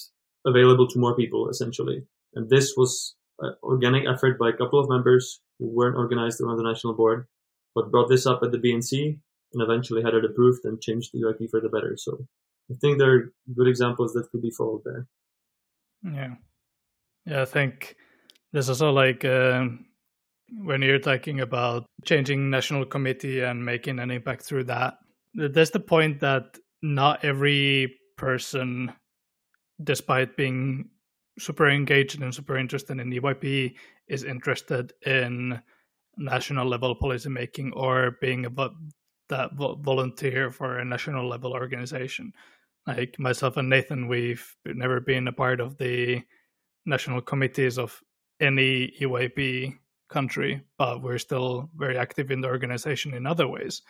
available 0.45 0.87
to 0.87 0.99
more 0.99 1.15
people 1.15 1.49
essentially. 1.49 2.05
And 2.35 2.49
this 2.49 2.73
was 2.75 3.15
an 3.39 3.55
organic 3.63 4.07
effort 4.07 4.37
by 4.37 4.49
a 4.49 4.53
couple 4.53 4.79
of 4.79 4.89
members 4.89 5.41
who 5.59 5.67
weren't 5.67 5.97
organized 5.97 6.41
around 6.41 6.57
the 6.57 6.63
national 6.63 6.93
board, 6.93 7.27
but 7.75 7.91
brought 7.91 8.09
this 8.09 8.25
up 8.25 8.41
at 8.43 8.51
the 8.51 8.57
BNC 8.57 9.19
and 9.53 9.61
eventually 9.61 10.01
had 10.01 10.13
it 10.13 10.25
approved 10.25 10.65
and 10.65 10.81
changed 10.81 11.11
the 11.13 11.21
EYP 11.21 11.49
for 11.49 11.61
the 11.61 11.69
better. 11.69 11.95
So 11.97 12.25
I 12.71 12.75
think 12.75 12.97
there 12.97 13.13
are 13.13 13.33
good 13.55 13.67
examples 13.67 14.13
that 14.13 14.29
could 14.31 14.41
be 14.41 14.51
followed 14.51 14.81
there. 14.85 15.07
Yeah. 16.03 16.35
Yeah, 17.25 17.41
I 17.41 17.45
think 17.45 17.95
there's 18.51 18.69
also 18.69 18.91
like 18.91 19.23
uh, 19.23 19.67
when 20.49 20.81
you're 20.81 20.99
talking 20.99 21.39
about 21.39 21.85
changing 22.05 22.49
national 22.49 22.85
committee 22.85 23.41
and 23.41 23.65
making 23.65 23.99
an 23.99 24.11
impact 24.11 24.43
through 24.43 24.65
that, 24.65 24.95
there's 25.33 25.71
the 25.71 25.79
point 25.79 26.19
that 26.19 26.57
not 26.81 27.23
every 27.23 27.95
person, 28.17 28.91
despite 29.83 30.37
being 30.37 30.89
super 31.39 31.69
engaged 31.69 32.21
and 32.21 32.33
super 32.33 32.57
interested 32.57 32.99
in 32.99 33.11
EYP, 33.11 33.73
is 34.07 34.23
interested 34.23 34.93
in 35.05 35.61
national 36.17 36.67
level 36.67 36.93
policy 36.93 37.29
making 37.29 37.73
or 37.73 38.17
being 38.21 38.45
a 38.45 38.49
that 39.29 39.51
volunteer 39.55 40.51
for 40.51 40.77
a 40.77 40.85
national 40.85 41.27
level 41.27 41.53
organization. 41.53 42.33
Like 42.85 43.17
myself 43.17 43.57
and 43.57 43.69
Nathan, 43.69 44.07
we've 44.07 44.55
never 44.65 44.99
been 44.99 45.27
a 45.27 45.31
part 45.31 45.59
of 45.59 45.77
the 45.77 46.21
national 46.85 47.21
committees 47.21 47.79
of 47.79 47.99
any 48.39 48.93
EYP 49.01 49.77
country, 50.13 50.61
but 50.77 51.01
we're 51.01 51.17
still 51.17 51.69
very 51.75 51.97
active 51.97 52.31
in 52.31 52.41
the 52.41 52.47
organization 52.47 53.13
in 53.13 53.25
other 53.25 53.47
ways. 53.47 53.81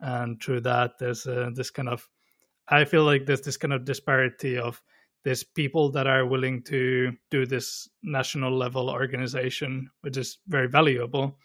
And 0.00 0.42
through 0.42 0.62
that, 0.62 0.98
there's 0.98 1.26
uh, 1.26 1.50
this 1.54 1.70
kind 1.70 1.88
of, 1.88 2.08
I 2.68 2.84
feel 2.84 3.04
like 3.04 3.24
there's 3.24 3.42
this 3.42 3.56
kind 3.56 3.72
of 3.72 3.84
disparity 3.84 4.58
of 4.58 4.82
there's 5.24 5.44
people 5.44 5.90
that 5.92 6.06
are 6.06 6.26
willing 6.26 6.62
to 6.64 7.12
do 7.30 7.46
this 7.46 7.88
national 8.02 8.56
level 8.56 8.90
organization, 8.90 9.90
which 10.00 10.16
is 10.16 10.38
very 10.48 10.68
valuable. 10.68 11.38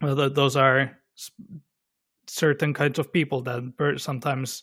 Well, 0.00 0.30
those 0.30 0.56
are 0.56 0.96
certain 2.28 2.72
kinds 2.72 2.98
of 2.98 3.12
people 3.12 3.42
that 3.42 3.96
sometimes 3.98 4.62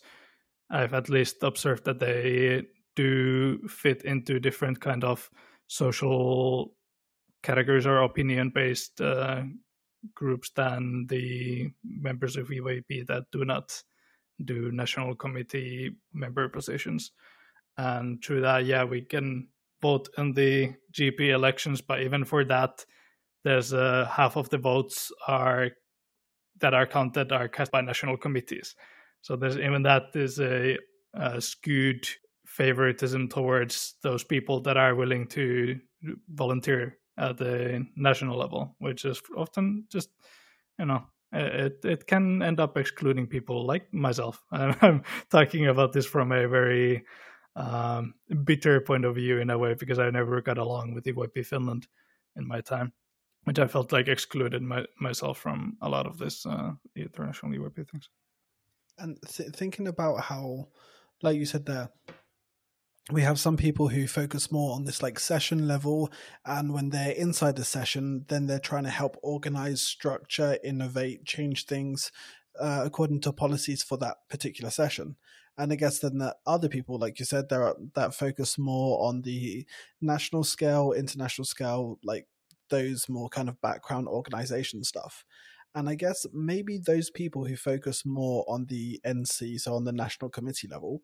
I've 0.70 0.94
at 0.94 1.10
least 1.10 1.42
observed 1.42 1.84
that 1.84 2.00
they 2.00 2.62
do 2.94 3.68
fit 3.68 4.02
into 4.02 4.40
different 4.40 4.80
kind 4.80 5.04
of 5.04 5.30
social 5.68 6.72
categories 7.46 7.86
are 7.86 8.02
opinion 8.02 8.50
based 8.50 9.00
uh, 9.00 9.42
groups 10.14 10.50
than 10.56 11.06
the 11.08 11.70
members 11.84 12.36
of 12.36 12.48
EYP 12.48 13.06
that 13.06 13.22
do 13.30 13.44
not 13.44 13.82
do 14.44 14.72
national 14.72 15.14
committee 15.14 15.92
member 16.12 16.48
positions. 16.48 17.12
And 17.78 18.22
through 18.22 18.40
that, 18.40 18.64
yeah, 18.64 18.82
we 18.82 19.02
can 19.02 19.48
vote 19.80 20.08
in 20.18 20.32
the 20.32 20.74
GB 20.92 21.30
elections, 21.30 21.80
but 21.80 22.02
even 22.02 22.24
for 22.24 22.44
that, 22.44 22.84
there's 23.44 23.72
uh, 23.72 24.08
half 24.10 24.36
of 24.36 24.50
the 24.50 24.58
votes 24.58 25.12
are 25.28 25.70
that 26.60 26.74
are 26.74 26.86
counted 26.86 27.30
are 27.30 27.48
cast 27.48 27.70
by 27.70 27.80
national 27.80 28.16
committees. 28.16 28.74
So 29.20 29.36
there's 29.36 29.56
even 29.58 29.82
that 29.82 30.04
is 30.14 30.40
a, 30.40 30.78
a 31.14 31.40
skewed 31.40 32.08
favoritism 32.44 33.28
towards 33.28 33.94
those 34.02 34.24
people 34.24 34.60
that 34.62 34.76
are 34.76 34.94
willing 34.94 35.28
to 35.28 35.78
volunteer 36.28 36.98
at 37.18 37.38
the 37.38 37.86
national 37.96 38.38
level, 38.38 38.76
which 38.78 39.04
is 39.04 39.22
often 39.36 39.84
just, 39.90 40.10
you 40.78 40.86
know, 40.86 41.04
it 41.32 41.80
it 41.84 42.06
can 42.06 42.42
end 42.42 42.60
up 42.60 42.76
excluding 42.76 43.26
people 43.26 43.66
like 43.66 43.92
myself. 43.92 44.42
I'm 44.52 45.02
talking 45.30 45.66
about 45.66 45.92
this 45.92 46.06
from 46.06 46.32
a 46.32 46.48
very 46.48 47.04
um, 47.56 48.14
bitter 48.44 48.80
point 48.80 49.04
of 49.04 49.14
view 49.14 49.38
in 49.38 49.50
a 49.50 49.58
way 49.58 49.74
because 49.74 49.98
I 49.98 50.10
never 50.10 50.40
got 50.40 50.58
along 50.58 50.94
with 50.94 51.04
EYP 51.04 51.46
Finland 51.46 51.86
in 52.36 52.46
my 52.46 52.60
time 52.60 52.92
which 53.46 53.60
I 53.60 53.68
felt 53.68 53.92
like 53.92 54.08
excluded 54.08 54.60
my, 54.60 54.84
myself 55.00 55.38
from 55.38 55.76
a 55.80 55.88
lot 55.88 56.06
of 56.06 56.18
this 56.18 56.44
uh, 56.46 56.72
international 56.96 57.52
EYP 57.52 57.88
things. 57.88 58.10
And 58.98 59.16
th- 59.22 59.50
thinking 59.50 59.86
about 59.86 60.20
how, 60.20 60.66
like 61.22 61.38
you 61.38 61.46
said 61.46 61.64
there, 61.64 61.90
we 63.12 63.22
have 63.22 63.38
some 63.38 63.56
people 63.56 63.88
who 63.88 64.06
focus 64.06 64.50
more 64.50 64.74
on 64.74 64.84
this 64.84 65.02
like 65.02 65.20
session 65.20 65.68
level 65.68 66.10
and 66.44 66.72
when 66.72 66.90
they're 66.90 67.12
inside 67.12 67.56
the 67.56 67.64
session 67.64 68.24
then 68.28 68.46
they're 68.46 68.58
trying 68.58 68.84
to 68.84 68.90
help 68.90 69.16
organize 69.22 69.80
structure 69.80 70.58
innovate 70.64 71.24
change 71.24 71.66
things 71.66 72.10
uh, 72.58 72.82
according 72.84 73.20
to 73.20 73.32
policies 73.32 73.82
for 73.82 73.96
that 73.96 74.16
particular 74.28 74.70
session 74.70 75.14
and 75.56 75.72
i 75.72 75.76
guess 75.76 76.00
then 76.00 76.18
the 76.18 76.34
other 76.46 76.68
people 76.68 76.98
like 76.98 77.18
you 77.20 77.24
said 77.24 77.48
there 77.48 77.62
are 77.62 77.76
that 77.94 78.12
focus 78.12 78.58
more 78.58 79.06
on 79.06 79.22
the 79.22 79.64
national 80.00 80.42
scale 80.42 80.92
international 80.92 81.44
scale 81.44 81.98
like 82.02 82.26
those 82.68 83.08
more 83.08 83.28
kind 83.28 83.48
of 83.48 83.60
background 83.60 84.08
organization 84.08 84.84
stuff. 84.84 85.24
And 85.74 85.88
I 85.88 85.94
guess 85.94 86.24
maybe 86.32 86.78
those 86.78 87.10
people 87.10 87.44
who 87.44 87.56
focus 87.56 88.04
more 88.06 88.44
on 88.48 88.66
the 88.66 89.00
NC, 89.04 89.60
so 89.60 89.74
on 89.74 89.84
the 89.84 89.92
national 89.92 90.30
committee 90.30 90.68
level, 90.68 91.02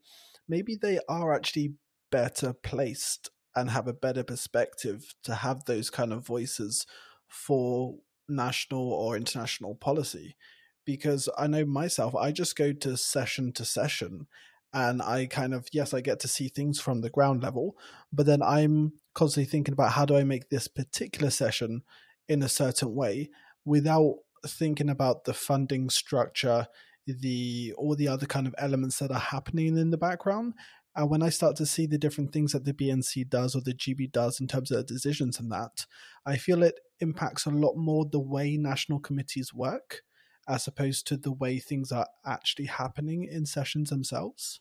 maybe 0.49 0.79
they 0.81 0.99
are 1.09 1.35
actually 1.35 1.75
better 2.13 2.53
placed 2.53 3.31
and 3.57 3.71
have 3.71 3.89
a 3.89 3.93
better 3.93 4.23
perspective 4.23 5.15
to 5.25 5.35
have 5.35 5.65
those 5.65 5.91
kind 5.91 6.13
of 6.13 6.25
voices 6.25 6.87
for 7.27 7.97
national 8.29 8.93
or 8.93 9.17
international 9.17 9.75
policy. 9.75 10.37
Because 10.85 11.29
I 11.37 11.49
know 11.49 11.65
myself, 11.65 12.15
I 12.15 12.31
just 12.31 12.57
go 12.57 12.73
to 12.73 12.97
session 12.97 13.53
to 13.53 13.65
session 13.65 14.27
and 14.73 15.03
I 15.03 15.27
kind 15.27 15.55
of 15.55 15.69
yes, 15.73 15.93
I 15.93 16.01
get 16.01 16.21
to 16.21 16.29
see 16.29 16.49
things 16.49 16.81
from 16.81 17.01
the 17.01 17.11
ground 17.11 17.43
level, 17.43 17.77
but 18.13 18.27
then 18.27 18.43
I'm 18.43 18.93
constantly 19.15 19.51
thinking 19.51 19.75
about 19.75 19.93
how 19.93 20.07
do 20.07 20.17
I 20.17 20.25
make 20.25 20.49
this 20.49 20.69
particular 20.69 21.31
session 21.31 21.83
in 22.29 22.43
a 22.43 22.49
certain 22.49 22.95
way 22.95 23.31
without 23.65 24.17
thinking 24.47 24.89
about 24.89 25.25
the 25.25 25.35
funding 25.35 25.91
structure, 25.91 26.67
the 27.07 27.75
all 27.77 27.95
the 27.95 28.09
other 28.09 28.27
kind 28.27 28.47
of 28.47 28.55
elements 28.59 28.99
that 28.99 29.11
are 29.11 29.19
happening 29.19 29.77
in 29.77 29.91
the 29.91 29.99
background. 29.99 30.55
And 30.95 31.09
when 31.09 31.23
I 31.23 31.31
start 31.31 31.57
to 31.57 31.67
see 31.67 31.87
the 31.87 31.99
different 31.99 32.33
things 32.33 32.53
that 32.53 32.65
the 32.65 32.75
BNC 32.75 33.31
does 33.31 33.55
or 33.55 33.63
the 33.63 33.73
GB 33.73 34.13
does 34.13 34.41
in 34.41 34.47
terms 34.47 34.71
of 34.71 34.79
the 34.79 34.85
decisions 34.85 35.41
and 35.41 35.51
that, 35.51 35.87
I 36.27 36.37
feel 36.37 36.63
it 36.63 36.81
impacts 37.01 37.47
a 37.47 37.51
lot 37.51 37.77
more 37.77 38.05
the 38.05 38.21
way 38.21 38.57
national 38.57 39.01
committees 39.01 39.55
work 39.55 40.03
as 40.49 40.67
opposed 40.67 41.07
to 41.07 41.17
the 41.17 41.33
way 41.33 41.59
things 41.59 41.93
are 41.93 42.07
actually 42.27 42.67
happening 42.67 43.25
in 43.25 43.47
sessions 43.47 43.91
themselves? 43.91 44.61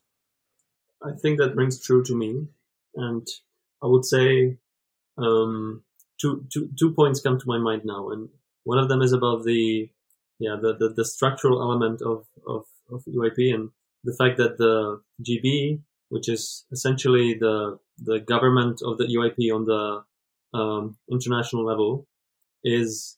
I 1.03 1.11
think 1.21 1.39
that 1.39 1.55
rings 1.55 1.83
true 1.83 2.03
to 2.03 2.15
me. 2.15 2.47
And 2.95 3.27
I 3.83 3.87
would 3.87 4.05
say 4.05 4.57
um, 5.17 5.83
two, 6.19 6.45
two, 6.51 6.69
two 6.77 6.93
points 6.93 7.21
come 7.21 7.39
to 7.39 7.47
my 7.47 7.57
mind 7.57 7.81
now. 7.83 8.09
And 8.09 8.29
one 8.63 8.77
of 8.77 8.89
them 8.89 9.01
is 9.01 9.13
about 9.13 9.43
the, 9.43 9.89
yeah, 10.39 10.57
the, 10.61 10.75
the, 10.77 10.89
the 10.89 11.05
structural 11.05 11.61
element 11.61 12.01
of, 12.01 12.25
of, 12.47 12.65
of 12.91 13.03
EYP 13.05 13.53
and 13.53 13.69
the 14.03 14.15
fact 14.15 14.37
that 14.37 14.57
the 14.57 15.01
GB, 15.23 15.81
which 16.11 16.27
is 16.29 16.65
essentially 16.71 17.33
the, 17.33 17.79
the 17.97 18.19
government 18.19 18.81
of 18.83 18.97
the 18.97 19.05
EYP 19.05 19.53
on 19.55 19.65
the 19.65 20.03
um, 20.57 20.97
international 21.09 21.65
level, 21.65 22.05
is 22.63 23.17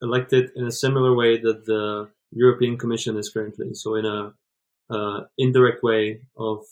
elected 0.00 0.50
in 0.56 0.66
a 0.66 0.72
similar 0.72 1.14
way 1.14 1.38
that 1.38 1.66
the 1.66 2.08
European 2.30 2.78
Commission 2.78 3.18
is 3.18 3.28
currently. 3.28 3.74
So 3.74 3.96
in 3.96 4.06
a 4.06 4.32
uh, 4.88 5.24
indirect 5.36 5.82
way 5.82 6.20
of 6.36 6.64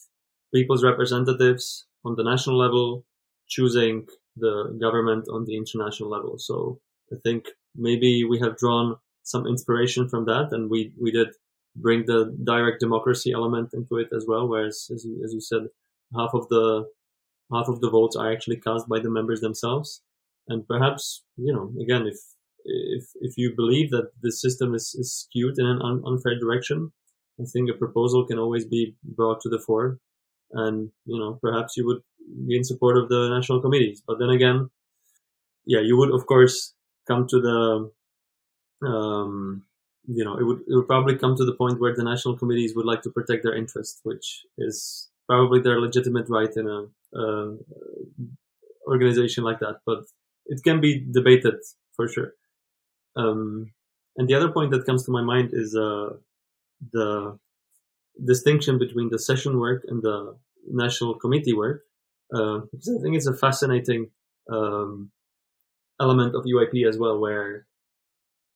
people's 0.54 0.84
representatives 0.84 1.86
on 2.04 2.16
the 2.16 2.24
national 2.24 2.56
level 2.56 3.04
choosing 3.48 4.06
the 4.36 4.76
government 4.80 5.26
on 5.28 5.44
the 5.44 5.56
international 5.56 6.08
level. 6.08 6.38
So 6.38 6.80
I 7.12 7.16
think 7.24 7.48
maybe 7.74 8.24
we 8.24 8.38
have 8.38 8.56
drawn 8.56 8.96
some 9.22 9.46
inspiration 9.46 10.08
from 10.08 10.24
that, 10.26 10.48
and 10.52 10.70
we 10.70 10.92
we 11.00 11.10
did 11.10 11.28
bring 11.76 12.04
the 12.06 12.36
direct 12.44 12.80
democracy 12.80 13.32
element 13.32 13.70
into 13.72 13.96
it 13.98 14.08
as 14.14 14.26
well. 14.28 14.48
Whereas, 14.48 14.90
as 14.94 15.04
you, 15.04 15.22
as 15.24 15.32
you 15.32 15.40
said, 15.40 15.68
half 16.16 16.30
of 16.34 16.48
the 16.48 16.86
half 17.52 17.68
of 17.68 17.80
the 17.80 17.90
votes 17.90 18.16
are 18.16 18.32
actually 18.32 18.56
cast 18.56 18.88
by 18.88 19.00
the 19.00 19.10
members 19.10 19.40
themselves. 19.40 20.02
And 20.48 20.66
perhaps, 20.66 21.24
you 21.36 21.52
know, 21.52 21.72
again, 21.82 22.06
if 22.06 22.18
if 22.64 23.04
if 23.20 23.34
you 23.36 23.54
believe 23.56 23.90
that 23.90 24.10
the 24.22 24.32
system 24.32 24.74
is, 24.74 24.94
is 24.98 25.12
skewed 25.12 25.58
in 25.58 25.66
an 25.66 25.80
un- 25.82 26.02
unfair 26.04 26.38
direction, 26.38 26.92
I 27.40 27.44
think 27.44 27.70
a 27.70 27.78
proposal 27.78 28.26
can 28.26 28.38
always 28.38 28.66
be 28.66 28.96
brought 29.02 29.40
to 29.42 29.48
the 29.48 29.58
fore, 29.58 29.98
and 30.52 30.90
you 31.06 31.18
know 31.18 31.38
perhaps 31.40 31.76
you 31.76 31.86
would 31.86 32.02
be 32.46 32.56
in 32.56 32.64
support 32.64 32.96
of 32.96 33.08
the 33.08 33.28
national 33.30 33.60
committees. 33.60 34.02
But 34.06 34.18
then 34.18 34.30
again, 34.30 34.70
yeah, 35.64 35.80
you 35.80 35.96
would 35.96 36.10
of 36.12 36.26
course 36.26 36.74
come 37.06 37.26
to 37.28 37.40
the, 37.40 38.86
um, 38.86 39.64
you 40.12 40.24
know, 40.24 40.36
it 40.36 40.44
would 40.44 40.60
it 40.68 40.74
would 40.74 40.88
probably 40.88 41.16
come 41.16 41.36
to 41.36 41.44
the 41.44 41.54
point 41.54 41.80
where 41.80 41.94
the 41.94 42.02
national 42.02 42.36
committees 42.36 42.74
would 42.74 42.86
like 42.86 43.02
to 43.02 43.10
protect 43.10 43.44
their 43.44 43.54
interest, 43.54 44.00
which 44.02 44.44
is 44.58 45.08
probably 45.28 45.60
their 45.60 45.80
legitimate 45.80 46.28
right 46.28 46.50
in 46.56 46.66
a 46.66 46.80
uh, 47.16 47.52
organization 48.88 49.44
like 49.44 49.60
that. 49.60 49.76
But 49.86 50.00
it 50.46 50.62
can 50.64 50.80
be 50.80 51.06
debated 51.10 51.54
for 51.94 52.08
sure. 52.08 52.32
Um, 53.14 53.72
and 54.16 54.28
the 54.28 54.34
other 54.34 54.50
point 54.50 54.72
that 54.72 54.84
comes 54.84 55.04
to 55.04 55.12
my 55.12 55.22
mind 55.22 55.50
is 55.52 55.76
uh, 55.76 56.10
the 56.92 57.38
distinction 58.24 58.78
between 58.78 59.10
the 59.10 59.18
session 59.18 59.58
work 59.60 59.84
and 59.86 60.02
the 60.02 60.36
national 60.66 61.14
committee 61.14 61.52
work, 61.52 61.82
uh, 62.34 62.58
because 62.72 62.96
I 62.98 63.02
think 63.02 63.14
it's 63.16 63.26
a 63.26 63.34
fascinating 63.34 64.10
um, 64.50 65.12
element 66.00 66.34
of 66.34 66.44
EYP 66.44 66.88
as 66.88 66.98
well, 66.98 67.18
where 67.20 67.66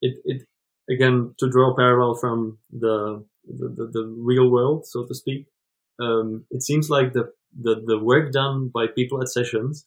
it, 0.03 0.17
it 0.25 0.43
again 0.91 1.35
to 1.39 1.49
draw 1.49 1.72
a 1.72 1.76
parallel 1.76 2.14
from 2.14 2.59
the 2.70 3.24
the, 3.47 3.68
the, 3.68 3.91
the 3.93 4.14
real 4.18 4.51
world, 4.51 4.87
so 4.87 5.05
to 5.07 5.14
speak. 5.14 5.47
Um, 6.01 6.47
it 6.51 6.62
seems 6.62 6.91
like 6.91 7.12
the, 7.12 7.32
the 7.59 7.82
the 7.87 7.99
work 7.99 8.32
done 8.32 8.70
by 8.72 8.87
people 8.87 9.20
at 9.20 9.28
sessions 9.28 9.87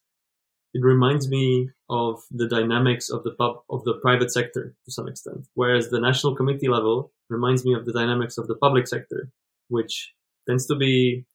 it 0.73 0.83
reminds 0.83 1.27
me 1.27 1.69
of 1.89 2.21
the 2.29 2.47
dynamics 2.47 3.09
of 3.09 3.23
the 3.23 3.31
pub, 3.31 3.63
of 3.69 3.83
the 3.83 3.95
private 4.01 4.31
sector 4.31 4.75
to 4.85 4.91
some 4.91 5.07
extent. 5.07 5.47
Whereas 5.53 5.89
the 5.89 5.99
national 5.99 6.35
committee 6.35 6.67
level 6.67 7.11
reminds 7.29 7.65
me 7.65 7.73
of 7.73 7.85
the 7.85 7.93
dynamics 7.93 8.37
of 8.37 8.47
the 8.47 8.55
public 8.55 8.87
sector, 8.87 9.31
which 9.69 10.13
tends 10.47 10.67
to 10.67 10.75
be 10.75 11.25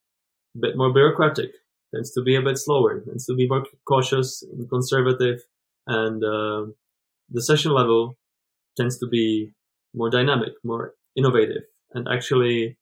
a 0.54 0.58
bit 0.60 0.76
more 0.76 0.92
bureaucratic, 0.92 1.50
tends 1.94 2.12
to 2.12 2.22
be 2.22 2.36
a 2.36 2.42
bit 2.42 2.58
slower, 2.58 3.00
tends 3.00 3.26
to 3.26 3.34
be 3.34 3.48
more 3.48 3.64
cautious 3.84 4.42
and 4.42 4.68
conservative, 4.68 5.40
and 5.86 6.22
uh, 6.22 6.66
the 7.30 7.42
session 7.42 7.72
level 7.72 8.16
tends 8.76 8.98
to 8.98 9.06
be 9.06 9.52
more 9.94 10.10
dynamic, 10.10 10.52
more 10.64 10.94
innovative, 11.16 11.64
and 11.92 12.08
actually 12.08 12.78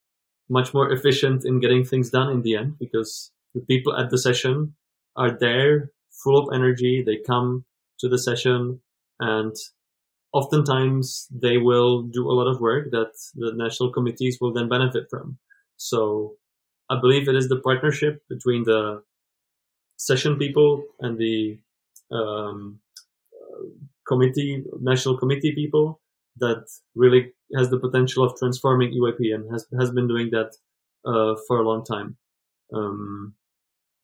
much 0.49 0.75
more 0.75 0.93
efficient 0.93 1.45
in 1.45 1.61
getting 1.61 1.85
things 1.85 2.11
done 2.11 2.31
in 2.31 2.43
the 2.43 2.57
end 2.57 2.77
because 2.79 3.33
the 3.55 3.61
people 3.61 3.97
at 3.97 4.11
the 4.11 4.19
session 4.19 4.75
are 5.17 5.37
there 5.39 5.91
full 6.23 6.39
of 6.39 6.55
energy. 6.55 7.03
They 7.05 7.19
come 7.27 7.65
to 8.01 8.09
the 8.09 8.19
session 8.19 8.81
and 9.19 9.55
oftentimes 10.33 11.29
they 11.31 11.59
will 11.59 12.03
do 12.03 12.29
a 12.29 12.33
lot 12.33 12.51
of 12.51 12.61
work 12.61 12.91
that 12.91 13.13
the 13.35 13.53
national 13.55 13.93
committees 13.93 14.39
will 14.41 14.53
then 14.53 14.69
benefit 14.69 15.05
from. 15.11 15.39
So 15.77 16.35
I 16.89 17.01
believe 17.01 17.29
it 17.29 17.37
is 17.37 17.49
the 17.49 17.61
partnership 17.61 18.23
between 18.29 18.65
the 18.65 19.03
session 19.97 20.37
people 20.37 20.85
and 21.01 21.19
the 21.19 21.59
um, 22.11 22.81
committee, 24.07 24.63
national 24.81 25.19
committee 25.19 25.53
people 25.55 26.01
that 26.37 26.65
really 26.95 27.33
has 27.57 27.71
the 27.71 27.79
potential 27.79 28.25
of 28.25 28.37
transforming 28.39 28.93
EYP 28.93 29.35
and 29.35 29.51
has, 29.51 29.67
has 29.79 29.91
been 29.91 30.09
doing 30.09 30.31
that 30.31 30.53
uh, 31.05 31.35
for 31.47 31.59
a 31.59 31.69
long 31.69 31.85
time. 31.85 32.17
Um, 32.75 33.35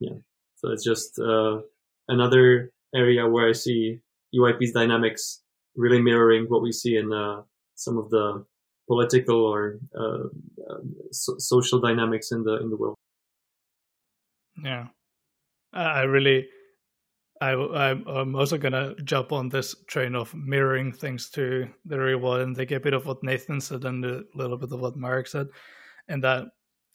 yeah. 0.00 0.18
So 0.56 0.70
it's 0.70 0.84
just, 0.84 1.18
uh, 1.18 1.60
another 2.08 2.72
area 2.94 3.28
where 3.28 3.48
I 3.48 3.52
see 3.52 4.00
EYP's 4.34 4.72
dynamics 4.72 5.42
really 5.76 6.00
mirroring 6.00 6.46
what 6.48 6.62
we 6.62 6.72
see 6.72 6.96
in 6.96 7.12
uh, 7.12 7.42
some 7.74 7.98
of 7.98 8.10
the 8.10 8.44
political 8.88 9.44
or 9.44 9.78
uh, 9.98 10.28
uh, 10.70 10.80
so- 11.10 11.38
social 11.38 11.80
dynamics 11.80 12.32
in 12.32 12.44
the 12.44 12.56
in 12.60 12.70
the 12.70 12.76
world. 12.76 12.96
Yeah, 14.62 14.86
I 15.72 16.02
really, 16.02 16.48
I 17.40 17.52
I'm 17.52 18.34
also 18.34 18.58
gonna 18.58 18.94
jump 19.04 19.32
on 19.32 19.48
this 19.48 19.74
train 19.86 20.14
of 20.14 20.34
mirroring 20.34 20.92
things 20.92 21.30
to 21.30 21.68
the 21.84 21.98
real 21.98 22.18
world 22.18 22.40
and 22.40 22.56
take 22.56 22.70
a 22.70 22.80
bit 22.80 22.94
of 22.94 23.06
what 23.06 23.22
Nathan 23.22 23.60
said 23.60 23.84
and 23.84 24.04
a 24.04 24.22
little 24.34 24.56
bit 24.56 24.72
of 24.72 24.80
what 24.80 24.96
Mark 24.96 25.26
said, 25.26 25.48
and 26.08 26.22
that 26.24 26.46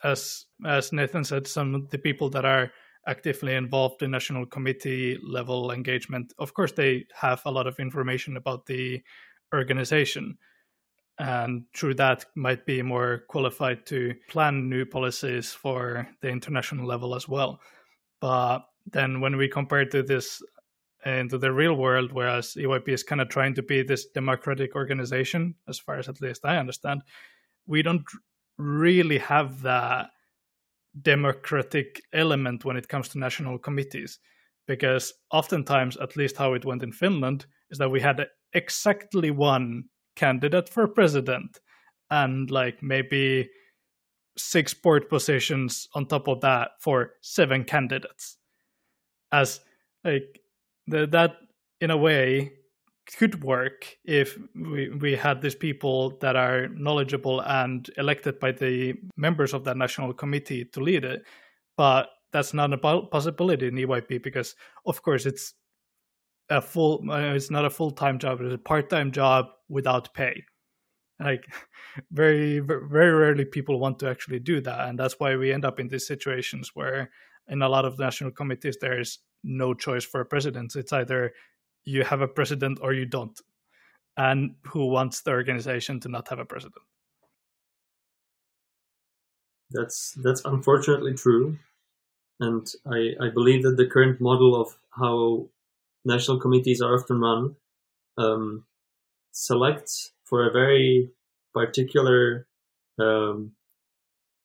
as 0.03 0.45
as 0.65 0.91
Nathan 0.93 1.23
said, 1.23 1.47
some 1.47 1.75
of 1.75 1.89
the 1.89 1.97
people 1.97 2.29
that 2.31 2.45
are 2.45 2.71
actively 3.07 3.55
involved 3.55 4.01
in 4.03 4.11
national 4.11 4.45
committee 4.45 5.17
level 5.23 5.71
engagement, 5.71 6.33
of 6.37 6.53
course, 6.53 6.71
they 6.71 7.05
have 7.15 7.41
a 7.45 7.51
lot 7.51 7.67
of 7.67 7.79
information 7.79 8.37
about 8.37 8.65
the 8.65 9.01
organization. 9.53 10.37
And 11.19 11.65
through 11.75 11.95
that, 11.95 12.25
might 12.35 12.65
be 12.65 12.81
more 12.81 13.25
qualified 13.27 13.85
to 13.87 14.13
plan 14.29 14.69
new 14.69 14.85
policies 14.85 15.51
for 15.51 16.07
the 16.21 16.29
international 16.29 16.87
level 16.87 17.15
as 17.15 17.27
well. 17.27 17.59
But 18.19 18.61
then, 18.85 19.21
when 19.21 19.37
we 19.37 19.47
compare 19.47 19.85
to 19.85 20.03
this 20.03 20.41
uh, 21.05 21.09
into 21.11 21.37
the 21.37 21.51
real 21.51 21.75
world, 21.75 22.11
whereas 22.11 22.55
EYP 22.57 22.89
is 22.89 23.03
kind 23.03 23.21
of 23.21 23.29
trying 23.29 23.55
to 23.55 23.63
be 23.63 23.83
this 23.83 24.07
democratic 24.07 24.75
organization, 24.75 25.55
as 25.67 25.79
far 25.79 25.97
as 25.97 26.09
at 26.09 26.21
least 26.21 26.45
I 26.45 26.57
understand, 26.57 27.01
we 27.65 27.81
don't 27.81 28.05
really 28.57 29.17
have 29.17 29.61
that 29.61 30.09
democratic 31.01 32.01
element 32.13 32.65
when 32.65 32.77
it 32.77 32.87
comes 32.87 33.07
to 33.09 33.19
national 33.19 33.57
committees 33.57 34.19
because 34.67 35.13
oftentimes 35.31 35.97
at 35.97 36.17
least 36.17 36.37
how 36.37 36.53
it 36.53 36.65
went 36.65 36.83
in 36.83 36.91
finland 36.91 37.45
is 37.69 37.77
that 37.77 37.89
we 37.89 38.01
had 38.01 38.27
exactly 38.53 39.31
one 39.31 39.83
candidate 40.15 40.67
for 40.67 40.87
president 40.87 41.59
and 42.09 42.51
like 42.51 42.83
maybe 42.83 43.49
six 44.37 44.73
board 44.73 45.07
positions 45.09 45.87
on 45.93 46.05
top 46.05 46.27
of 46.27 46.41
that 46.41 46.71
for 46.81 47.13
seven 47.21 47.63
candidates 47.63 48.37
as 49.31 49.59
like 50.03 50.39
the, 50.87 51.07
that 51.07 51.37
in 51.79 51.91
a 51.91 51.97
way 51.97 52.53
could 53.17 53.43
work 53.43 53.97
if 54.05 54.37
we, 54.55 54.89
we 54.89 55.15
had 55.15 55.41
these 55.41 55.55
people 55.55 56.17
that 56.21 56.35
are 56.35 56.67
knowledgeable 56.69 57.41
and 57.41 57.89
elected 57.97 58.39
by 58.39 58.51
the 58.51 58.93
members 59.17 59.53
of 59.53 59.63
that 59.65 59.77
national 59.77 60.13
committee 60.13 60.65
to 60.65 60.79
lead 60.79 61.03
it. 61.03 61.23
But 61.77 62.09
that's 62.31 62.53
not 62.53 62.73
a 62.73 62.77
possibility 62.77 63.67
in 63.67 63.75
EYP 63.75 64.23
because, 64.23 64.55
of 64.85 65.01
course, 65.01 65.25
it's 65.25 65.53
a 66.49 66.61
full. 66.61 67.03
Uh, 67.09 67.33
it's 67.33 67.51
not 67.51 67.65
a 67.65 67.69
full 67.69 67.91
time 67.91 68.19
job. 68.19 68.41
It's 68.41 68.53
a 68.53 68.57
part 68.57 68.89
time 68.89 69.11
job 69.11 69.47
without 69.69 70.13
pay. 70.13 70.43
Like 71.19 71.45
very 72.11 72.59
very 72.59 73.13
rarely 73.13 73.45
people 73.45 73.79
want 73.79 73.99
to 73.99 74.09
actually 74.09 74.39
do 74.39 74.61
that, 74.61 74.89
and 74.89 74.99
that's 74.99 75.19
why 75.19 75.35
we 75.35 75.51
end 75.51 75.65
up 75.65 75.79
in 75.79 75.87
these 75.87 76.07
situations 76.07 76.71
where 76.73 77.09
in 77.47 77.61
a 77.61 77.69
lot 77.69 77.85
of 77.85 77.99
national 77.99 78.31
committees 78.31 78.77
there 78.79 78.99
is 78.99 79.19
no 79.43 79.73
choice 79.73 80.05
for 80.05 80.21
a 80.21 80.25
president. 80.25 80.75
It's 80.75 80.93
either 80.93 81.33
you 81.83 82.03
have 82.03 82.21
a 82.21 82.27
president 82.27 82.79
or 82.81 82.93
you 82.93 83.05
don't. 83.05 83.39
And 84.17 84.55
who 84.67 84.87
wants 84.87 85.21
the 85.21 85.31
organization 85.31 85.99
to 86.01 86.09
not 86.09 86.27
have 86.29 86.39
a 86.39 86.45
president? 86.45 86.83
That's 89.71 90.17
that's 90.21 90.43
unfortunately 90.45 91.13
true. 91.13 91.57
And 92.39 92.67
i 92.85 93.13
i 93.21 93.29
believe 93.29 93.63
that 93.63 93.77
the 93.77 93.87
current 93.87 94.19
model 94.19 94.59
of 94.59 94.77
how 94.91 95.47
national 96.03 96.39
committees 96.39 96.81
are 96.81 96.95
often 96.95 97.19
run 97.21 97.55
um, 98.17 98.65
selects 99.31 100.11
for 100.25 100.47
a 100.47 100.51
very 100.51 101.09
particular 101.53 102.47
um, 102.99 103.53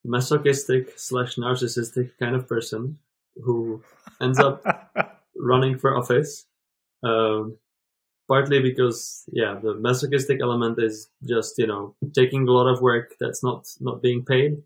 masochistic 0.07 0.97
slash 0.97 1.35
narcissistic 1.35 2.11
kind 2.19 2.35
of 2.35 2.47
person 2.47 2.97
who 3.43 3.83
ends 4.21 4.39
up 4.39 4.63
running 5.35 5.77
for 5.77 5.95
office 5.95 6.45
um, 7.03 7.57
partly 8.27 8.59
because 8.61 9.23
yeah, 9.31 9.57
the 9.61 9.75
masochistic 9.75 10.39
element 10.41 10.77
is 10.79 11.09
just 11.27 11.57
you 11.57 11.67
know 11.67 11.95
taking 12.15 12.47
a 12.47 12.51
lot 12.51 12.67
of 12.67 12.81
work 12.81 13.15
that's 13.19 13.43
not 13.43 13.65
not 13.79 14.01
being 14.01 14.25
paid, 14.25 14.57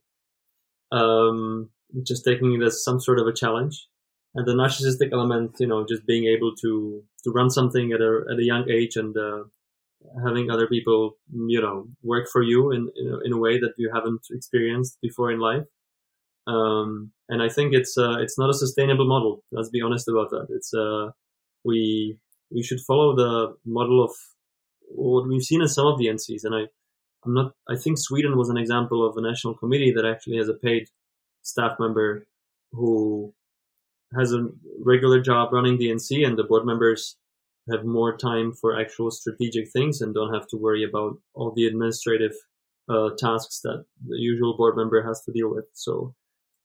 um, 0.92 1.70
just 2.04 2.26
taking 2.26 2.54
it 2.54 2.64
as 2.64 2.84
some 2.84 3.00
sort 3.00 3.20
of 3.20 3.28
a 3.28 3.34
challenge, 3.34 3.88
and 4.36 4.48
the 4.48 4.54
narcissistic 4.54 5.12
element, 5.14 5.56
you 5.60 5.68
know, 5.68 5.86
just 5.88 6.06
being 6.06 6.26
able 6.26 6.56
to 6.56 7.04
to 7.24 7.32
run 7.32 7.50
something 7.50 7.92
at 7.92 8.02
a 8.02 8.26
at 8.32 8.40
a 8.40 8.44
young 8.44 8.70
age 8.70 8.96
and 8.96 9.16
uh, 9.18 9.44
having 10.26 10.50
other 10.50 10.68
people 10.68 11.18
you 11.34 11.62
know 11.62 11.88
work 12.04 12.28
for 12.32 12.42
you 12.42 12.72
in 12.72 12.90
in 12.96 13.08
a, 13.08 13.20
in 13.26 13.34
a 13.34 13.38
way 13.38 13.60
that 13.60 13.74
you 13.78 13.92
haven't 13.94 14.26
experienced 14.32 14.98
before 15.02 15.32
in 15.32 15.40
life. 15.40 15.66
Um, 16.48 17.12
and 17.30 17.42
I 17.42 17.50
think 17.50 17.74
it's 17.74 17.98
uh, 17.98 18.18
it's 18.20 18.38
not 18.38 18.50
a 18.50 18.54
sustainable 18.54 19.08
model. 19.08 19.44
Let's 19.52 19.70
be 19.70 19.82
honest 19.82 20.08
about 20.08 20.30
that. 20.32 20.48
It's 20.50 20.74
uh, 20.74 21.12
we 21.64 22.18
we 22.52 22.64
should 22.64 22.82
follow 22.82 23.16
the 23.16 23.56
model 23.66 24.04
of 24.04 24.12
what 24.90 25.28
we've 25.28 25.44
seen 25.44 25.62
in 25.62 25.68
some 25.68 25.88
of 25.88 25.98
the 25.98 26.08
NCs. 26.08 26.44
And 26.44 26.56
I, 26.56 26.62
I'm 27.26 27.34
not. 27.34 27.54
I 27.70 27.76
think 27.76 27.98
Sweden 27.98 28.38
was 28.38 28.50
an 28.50 28.58
example 28.58 29.08
of 29.08 29.16
a 29.18 29.22
national 29.22 29.56
committee 29.56 29.94
that 29.96 30.06
actually 30.06 30.38
has 30.38 30.50
a 30.50 30.54
paid 30.54 30.88
staff 31.44 31.78
member 31.80 32.26
who 32.72 33.34
has 34.18 34.34
a 34.34 34.48
regular 34.84 35.22
job 35.22 35.54
running 35.54 35.78
the 35.78 35.88
NC, 35.90 36.26
and 36.26 36.38
the 36.38 36.44
board 36.44 36.66
members 36.66 37.18
have 37.70 37.86
more 37.86 38.18
time 38.18 38.54
for 38.54 38.80
actual 38.80 39.12
strategic 39.12 39.70
things 39.72 40.02
and 40.02 40.14
don't 40.14 40.34
have 40.34 40.48
to 40.48 40.58
worry 40.58 40.84
about 40.84 41.18
all 41.34 41.54
the 41.56 41.66
administrative 41.66 42.34
uh, 42.90 43.10
tasks 43.18 43.62
that 43.64 43.86
the 44.08 44.18
usual 44.18 44.58
board 44.58 44.76
member 44.76 45.04
has 45.04 45.22
to 45.24 45.32
deal 45.32 45.54
with. 45.54 45.66
So, 45.74 46.16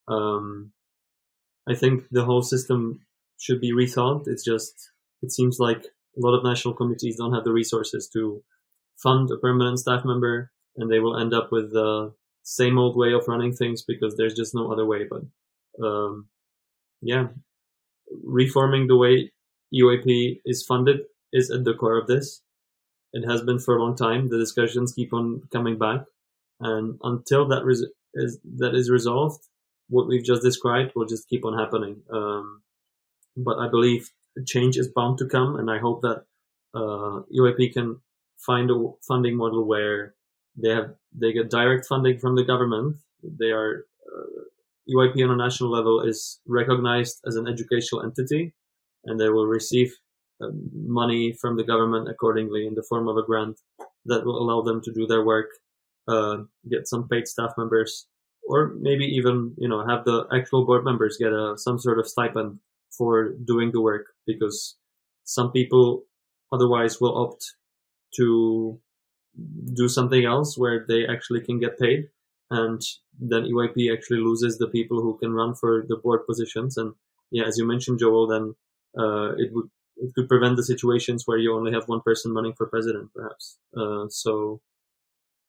um, 0.09 0.73
I 1.69 1.75
think 1.75 2.05
the 2.11 2.25
whole 2.25 2.43
system 2.43 3.01
should 3.39 3.61
be 3.61 3.73
rethought. 3.73 4.27
It's 4.27 4.45
just 4.45 4.91
it 5.23 5.33
seems 5.33 5.59
like 5.59 5.85
a 5.85 6.21
lot 6.21 6.37
of 6.37 6.45
national 6.45 6.75
committees 6.75 7.17
don't 7.17 7.35
have 7.35 7.45
the 7.45 7.53
resources 7.53 8.09
to 8.15 8.43
fund 9.03 9.31
a 9.31 9.37
permanent 9.37 9.79
staff 9.79 10.05
member, 10.05 10.51
and 10.77 10.91
they 10.91 11.01
will 11.01 11.19
end 11.19 11.35
up 11.35 11.49
with 11.53 11.73
the 11.73 12.13
same 12.43 12.79
old 12.79 12.97
way 12.97 13.13
of 13.13 13.29
running 13.29 13.53
things 13.53 13.83
because 13.83 14.17
there's 14.17 14.35
just 14.35 14.55
no 14.55 14.73
other 14.73 14.87
way. 14.87 15.07
But 15.09 15.85
um, 15.85 16.29
yeah, 17.03 17.29
reforming 18.25 18.87
the 18.87 18.97
way 18.97 19.33
EYP 19.75 20.41
is 20.45 20.65
funded 20.65 21.01
is 21.33 21.51
at 21.51 21.65
the 21.65 21.75
core 21.75 21.99
of 21.99 22.07
this. 22.07 22.43
It 23.13 23.29
has 23.29 23.43
been 23.43 23.59
for 23.59 23.77
a 23.77 23.83
long 23.83 23.97
time. 23.97 24.29
The 24.29 24.39
discussions 24.39 24.93
keep 24.93 25.13
on 25.13 25.43
coming 25.53 25.79
back, 25.79 26.03
and 26.61 26.99
until 27.03 27.47
that 27.49 27.65
res- 27.65 27.87
is 28.15 28.39
that 28.59 28.75
is 28.75 28.91
resolved, 28.91 29.43
what 29.89 30.09
we've 30.09 30.25
just 30.25 30.43
described 30.43 30.93
will 30.95 31.07
just 31.07 31.29
keep 31.29 31.45
on 31.45 31.59
happening. 31.59 32.03
Um, 32.13 32.63
but 33.37 33.59
I 33.59 33.69
believe 33.69 34.11
change 34.47 34.77
is 34.77 34.89
bound 34.89 35.19
to 35.19 35.27
come, 35.27 35.57
and 35.57 35.71
I 35.71 35.79
hope 35.79 36.03
that 36.03 36.25
uh, 36.75 37.23
EYP 37.35 37.73
can 37.73 38.01
find 38.39 38.71
a 38.71 38.91
funding 39.07 39.37
model 39.37 39.67
where 39.67 40.15
they 40.57 40.71
have 40.71 40.95
they 41.13 41.33
get 41.33 41.51
direct 41.51 41.87
funding 41.87 42.19
from 42.19 42.37
the 42.37 42.45
government. 42.45 42.97
They 43.23 43.51
are 43.51 43.87
uh, 44.07 44.43
EYP 44.89 45.25
on 45.25 45.31
a 45.31 45.37
national 45.37 45.71
level 45.71 46.03
is 46.03 46.41
recognized 46.47 47.21
as 47.27 47.37
an 47.37 47.49
educational 47.49 48.03
entity, 48.03 48.55
and 49.07 49.19
they 49.19 49.29
will 49.29 49.47
receive 49.47 49.93
uh, 50.43 50.49
money 50.75 51.33
from 51.33 51.57
the 51.57 51.65
government 51.65 52.09
accordingly 52.09 52.67
in 52.67 52.75
the 52.75 52.85
form 52.89 53.09
of 53.09 53.17
a 53.17 53.23
grant 53.23 53.59
that 54.05 54.25
will 54.25 54.39
allow 54.39 54.63
them 54.63 54.81
to 54.83 54.93
do 54.93 55.07
their 55.07 55.25
work, 55.25 55.49
uh, 56.09 56.39
get 56.71 56.87
some 56.87 57.09
paid 57.09 57.27
staff 57.27 57.53
members, 57.57 58.07
or 58.47 58.75
maybe 58.79 59.05
even 59.05 59.55
you 59.59 59.69
know 59.69 59.87
have 59.87 60.05
the 60.05 60.27
actual 60.33 60.65
board 60.65 60.85
members 60.85 61.17
get 61.19 61.33
a 61.33 61.55
some 61.57 61.79
sort 61.79 61.99
of 61.99 62.07
stipend 62.07 62.59
for 62.97 63.33
doing 63.45 63.73
the 63.73 63.81
work 63.81 64.07
because 64.27 64.77
some 65.25 65.51
people 65.51 66.05
otherwise 66.53 67.01
will 67.01 67.17
opt 67.17 67.55
to 68.15 68.79
do 69.75 69.89
something 69.89 70.25
else 70.25 70.57
where 70.57 70.85
they 70.89 71.07
actually 71.07 71.41
can 71.41 71.59
get 71.59 71.79
paid 71.79 72.09
and 72.51 72.81
then 73.19 73.43
EYP 73.43 73.93
actually 73.93 74.21
loses 74.21 74.57
the 74.57 74.69
people 74.69 75.03
who 75.03 75.19
can 75.19 75.33
run 75.33 75.55
for 75.55 75.85
the 75.89 75.97
board 75.97 76.27
positions. 76.27 76.77
And 76.77 76.95
yeah 77.31 77.45
as 77.47 77.59
you 77.59 77.67
mentioned 77.67 77.99
Joel 77.99 78.29
then 78.29 78.55
uh, 78.99 79.33
it 79.37 79.53
would 79.53 79.71
it 79.99 80.13
could 80.15 80.29
prevent 80.29 80.57
the 80.57 80.63
situations 80.63 81.23
where 81.25 81.39
you 81.39 81.55
only 81.55 81.73
have 81.73 81.89
one 81.89 82.03
person 82.03 82.35
running 82.35 82.53
for 82.55 82.67
president 82.67 83.11
perhaps 83.15 83.59
uh, 83.77 84.05
so 84.09 84.61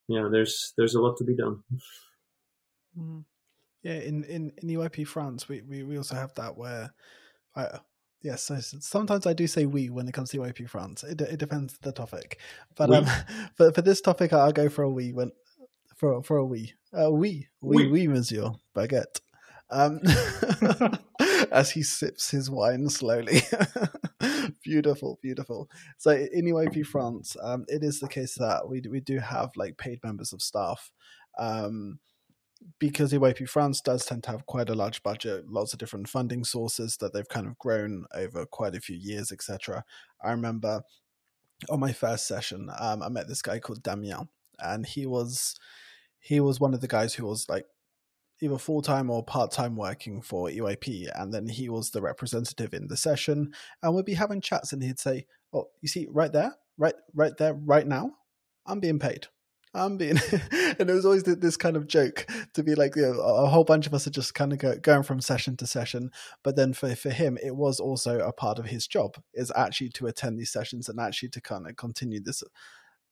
yeah 0.08 0.28
there's 0.30 0.72
there's 0.76 0.94
a 0.94 1.00
lot 1.00 1.16
to 1.16 1.24
be 1.24 1.36
done 1.36 1.62
mm. 2.98 3.24
yeah 3.82 3.94
in 3.94 4.24
in 4.24 4.52
in 4.58 4.68
EYP 4.68 5.06
France 5.06 5.48
we, 5.48 5.62
we 5.62 5.82
we 5.82 5.96
also 5.96 6.14
have 6.14 6.34
that 6.34 6.56
where 6.56 6.92
I, 7.56 7.80
yes, 8.22 8.50
sometimes 8.80 9.26
I 9.26 9.32
do 9.32 9.46
say 9.46 9.66
we 9.66 9.90
when 9.90 10.08
it 10.08 10.12
comes 10.12 10.30
to 10.30 10.38
EYP 10.38 10.68
France. 10.68 11.04
It, 11.04 11.20
it 11.20 11.38
depends 11.38 11.78
the 11.78 11.92
topic, 11.92 12.38
but 12.76 12.92
um, 12.92 13.06
for 13.56 13.72
for 13.72 13.82
this 13.82 14.00
topic, 14.00 14.32
I'll 14.32 14.52
go 14.52 14.68
for 14.68 14.82
a 14.82 14.90
we 14.90 15.12
when 15.12 15.32
for 15.96 16.22
for 16.22 16.36
a 16.36 16.44
we, 16.44 16.74
uh, 16.92 17.10
we, 17.10 17.48
we, 17.60 17.86
we, 17.86 18.06
we, 18.06 18.08
Monsieur 18.08 18.52
Baguette. 18.74 19.20
Um, 19.70 20.00
as 21.50 21.70
he 21.70 21.82
sips 21.82 22.30
his 22.30 22.50
wine 22.50 22.88
slowly. 22.88 23.40
beautiful, 24.62 25.18
beautiful. 25.22 25.68
So 25.96 26.10
in 26.10 26.46
EYP 26.46 26.86
France, 26.86 27.36
um, 27.42 27.64
it 27.68 27.82
is 27.82 28.00
the 28.00 28.08
case 28.08 28.34
that 28.34 28.68
we 28.68 28.82
we 28.90 29.00
do 29.00 29.18
have 29.18 29.50
like 29.56 29.76
paid 29.76 30.00
members 30.02 30.32
of 30.32 30.42
staff. 30.42 30.90
Um, 31.38 32.00
because 32.78 33.12
EYP 33.12 33.48
France 33.48 33.80
does 33.80 34.04
tend 34.04 34.24
to 34.24 34.32
have 34.32 34.46
quite 34.46 34.68
a 34.68 34.74
large 34.74 35.02
budget, 35.02 35.48
lots 35.48 35.72
of 35.72 35.78
different 35.78 36.08
funding 36.08 36.44
sources 36.44 36.96
that 36.96 37.12
they've 37.12 37.28
kind 37.28 37.46
of 37.46 37.56
grown 37.58 38.04
over 38.14 38.44
quite 38.46 38.74
a 38.74 38.80
few 38.80 38.96
years, 38.96 39.30
etc. 39.30 39.84
I 40.22 40.32
remember 40.32 40.82
on 41.68 41.80
my 41.80 41.92
first 41.92 42.26
session, 42.26 42.68
um, 42.78 43.02
I 43.02 43.08
met 43.08 43.28
this 43.28 43.42
guy 43.42 43.58
called 43.58 43.82
Damien, 43.82 44.28
and 44.58 44.86
he 44.86 45.06
was 45.06 45.58
he 46.20 46.40
was 46.40 46.60
one 46.60 46.74
of 46.74 46.80
the 46.80 46.88
guys 46.88 47.14
who 47.14 47.26
was 47.26 47.48
like 47.48 47.66
either 48.40 48.58
full 48.58 48.82
time 48.82 49.10
or 49.10 49.24
part 49.24 49.50
time 49.50 49.76
working 49.76 50.22
for 50.22 50.48
EYP, 50.48 51.08
and 51.14 51.32
then 51.32 51.48
he 51.48 51.68
was 51.68 51.90
the 51.90 52.02
representative 52.02 52.74
in 52.74 52.88
the 52.88 52.96
session, 52.96 53.52
and 53.82 53.94
we'd 53.94 54.04
be 54.04 54.14
having 54.14 54.40
chats, 54.40 54.72
and 54.72 54.82
he'd 54.82 54.98
say, 54.98 55.26
"Oh, 55.52 55.68
you 55.80 55.88
see, 55.88 56.06
right 56.10 56.32
there, 56.32 56.56
right, 56.76 56.94
right 57.14 57.36
there, 57.36 57.54
right 57.54 57.86
now, 57.86 58.12
I'm 58.66 58.80
being 58.80 58.98
paid." 58.98 59.26
I'm 59.74 59.96
being, 59.96 60.18
and 60.78 60.90
it 60.90 60.92
was 60.92 61.04
always 61.04 61.22
this 61.24 61.56
kind 61.56 61.76
of 61.76 61.86
joke 61.86 62.26
to 62.54 62.62
be 62.62 62.74
like, 62.74 62.96
you 62.96 63.02
know, 63.02 63.20
a 63.20 63.46
whole 63.46 63.64
bunch 63.64 63.86
of 63.86 63.94
us 63.94 64.06
are 64.06 64.10
just 64.10 64.34
kind 64.34 64.52
of 64.52 64.58
go, 64.58 64.76
going 64.76 65.02
from 65.02 65.20
session 65.20 65.56
to 65.58 65.66
session. 65.66 66.10
But 66.42 66.56
then 66.56 66.72
for, 66.72 66.94
for 66.96 67.10
him, 67.10 67.38
it 67.42 67.54
was 67.54 67.78
also 67.80 68.18
a 68.20 68.32
part 68.32 68.58
of 68.58 68.66
his 68.66 68.86
job 68.86 69.16
is 69.34 69.52
actually 69.54 69.90
to 69.90 70.06
attend 70.06 70.38
these 70.38 70.50
sessions 70.50 70.88
and 70.88 70.98
actually 70.98 71.28
to 71.30 71.40
kind 71.40 71.68
of 71.68 71.76
continue 71.76 72.20
this, 72.20 72.42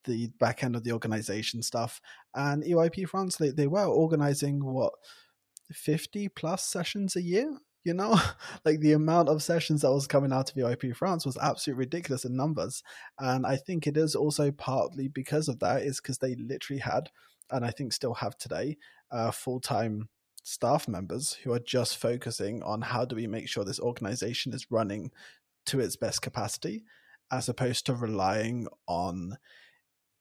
the 0.07 0.29
back 0.39 0.65
end 0.65 0.77
of 0.77 0.85
the 0.85 0.93
organization 0.93 1.63
stuff. 1.63 2.01
And 2.35 2.63
EYP 2.63 3.09
France, 3.09 3.37
they, 3.37 3.51
they 3.51 3.67
were 3.67 3.85
organizing 3.85 4.65
what, 4.65 4.93
50 5.73 6.29
plus 6.29 6.65
sessions 6.65 7.17
a 7.17 7.23
year 7.23 7.59
you 7.85 7.95
know 7.95 8.19
like 8.65 8.81
the 8.81 8.93
amount 8.93 9.29
of 9.29 9.43
sessions 9.43 9.83
that 9.83 9.93
was 9.93 10.07
coming 10.07 10.33
out 10.33 10.51
of 10.51 10.57
EYP 10.57 10.95
France 10.95 11.25
was 11.25 11.39
absolutely 11.39 11.81
ridiculous 11.81 12.25
in 12.25 12.37
numbers 12.37 12.83
and 13.19 13.47
I 13.47 13.57
think 13.57 13.87
it 13.87 13.97
is 13.97 14.15
also 14.15 14.51
partly 14.51 15.09
because 15.09 15.49
of 15.49 15.61
that 15.61 15.83
is 15.83 16.01
because 16.01 16.19
they 16.19 16.35
literally 16.35 16.81
had 16.81 17.11
and 17.51 17.65
I 17.65 17.71
think 17.71 17.93
still 17.93 18.15
have 18.15 18.37
today 18.37 18.77
uh, 19.11 19.31
full-time 19.31 20.09
staff 20.43 20.89
members 20.89 21.35
who 21.43 21.53
are 21.53 21.61
just 21.61 21.97
focusing 21.97 22.63
on 22.63 22.83
how 22.83 23.05
do 23.05 23.17
we 23.17 23.27
make 23.27 23.49
sure 23.49 23.65
this 23.65 23.81
organization 23.81 24.53
is 24.53 24.71
running 24.71 25.11
to 25.67 25.81
its 25.81 25.97
best 25.97 26.23
capacity 26.23 26.85
as 27.33 27.49
opposed 27.49 27.87
to 27.87 27.95
relying 27.95 28.69
on 28.87 29.37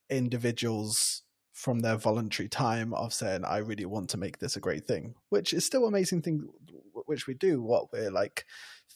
individuals 0.10 1.24
from 1.54 1.80
their 1.80 1.96
voluntary 1.96 2.50
time 2.50 2.94
of 2.94 3.14
saying 3.14 3.44
i 3.46 3.58
really 3.58 3.86
want 3.86 4.10
to 4.10 4.18
make 4.18 4.40
this 4.40 4.56
a 4.56 4.62
great 4.62 4.86
thing 4.86 5.16
which 5.30 5.54
is 5.54 5.66
still 5.66 5.86
amazing 5.86 6.22
thing 6.22 6.48
which 7.06 7.28
we 7.28 7.34
do 7.34 7.62
what 7.62 7.92
we're 7.92 8.12
like 8.12 8.46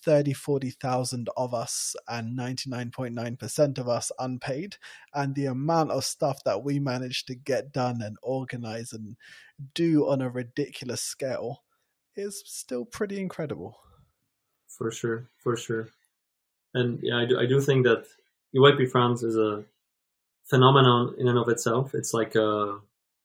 30 0.03 0.33
40,000 0.33 1.29
of 1.35 1.53
us 1.53 1.95
and 2.07 2.37
99.9% 2.37 3.77
of 3.77 3.89
us 3.89 4.11
unpaid 4.19 4.77
and 5.13 5.35
the 5.35 5.45
amount 5.45 5.91
of 5.91 6.05
stuff 6.05 6.43
that 6.45 6.63
we 6.63 6.79
manage 6.79 7.25
to 7.25 7.35
get 7.35 7.71
done 7.71 8.01
and 8.01 8.17
organize 8.21 8.93
and 8.93 9.15
do 9.73 10.07
on 10.07 10.21
a 10.21 10.29
ridiculous 10.29 11.01
scale 11.01 11.63
is 12.15 12.41
still 12.45 12.85
pretty 12.85 13.19
incredible. 13.19 13.77
For 14.67 14.91
sure 14.91 15.27
for 15.37 15.57
sure. 15.57 15.89
And 16.73 16.99
yeah 17.01 17.17
i 17.17 17.25
do, 17.25 17.39
I 17.39 17.45
do 17.45 17.59
think 17.59 17.85
that 17.85 18.05
EYP 18.55 18.91
France 18.91 19.23
is 19.23 19.35
a 19.37 19.63
phenomenon 20.49 21.15
in 21.17 21.27
and 21.27 21.37
of 21.37 21.49
itself. 21.49 21.91
It's 21.93 22.13
like 22.13 22.35
a, 22.35 22.79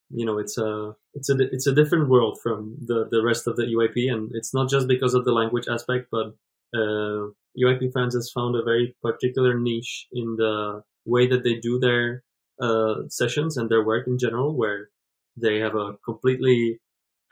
you 0.09 0.25
know, 0.25 0.37
it's 0.37 0.57
a, 0.57 0.95
it's 1.13 1.29
a, 1.29 1.35
it's 1.39 1.67
a 1.67 1.73
different 1.73 2.09
world 2.09 2.39
from 2.41 2.77
the, 2.85 3.07
the 3.09 3.23
rest 3.23 3.47
of 3.47 3.55
the 3.55 3.63
EYP. 3.63 4.11
And 4.11 4.31
it's 4.33 4.53
not 4.53 4.69
just 4.69 4.87
because 4.87 5.13
of 5.13 5.25
the 5.25 5.31
language 5.31 5.67
aspect, 5.69 6.07
but, 6.11 6.35
uh, 6.73 7.31
EYP 7.57 7.93
France 7.93 8.15
has 8.15 8.31
found 8.31 8.55
a 8.55 8.63
very 8.63 8.95
particular 9.01 9.57
niche 9.57 10.07
in 10.11 10.35
the 10.35 10.83
way 11.05 11.27
that 11.27 11.43
they 11.43 11.55
do 11.55 11.79
their, 11.79 12.23
uh, 12.61 13.07
sessions 13.09 13.57
and 13.57 13.69
their 13.69 13.83
work 13.83 14.07
in 14.07 14.17
general, 14.17 14.55
where 14.55 14.89
they 15.37 15.59
have 15.59 15.75
a 15.75 15.93
completely 16.03 16.79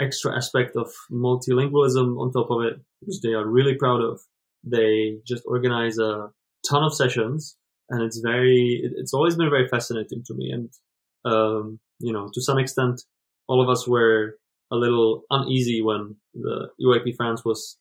extra 0.02 0.36
aspect 0.36 0.76
of 0.76 0.92
multilingualism 1.12 2.20
on 2.20 2.32
top 2.32 2.50
of 2.50 2.64
it, 2.64 2.80
which 3.02 3.22
they 3.22 3.34
are 3.34 3.46
really 3.46 3.76
proud 3.76 4.02
of. 4.02 4.22
They 4.64 5.18
just 5.26 5.44
organize 5.46 5.98
a 5.98 6.32
ton 6.70 6.84
of 6.84 6.94
sessions 6.94 7.58
and 7.90 8.02
it's 8.04 8.20
very 8.20 8.82
it's 8.84 9.14
always 9.14 9.36
been 9.36 9.50
very 9.50 9.68
fascinating 9.68 10.24
to 10.26 10.34
me. 10.34 10.52
And 10.52 10.70
um, 11.26 11.80
you 12.00 12.12
know 12.14 12.30
to 12.34 12.42
some 12.42 12.60
extent 12.60 13.02
all 13.48 13.62
of 13.62 13.70
us 13.70 13.88
were 13.88 14.38
a 14.72 14.76
little 14.76 15.24
uneasy 15.30 15.82
when 15.82 16.16
the 16.34 16.70
EYP 16.82 17.16
France 17.16 17.46
was 17.46 17.78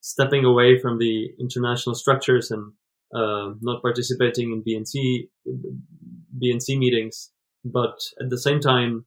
stepping 0.00 0.44
away 0.44 0.78
from 0.78 0.98
the 0.98 1.30
international 1.38 1.94
structures 1.94 2.50
and 2.50 2.72
uh, 3.14 3.52
not 3.60 3.82
participating 3.82 4.52
in 4.52 4.62
BNC 4.62 5.28
BNC 6.42 6.78
meetings. 6.78 7.30
But 7.64 7.98
at 8.20 8.30
the 8.30 8.38
same 8.38 8.60
time 8.60 9.06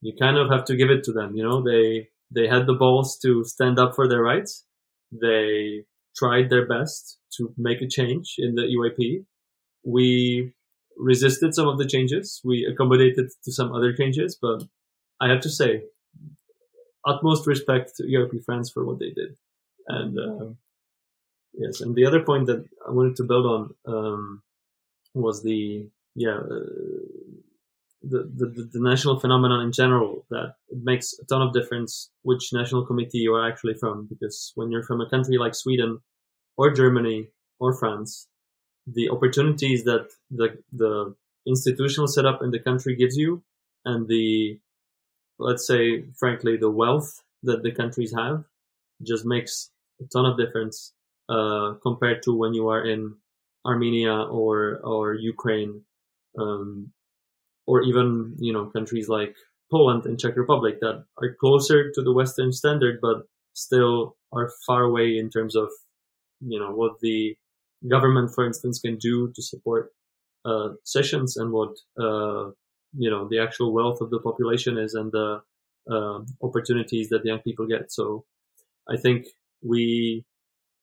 you 0.00 0.12
kind 0.18 0.36
of 0.36 0.50
have 0.50 0.64
to 0.66 0.76
give 0.76 0.90
it 0.90 1.04
to 1.04 1.12
them 1.12 1.36
you 1.36 1.42
know? 1.42 1.62
They 1.62 2.08
they 2.30 2.48
had 2.48 2.66
the 2.66 2.74
balls 2.74 3.18
to 3.22 3.44
stand 3.44 3.78
up 3.78 3.94
for 3.94 4.08
their 4.08 4.22
rights. 4.22 4.64
They 5.12 5.84
tried 6.16 6.50
their 6.50 6.66
best 6.66 7.18
to 7.36 7.52
make 7.56 7.80
a 7.80 7.88
change 7.88 8.34
in 8.38 8.54
the 8.54 8.62
EYP 8.62 9.24
we 9.84 10.52
resisted 10.96 11.54
some 11.54 11.68
of 11.68 11.78
the 11.78 11.86
changes. 11.86 12.40
We 12.44 12.64
accommodated 12.64 13.30
to 13.44 13.52
some 13.52 13.72
other 13.72 13.92
changes, 13.92 14.36
but 14.40 14.64
I 15.20 15.28
have 15.28 15.40
to 15.42 15.50
say, 15.50 15.84
utmost 17.06 17.46
respect 17.46 17.96
to 17.96 18.04
EYP 18.04 18.44
France 18.44 18.70
for 18.70 18.84
what 18.84 18.98
they 18.98 19.10
did. 19.10 19.36
And 19.86 20.18
uh, 20.18 20.46
yes, 21.52 21.80
and 21.80 21.94
the 21.94 22.06
other 22.06 22.20
point 22.20 22.46
that 22.46 22.64
I 22.86 22.90
wanted 22.90 23.16
to 23.16 23.24
build 23.24 23.46
on 23.46 23.74
um, 23.86 24.42
was 25.14 25.42
the 25.42 25.88
yeah 26.14 26.38
uh, 26.38 26.70
the, 28.02 28.30
the 28.34 28.70
the 28.72 28.80
national 28.80 29.20
phenomenon 29.20 29.62
in 29.62 29.72
general 29.72 30.24
that 30.30 30.54
it 30.68 30.78
makes 30.82 31.14
a 31.20 31.24
ton 31.26 31.42
of 31.42 31.52
difference 31.52 32.10
which 32.22 32.52
national 32.52 32.86
committee 32.86 33.18
you 33.18 33.34
are 33.34 33.48
actually 33.48 33.74
from 33.74 34.06
because 34.06 34.52
when 34.54 34.70
you're 34.70 34.82
from 34.82 35.00
a 35.00 35.08
country 35.08 35.36
like 35.38 35.54
Sweden 35.54 35.98
or 36.56 36.70
Germany 36.70 37.28
or 37.58 37.74
France 37.74 38.28
the 38.86 39.08
opportunities 39.10 39.84
that 39.84 40.10
the 40.30 40.58
the 40.72 41.14
institutional 41.46 42.08
setup 42.08 42.42
in 42.42 42.50
the 42.50 42.58
country 42.58 42.96
gives 42.96 43.16
you, 43.16 43.42
and 43.84 44.08
the 44.08 44.58
let's 45.38 45.66
say 45.66 46.04
frankly 46.18 46.56
the 46.56 46.70
wealth 46.70 47.22
that 47.42 47.62
the 47.62 47.72
countries 47.72 48.14
have, 48.14 48.44
just 49.02 49.24
makes 49.24 49.70
a 50.00 50.04
ton 50.04 50.26
of 50.26 50.38
difference 50.38 50.92
uh, 51.28 51.74
compared 51.82 52.22
to 52.22 52.34
when 52.34 52.54
you 52.54 52.68
are 52.68 52.84
in 52.84 53.14
Armenia 53.66 54.14
or 54.14 54.80
or 54.84 55.14
Ukraine, 55.14 55.82
um, 56.38 56.92
or 57.66 57.82
even 57.82 58.36
you 58.38 58.52
know 58.52 58.66
countries 58.66 59.08
like 59.08 59.34
Poland 59.70 60.04
and 60.04 60.18
Czech 60.20 60.36
Republic 60.36 60.80
that 60.80 61.04
are 61.20 61.34
closer 61.40 61.90
to 61.90 62.02
the 62.02 62.12
Western 62.12 62.52
standard, 62.52 62.98
but 63.00 63.26
still 63.54 64.16
are 64.32 64.50
far 64.66 64.82
away 64.82 65.16
in 65.16 65.30
terms 65.30 65.56
of 65.56 65.70
you 66.40 66.58
know 66.58 66.72
what 66.72 67.00
the 67.00 67.36
government, 67.88 68.30
for 68.34 68.46
instance, 68.46 68.80
can 68.80 68.96
do 68.96 69.32
to 69.34 69.42
support 69.42 69.92
uh, 70.44 70.70
sessions 70.84 71.36
and 71.36 71.52
what 71.52 71.70
uh, 71.98 72.50
you 72.96 73.10
know 73.10 73.28
the 73.28 73.38
actual 73.38 73.72
wealth 73.72 74.00
of 74.00 74.10
the 74.10 74.20
population 74.20 74.78
is 74.78 74.94
and 74.94 75.12
the 75.12 75.40
uh, 75.90 76.20
opportunities 76.42 77.08
that 77.08 77.24
young 77.24 77.40
people 77.40 77.66
get. 77.66 77.92
So 77.92 78.24
I 78.88 78.96
think 78.96 79.26
we 79.62 80.24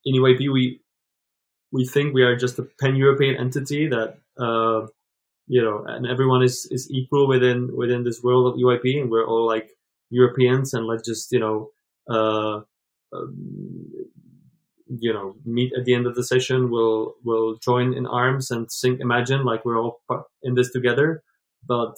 in 0.05 0.15
EYP 0.15 0.51
we 0.51 0.81
we 1.71 1.85
think 1.85 2.13
we 2.13 2.23
are 2.23 2.35
just 2.35 2.59
a 2.59 2.67
pan-European 2.81 3.37
entity 3.37 3.87
that 3.87 4.17
uh, 4.39 4.87
you 5.47 5.61
know, 5.61 5.83
and 5.85 6.07
everyone 6.07 6.43
is 6.43 6.67
is 6.71 6.89
equal 6.91 7.27
within 7.27 7.75
within 7.75 8.03
this 8.03 8.21
world 8.23 8.47
of 8.47 8.59
EYP, 8.59 9.01
and 9.01 9.11
we're 9.11 9.27
all 9.27 9.45
like 9.45 9.69
Europeans, 10.09 10.73
and 10.73 10.87
let's 10.87 11.05
just 11.05 11.31
you 11.31 11.39
know, 11.39 11.71
uh, 12.09 12.61
um, 13.13 13.91
you 14.99 15.13
know, 15.13 15.35
meet 15.45 15.71
at 15.77 15.85
the 15.85 15.93
end 15.93 16.05
of 16.05 16.15
the 16.15 16.23
session. 16.23 16.69
We'll 16.69 17.15
we'll 17.23 17.55
join 17.57 17.93
in 17.93 18.05
arms 18.05 18.51
and 18.51 18.71
sing 18.71 18.97
Imagine 18.99 19.45
like 19.45 19.63
we're 19.63 19.79
all 19.79 20.01
in 20.43 20.55
this 20.55 20.71
together. 20.71 21.23
But 21.65 21.95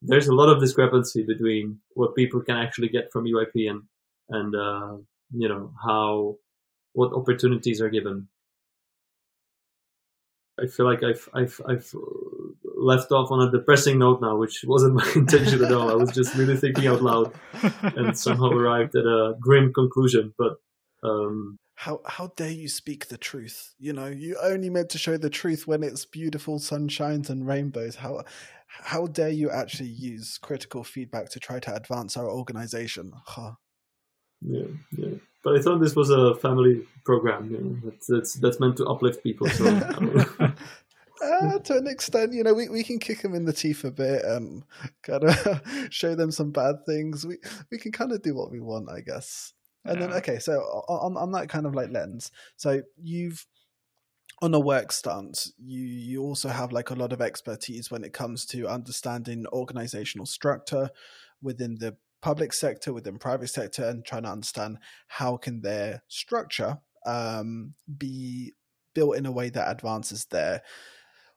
there's 0.00 0.28
a 0.28 0.34
lot 0.34 0.48
of 0.48 0.60
discrepancy 0.60 1.24
between 1.24 1.80
what 1.94 2.14
people 2.14 2.40
can 2.40 2.56
actually 2.56 2.88
get 2.88 3.12
from 3.12 3.26
EYP 3.26 3.70
and 3.70 3.82
and 4.30 4.54
uh, 4.54 4.96
you 5.32 5.48
know 5.48 5.72
how 5.84 6.36
what 6.94 7.12
opportunities 7.12 7.80
are 7.80 7.90
given. 7.90 8.28
I 10.62 10.66
feel 10.66 10.86
like 10.86 11.02
I've 11.02 11.28
I've 11.34 11.60
I've 11.68 11.94
left 12.64 13.12
off 13.12 13.30
on 13.30 13.46
a 13.46 13.50
depressing 13.50 13.98
note 13.98 14.20
now, 14.22 14.36
which 14.36 14.64
wasn't 14.66 14.94
my 15.00 15.12
intention 15.14 15.64
at 15.64 15.72
all. 15.72 15.90
I 15.90 15.94
was 15.94 16.12
just 16.12 16.34
really 16.34 16.56
thinking 16.56 16.86
out 16.86 17.02
loud 17.02 17.32
and 17.82 18.16
somehow 18.18 18.50
arrived 18.50 18.94
at 18.96 19.04
a 19.04 19.34
grim 19.40 19.72
conclusion. 19.72 20.34
But 20.38 20.56
um, 21.02 21.58
how 21.82 22.00
how 22.06 22.28
dare 22.36 22.50
you 22.50 22.68
speak 22.68 23.08
the 23.08 23.18
truth? 23.18 23.74
You 23.80 23.92
know, 23.92 24.06
you 24.06 24.36
only 24.40 24.70
meant 24.70 24.90
to 24.90 24.98
show 24.98 25.16
the 25.16 25.28
truth 25.28 25.66
when 25.66 25.82
it's 25.82 26.04
beautiful 26.04 26.60
sunshines 26.60 27.28
and 27.28 27.44
rainbows. 27.44 27.96
How 27.96 28.22
how 28.66 29.08
dare 29.08 29.30
you 29.30 29.50
actually 29.50 29.88
use 29.88 30.38
critical 30.38 30.84
feedback 30.84 31.30
to 31.30 31.40
try 31.40 31.58
to 31.58 31.74
advance 31.74 32.16
our 32.16 32.30
organization? 32.30 33.12
Huh. 33.26 33.54
Yeah, 34.42 34.68
yeah. 34.96 35.16
But 35.42 35.56
I 35.56 35.60
thought 35.60 35.80
this 35.80 35.96
was 35.96 36.10
a 36.10 36.36
family 36.36 36.86
program. 37.04 37.50
You 37.50 37.58
know, 37.58 37.90
that's, 37.90 38.06
that's 38.06 38.34
that's 38.34 38.60
meant 38.60 38.76
to 38.76 38.86
uplift 38.86 39.24
people. 39.24 39.48
So 39.48 39.66
uh, 39.66 41.58
to 41.64 41.78
an 41.78 41.88
extent, 41.88 42.32
you 42.32 42.44
know, 42.44 42.54
we, 42.54 42.68
we 42.68 42.84
can 42.84 43.00
kick 43.00 43.22
them 43.22 43.34
in 43.34 43.44
the 43.44 43.52
teeth 43.52 43.82
a 43.82 43.90
bit 43.90 44.24
and 44.24 44.62
kind 45.02 45.24
of 45.24 45.62
show 45.90 46.14
them 46.14 46.30
some 46.30 46.52
bad 46.52 46.86
things. 46.86 47.26
We 47.26 47.38
we 47.72 47.78
can 47.78 47.90
kind 47.90 48.12
of 48.12 48.22
do 48.22 48.36
what 48.36 48.52
we 48.52 48.60
want, 48.60 48.88
I 48.88 49.00
guess. 49.00 49.52
And 49.84 50.00
yeah. 50.00 50.06
then, 50.06 50.16
okay, 50.18 50.38
so 50.38 50.52
on 50.88 51.16
on 51.16 51.32
that 51.32 51.48
kind 51.48 51.66
of 51.66 51.74
like 51.74 51.90
lens, 51.90 52.30
so 52.56 52.82
you've 53.02 53.46
on 54.40 54.54
a 54.54 54.60
work 54.60 54.92
stance, 54.92 55.52
you 55.58 55.80
you 55.80 56.22
also 56.22 56.48
have 56.48 56.72
like 56.72 56.90
a 56.90 56.94
lot 56.94 57.12
of 57.12 57.20
expertise 57.20 57.90
when 57.90 58.04
it 58.04 58.12
comes 58.12 58.44
to 58.46 58.68
understanding 58.68 59.46
organizational 59.52 60.26
structure 60.26 60.90
within 61.40 61.76
the 61.78 61.96
public 62.20 62.52
sector, 62.52 62.92
within 62.92 63.18
private 63.18 63.48
sector, 63.48 63.84
and 63.84 64.04
trying 64.04 64.22
to 64.22 64.30
understand 64.30 64.78
how 65.08 65.36
can 65.36 65.60
their 65.60 66.02
structure 66.08 66.78
um, 67.04 67.74
be 67.98 68.52
built 68.94 69.16
in 69.16 69.26
a 69.26 69.32
way 69.32 69.50
that 69.50 69.70
advances 69.70 70.26
their 70.26 70.62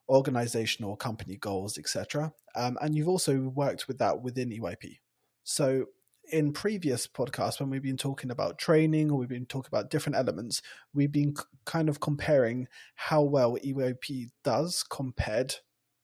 organizational 0.10 0.96
company 0.96 1.38
goals, 1.38 1.78
etc. 1.78 2.32
Um, 2.56 2.78
and 2.82 2.96
you've 2.96 3.08
also 3.08 3.40
worked 3.40 3.88
with 3.88 3.98
that 4.00 4.22
within 4.22 4.50
EYP. 4.50 5.00
So 5.44 5.86
in 6.32 6.54
previous 6.54 7.08
podcasts, 7.08 7.60
when 7.60 7.70
we've 7.70 7.84
been 7.84 7.98
talking 7.98 8.32
about 8.32 8.58
training 8.58 9.12
or 9.12 9.18
we've 9.18 9.30
been 9.30 9.46
talking 9.46 9.70
about 9.72 9.90
different 9.90 10.18
elements, 10.18 10.62
we've 10.94 11.12
been 11.12 11.36
c- 11.36 11.44
kind 11.66 11.90
of 11.90 12.00
comparing 12.00 12.68
how 12.96 13.22
well 13.22 13.58
EYP 13.58 14.32
does 14.44 14.84
compared 14.90 15.56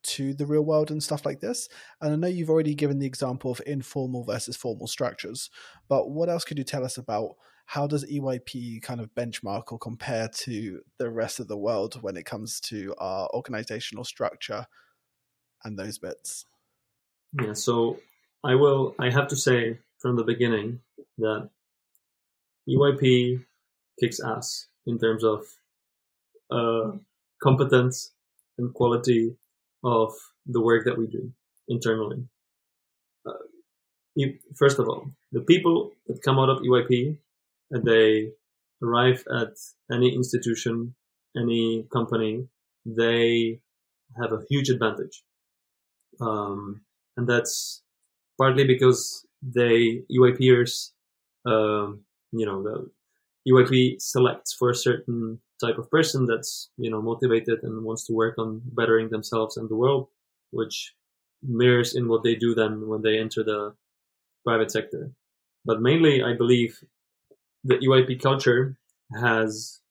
to 0.04 0.34
the 0.34 0.46
real 0.46 0.64
world 0.64 0.92
and 0.92 1.04
stuff 1.04 1.26
like 1.26 1.40
this. 1.40 1.70
And 2.02 2.14
I 2.14 2.16
know 2.16 2.28
you've 2.28 2.50
already 2.50 2.76
given 2.76 3.00
the 3.00 3.06
example 3.06 3.52
of 3.52 3.62
informal 3.66 4.24
versus 4.24 4.56
formal 4.56 4.88
structures, 4.88 5.50
but 5.88 6.10
what 6.10 6.30
else 6.30 6.44
could 6.44 6.58
you 6.58 6.64
tell 6.64 6.84
us 6.84 6.98
about 6.98 7.36
how 7.66 7.88
does 7.88 8.06
EYP 8.06 8.82
kind 8.82 9.00
of 9.00 9.14
benchmark 9.16 9.72
or 9.72 9.80
compare 9.80 10.28
to 10.28 10.82
the 10.98 11.10
rest 11.10 11.40
of 11.40 11.48
the 11.48 11.58
world 11.58 12.02
when 12.02 12.18
it 12.18 12.26
comes 12.26 12.60
to 12.60 12.94
our 12.98 13.30
organizational 13.34 14.04
structure 14.04 14.66
and 15.64 15.78
those 15.78 15.98
bits? 15.98 16.46
Yeah, 17.42 17.54
so 17.54 18.00
I 18.44 18.56
will, 18.56 18.96
I 19.00 19.10
have 19.10 19.28
to 19.30 19.36
say 19.36 19.80
from 20.02 20.16
the 20.16 20.24
beginning 20.24 20.80
that 21.18 21.50
EYP 22.68 23.44
kicks 24.00 24.20
ass 24.20 24.68
in 24.86 24.98
terms 24.98 25.24
of 25.24 25.46
uh, 26.50 26.92
competence 27.42 28.14
and 28.58 28.74
quality 28.74 29.36
of 29.84 30.14
the 30.46 30.62
work 30.62 30.86
that 30.86 30.98
we 30.98 31.08
do 31.08 31.32
internally. 31.68 32.24
Uh, 33.26 34.26
first 34.56 34.80
of 34.80 34.88
all, 34.88 35.12
the 35.32 35.42
people 35.42 35.92
that 36.08 36.22
come 36.22 36.40
out 36.40 36.50
of 36.50 36.60
EYP 36.60 37.18
and 37.72 37.86
they 37.86 38.32
arrive 38.84 39.24
at 39.34 39.54
any 39.92 40.14
institution, 40.14 40.96
any 41.38 41.88
company, 41.94 42.48
they 42.86 43.60
have 44.20 44.34
a 44.34 44.42
huge 44.50 44.70
advantage. 44.70 45.24
Um, 46.20 46.82
and 47.16 47.28
that's 47.28 47.84
partly 48.38 48.66
because 48.66 49.26
they 49.42 50.04
EYPers, 50.12 50.92
um, 51.46 52.02
you 52.32 52.46
know, 52.46 52.64
the 52.64 52.90
EYP 53.48 54.02
selects 54.02 54.54
for 54.54 54.70
a 54.70 54.76
certain 54.76 55.40
type 55.60 55.78
of 55.78 55.90
person 55.90 56.26
that's 56.26 56.70
you 56.78 56.90
know 56.90 57.02
motivated 57.02 57.60
and 57.64 57.84
wants 57.84 58.06
to 58.06 58.14
work 58.14 58.38
on 58.38 58.62
bettering 58.66 59.10
themselves 59.10 59.58
and 59.58 59.70
the 59.70 59.76
world, 59.76 60.08
which 60.52 60.94
mirrors 61.44 61.96
in 61.96 62.08
what 62.08 62.24
they 62.24 62.36
do 62.36 62.54
then 62.54 62.88
when 62.88 63.02
they 63.02 63.20
enter 63.20 63.44
the 63.44 63.74
private 64.46 64.72
sector. 64.72 65.12
But 65.66 65.82
mainly, 65.82 66.24
I 66.24 66.34
believe 66.36 66.84
the 67.64 67.76
EYP 67.76 68.22
culture 68.22 68.78
has 69.20 69.82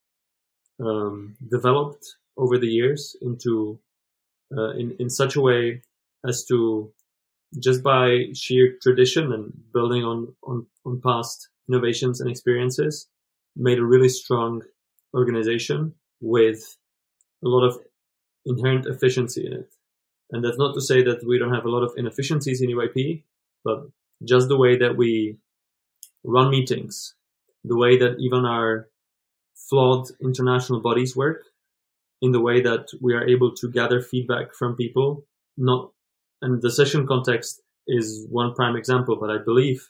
um, 0.79 1.35
developed 1.49 2.05
over 2.37 2.57
the 2.57 2.67
years 2.67 3.15
into 3.21 3.79
uh, 4.55 4.71
in 4.71 4.95
in 4.99 5.09
such 5.09 5.35
a 5.35 5.41
way 5.41 5.81
as 6.25 6.45
to 6.45 6.91
just 7.59 7.83
by 7.83 8.27
sheer 8.33 8.77
tradition 8.81 9.31
and 9.31 9.51
building 9.73 10.03
on 10.03 10.33
on, 10.43 10.65
on 10.85 11.01
past 11.01 11.49
innovations 11.67 12.21
and 12.21 12.29
experiences 12.29 13.07
made 13.55 13.79
a 13.79 13.85
really 13.85 14.09
strong 14.09 14.61
organization 15.13 15.93
with 16.21 16.77
a 17.43 17.47
lot 17.47 17.65
of 17.65 17.77
inherent 18.45 18.85
efficiency 18.85 19.45
in 19.45 19.53
it. 19.53 19.73
And 20.31 20.43
that's 20.43 20.57
not 20.57 20.73
to 20.75 20.81
say 20.81 21.03
that 21.03 21.25
we 21.27 21.37
don't 21.37 21.53
have 21.53 21.65
a 21.65 21.69
lot 21.69 21.83
of 21.83 21.93
inefficiencies 21.97 22.61
in 22.61 22.69
EYP, 22.69 23.23
but 23.63 23.83
just 24.23 24.47
the 24.47 24.57
way 24.57 24.77
that 24.77 24.95
we 24.95 25.37
run 26.23 26.49
meetings, 26.49 27.15
the 27.63 27.77
way 27.77 27.97
that 27.97 28.17
even 28.19 28.45
our 28.45 28.87
flawed 29.69 30.07
international 30.21 30.79
bodies 30.79 31.15
work, 31.15 31.43
in 32.21 32.31
the 32.31 32.39
way 32.39 32.61
that 32.61 32.87
we 33.01 33.13
are 33.13 33.27
able 33.27 33.53
to 33.55 33.69
gather 33.69 33.99
feedback 33.99 34.53
from 34.53 34.75
people, 34.75 35.25
not, 35.57 35.91
and 36.41 36.61
the 36.61 36.71
session 36.71 37.07
context 37.07 37.61
is 37.87 38.25
one 38.29 38.53
prime 38.53 38.75
example, 38.75 39.15
but 39.15 39.29
I 39.29 39.37
believe 39.37 39.89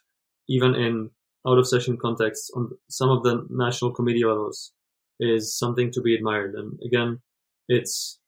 even 0.50 0.76
in 0.76 1.10
out 1.48 1.58
of 1.58 1.68
session 1.68 1.98
contexts 1.98 2.52
on 2.56 2.70
some 2.88 3.10
of 3.10 3.24
the 3.24 3.48
national 3.50 3.92
committee 3.92 4.24
levels, 4.24 4.74
is 5.20 5.58
something 5.58 5.92
to 5.92 6.02
be 6.02 6.16
admired. 6.16 6.56
And 6.56 6.80
again, 6.86 7.20
it's 7.68 8.20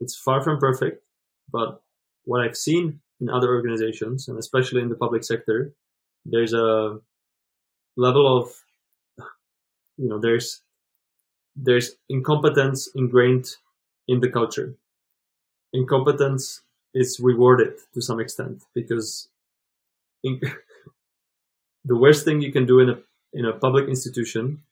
it's 0.00 0.16
far 0.16 0.42
from 0.42 0.58
perfect, 0.58 1.04
but 1.50 1.82
what 2.24 2.40
I've 2.40 2.56
seen 2.56 3.00
in 3.20 3.28
other 3.28 3.48
organizations, 3.48 4.28
and 4.28 4.38
especially 4.38 4.80
in 4.80 4.88
the 4.88 4.96
public 4.96 5.24
sector, 5.24 5.74
there's 6.24 6.54
a 6.54 6.98
level 7.96 8.38
of 8.38 8.50
you 9.98 10.08
know 10.08 10.18
there's 10.18 10.62
there's 11.56 11.96
incompetence 12.08 12.88
ingrained 12.94 13.56
in 14.08 14.20
the 14.20 14.30
culture. 14.30 14.76
Incompetence 15.72 16.62
is 16.94 17.20
rewarded 17.22 17.74
to 17.94 18.00
some 18.00 18.20
extent 18.20 18.62
because 18.74 19.28
in, 20.22 20.40
the 21.84 21.96
worst 21.96 22.24
thing 22.24 22.40
you 22.40 22.52
can 22.52 22.66
do 22.66 22.80
in 22.80 22.90
a 22.90 22.98
in 23.32 23.44
a 23.44 23.52
public 23.52 23.88
institution 23.88 24.62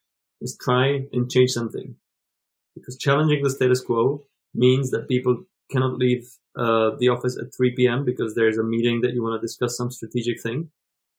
is 0.40 0.56
try 0.60 1.06
and 1.12 1.30
change 1.30 1.50
something. 1.50 1.94
Because 2.74 2.96
challenging 2.96 3.42
the 3.42 3.50
status 3.50 3.80
quo 3.80 4.24
means 4.54 4.90
that 4.90 5.08
people 5.08 5.44
cannot 5.70 5.98
leave 5.98 6.28
uh, 6.56 6.90
the 6.98 7.08
office 7.08 7.38
at 7.38 7.54
3 7.56 7.74
p.m. 7.76 8.04
because 8.04 8.34
there's 8.34 8.58
a 8.58 8.64
meeting 8.64 9.00
that 9.02 9.12
you 9.12 9.22
want 9.22 9.40
to 9.40 9.44
discuss 9.44 9.76
some 9.76 9.90
strategic 9.90 10.40
thing. 10.40 10.70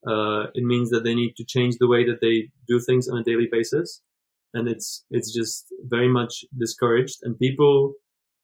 Uh, 0.06 0.48
it 0.54 0.64
means 0.64 0.90
that 0.90 1.04
they 1.04 1.14
need 1.14 1.36
to 1.36 1.46
change 1.46 1.76
the 1.78 1.88
way 1.88 2.06
that 2.06 2.22
they 2.22 2.50
do 2.68 2.80
things 2.80 3.08
on 3.10 3.18
a 3.18 3.24
daily 3.24 3.48
basis, 3.52 4.02
and 4.54 4.68
it's 4.68 5.06
it's 5.12 5.34
just 5.34 5.66
very 5.84 6.08
much 6.08 6.46
discouraged. 6.58 7.20
And 7.24 7.38
people 7.38 7.94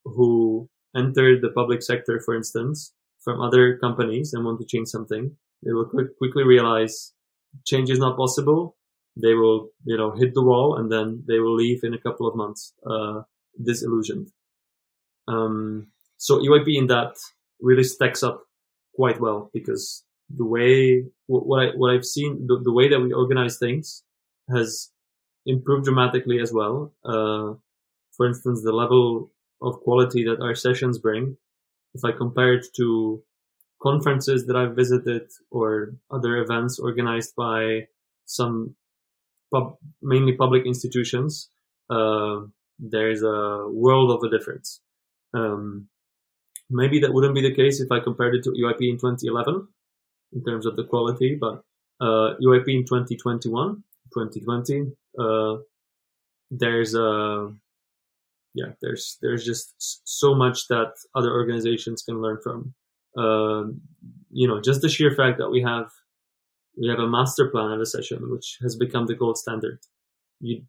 who 0.04 0.70
enter 0.96 1.40
the 1.40 1.50
public 1.50 1.82
sector, 1.82 2.20
for 2.24 2.36
instance, 2.36 2.94
from 3.24 3.42
other 3.42 3.78
companies 3.78 4.34
and 4.34 4.46
want 4.46 4.60
to 4.60 4.66
change 4.66 4.88
something, 4.88 5.36
they 5.64 5.74
will 5.74 5.86
quick, 5.86 6.18
quickly 6.18 6.44
realize 6.44 7.14
change 7.66 7.90
is 7.90 8.00
not 8.00 8.18
possible. 8.18 8.78
They 9.22 9.34
will, 9.34 9.70
you 9.86 9.98
know, 9.98 10.12
hit 10.12 10.34
the 10.34 10.44
wall 10.44 10.78
and 10.78 10.92
then 10.92 11.24
they 11.28 11.40
will 11.40 11.56
leave 11.56 11.80
in 11.84 11.94
a 11.94 12.00
couple 12.00 12.28
of 12.28 12.36
months, 12.36 12.74
uh, 12.90 13.22
disillusioned. 13.64 14.30
Um, 15.28 15.88
so 16.18 16.40
EYP 16.40 16.78
in 16.78 16.88
that 16.88 17.16
really 17.62 17.84
stacks 17.84 18.24
up 18.24 18.44
quite 18.94 19.20
well 19.20 19.50
because 19.54 20.04
the 20.30 20.46
way 20.46 21.04
what 21.28 21.64
I 21.64 21.76
what 21.76 21.94
I've 21.94 22.06
seen 22.06 22.46
the, 22.48 22.60
the 22.64 22.72
way 22.72 22.90
that 22.90 23.00
we 23.00 23.14
organize 23.14 23.58
things 23.58 24.04
has 24.50 24.92
improved 25.46 25.86
dramatically 25.86 26.40
as 26.40 26.52
well. 26.52 26.94
Uh, 27.04 27.54
for 28.16 28.28
instance, 28.28 28.62
the 28.64 28.72
level 28.72 29.32
of 29.62 29.80
quality 29.82 30.24
that 30.26 30.42
our 30.42 30.56
sessions 30.56 30.98
bring, 30.98 31.38
if 31.94 32.04
I 32.04 32.12
compare 32.12 32.54
it 32.54 32.68
to 32.78 33.24
conferences 33.82 34.48
that 34.48 34.56
I've 34.56 34.76
visited 34.76 35.30
or 35.52 35.96
other 36.12 36.38
events 36.38 36.80
organized 36.80 37.36
by 37.36 37.88
some 38.26 38.76
pub, 39.54 39.78
mainly 40.02 40.34
public 40.34 40.66
institutions, 40.66 41.50
uh, 41.90 42.42
there's 42.80 43.22
a 43.24 43.68
world 43.70 44.12
of 44.12 44.24
a 44.24 44.30
difference. 44.36 44.82
Um, 45.34 45.88
maybe 46.70 47.00
that 47.00 47.14
wouldn't 47.14 47.36
be 47.36 47.42
the 47.42 47.56
case 47.56 47.80
if 47.80 47.92
I 47.92 48.00
compared 48.00 48.36
it 48.36 48.44
to 48.44 48.52
EYP 48.52 48.90
in 48.90 48.98
2011 48.98 49.68
in 50.34 50.44
terms 50.44 50.66
of 50.66 50.76
the 50.76 50.84
quality, 50.84 51.38
but 51.40 51.64
uh, 52.02 52.36
EYP 52.42 52.68
in 52.68 52.86
2021, 52.86 53.84
2020, 54.14 54.92
uh, 55.20 55.58
there's 56.52 56.96
a 56.96 57.54
yeah, 58.56 58.72
there's 58.82 59.18
there's 59.22 59.46
just 59.46 59.76
so 60.06 60.34
much 60.34 60.68
that 60.70 60.94
other 61.14 61.32
organizations 61.32 62.02
can 62.02 62.22
learn 62.22 62.40
from. 62.42 62.74
Um, 63.18 63.82
you 64.32 64.48
know, 64.48 64.62
just 64.62 64.82
the 64.82 64.90
sheer 64.90 65.12
fact 65.14 65.38
that 65.40 65.50
we 65.50 65.62
have 65.62 65.90
we 66.78 66.88
have 66.88 67.00
a 67.00 67.08
master 67.08 67.50
plan 67.50 67.72
at 67.72 67.82
a 67.82 67.86
session, 67.86 68.32
which 68.32 68.58
has 68.62 68.76
become 68.78 69.08
the 69.08 69.16
gold 69.16 69.38
standard. 69.38 69.80
You, 70.40 70.64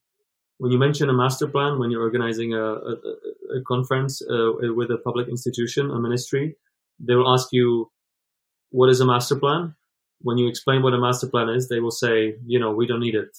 when 0.58 0.72
you 0.72 0.78
mention 0.78 1.08
a 1.08 1.12
master 1.12 1.46
plan, 1.46 1.78
when 1.78 1.90
you're 1.90 2.02
organizing 2.02 2.54
a, 2.54 2.64
a, 2.64 2.94
a 3.58 3.62
conference 3.66 4.20
uh, 4.22 4.50
with 4.74 4.90
a 4.90 4.98
public 4.98 5.28
institution, 5.28 5.90
a 5.90 6.00
ministry, 6.00 6.56
they 6.98 7.14
will 7.14 7.32
ask 7.32 7.48
you, 7.52 7.90
"What 8.70 8.90
is 8.90 9.00
a 9.00 9.06
master 9.06 9.36
plan?" 9.36 9.76
When 10.22 10.38
you 10.38 10.48
explain 10.48 10.82
what 10.82 10.94
a 10.94 10.98
master 10.98 11.28
plan 11.28 11.50
is, 11.50 11.68
they 11.68 11.78
will 11.78 11.96
say, 12.04 12.34
"You 12.46 12.58
know, 12.58 12.72
we 12.72 12.88
don't 12.88 13.00
need 13.06 13.14
it. 13.14 13.36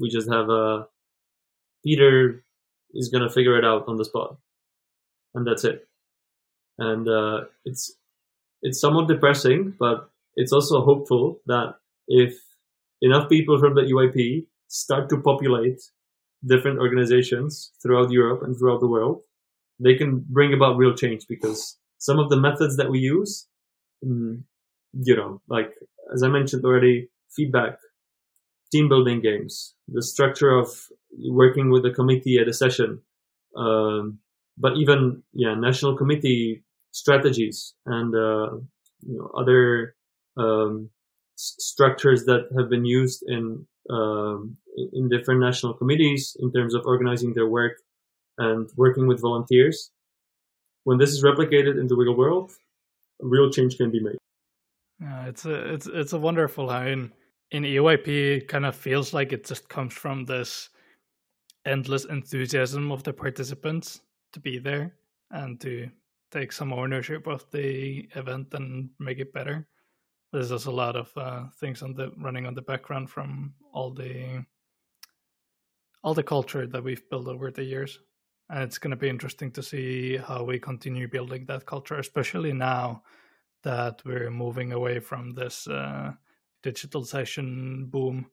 We 0.00 0.08
just 0.08 0.30
have 0.30 0.50
a 0.50 0.86
Peter 1.84 2.44
is 2.94 3.08
going 3.08 3.22
to 3.22 3.32
figure 3.32 3.58
it 3.58 3.64
out 3.64 3.84
on 3.88 3.96
the 3.96 4.04
spot, 4.04 4.36
and 5.34 5.46
that's 5.46 5.64
it. 5.64 5.86
And 6.78 7.08
uh, 7.08 7.44
it's 7.64 7.96
it's 8.62 8.80
somewhat 8.80 9.08
depressing, 9.08 9.74
but 9.78 10.10
it's 10.36 10.52
also 10.52 10.82
hopeful 10.82 11.40
that 11.46 11.74
if 12.06 12.34
enough 13.02 13.28
people 13.28 13.58
from 13.58 13.74
the 13.74 13.82
EYP 13.82 14.46
start 14.68 15.08
to 15.10 15.20
populate 15.20 15.80
different 16.46 16.78
organizations 16.78 17.72
throughout 17.82 18.10
Europe 18.10 18.42
and 18.42 18.56
throughout 18.56 18.80
the 18.80 18.88
world, 18.88 19.22
they 19.80 19.94
can 19.94 20.24
bring 20.28 20.52
about 20.54 20.76
real 20.76 20.94
change 20.94 21.26
because 21.28 21.76
some 21.98 22.18
of 22.18 22.30
the 22.30 22.40
methods 22.40 22.76
that 22.76 22.90
we 22.90 22.98
use, 23.00 23.48
mm, 24.04 24.42
you 24.92 25.16
know, 25.16 25.40
like 25.48 25.74
as 26.14 26.22
I 26.22 26.28
mentioned 26.28 26.64
already, 26.64 27.08
feedback, 27.34 27.78
team 28.72 28.88
building 28.88 29.20
games, 29.20 29.74
the 29.88 30.02
structure 30.02 30.50
of 30.50 30.68
working 31.12 31.70
with 31.70 31.82
the 31.82 31.90
committee 31.90 32.38
at 32.38 32.48
a 32.48 32.52
session, 32.52 33.00
um, 33.56 34.18
but 34.56 34.76
even 34.76 35.22
yeah, 35.32 35.54
national 35.54 35.96
committee 35.96 36.64
strategies 36.92 37.74
and 37.86 38.14
uh, 38.14 38.56
you 39.06 39.18
know, 39.18 39.30
other 39.38 39.94
um, 40.36 40.90
s- 41.36 41.56
structures 41.58 42.24
that 42.24 42.48
have 42.56 42.68
been 42.68 42.84
used 42.84 43.22
in 43.26 43.66
um, 43.90 44.56
in 44.92 45.08
different 45.08 45.40
national 45.40 45.74
committees 45.74 46.36
in 46.40 46.52
terms 46.52 46.74
of 46.74 46.82
organizing 46.84 47.34
their 47.34 47.48
work 47.48 47.78
and 48.36 48.68
working 48.76 49.06
with 49.06 49.20
volunteers. 49.20 49.90
When 50.84 50.98
this 50.98 51.10
is 51.10 51.24
replicated 51.24 51.78
in 51.78 51.86
the 51.88 51.96
real 51.96 52.16
world, 52.16 52.52
real 53.20 53.50
change 53.50 53.76
can 53.76 53.90
be 53.90 54.00
made. 54.00 54.18
It's 55.26 55.44
a 55.44 55.74
it's 55.74 55.86
it's 55.86 56.12
a 56.12 56.18
wonderful 56.18 56.68
how 56.68 56.82
in 56.82 57.12
EYP 57.62 58.48
kind 58.48 58.66
of 58.66 58.74
feels 58.74 59.12
like 59.12 59.32
it 59.32 59.46
just 59.46 59.68
comes 59.68 59.94
from 59.94 60.24
this 60.24 60.68
endless 61.68 62.04
enthusiasm 62.06 62.90
of 62.90 63.02
the 63.02 63.12
participants 63.12 64.00
to 64.32 64.40
be 64.40 64.58
there 64.58 64.94
and 65.30 65.60
to 65.60 65.88
take 66.30 66.52
some 66.52 66.72
ownership 66.72 67.26
of 67.26 67.44
the 67.50 68.08
event 68.14 68.48
and 68.54 68.90
make 68.98 69.18
it 69.18 69.32
better. 69.32 69.66
There's 70.32 70.52
also 70.52 70.70
a 70.70 70.72
lot 70.72 70.96
of 70.96 71.10
uh, 71.16 71.44
things 71.60 71.82
on 71.82 71.94
the 71.94 72.12
running 72.18 72.46
on 72.46 72.54
the 72.54 72.62
background 72.62 73.10
from 73.10 73.54
all 73.72 73.90
the 73.90 74.44
all 76.04 76.14
the 76.14 76.22
culture 76.22 76.66
that 76.66 76.84
we've 76.84 77.08
built 77.10 77.26
over 77.26 77.50
the 77.50 77.64
years, 77.64 77.98
and 78.50 78.62
it's 78.62 78.78
going 78.78 78.92
to 78.92 78.96
be 78.96 79.08
interesting 79.08 79.50
to 79.50 79.62
see 79.62 80.16
how 80.16 80.44
we 80.44 80.58
continue 80.58 81.08
building 81.08 81.44
that 81.46 81.66
culture, 81.66 81.98
especially 81.98 82.52
now 82.52 83.02
that 83.64 84.00
we're 84.04 84.30
moving 84.30 84.72
away 84.72 85.00
from 85.00 85.34
this 85.34 85.66
uh, 85.66 86.12
digitalization 86.62 87.90
boom 87.90 88.26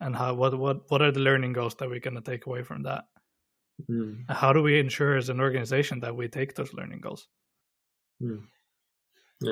and 0.00 0.14
how 0.14 0.34
what 0.34 0.58
what 0.58 0.90
what 0.90 1.02
are 1.02 1.12
the 1.12 1.20
learning 1.20 1.52
goals 1.52 1.74
that 1.76 1.88
we're 1.88 2.00
going 2.00 2.16
to 2.16 2.30
take 2.30 2.46
away 2.46 2.62
from 2.62 2.82
that? 2.84 3.04
Mm. 3.90 4.24
how 4.30 4.54
do 4.54 4.62
we 4.62 4.80
ensure 4.80 5.18
as 5.18 5.28
an 5.28 5.38
organization 5.38 6.00
that 6.00 6.16
we 6.16 6.28
take 6.28 6.54
those 6.54 6.72
learning 6.72 7.00
goals? 7.00 7.28
Mm. 8.22 8.44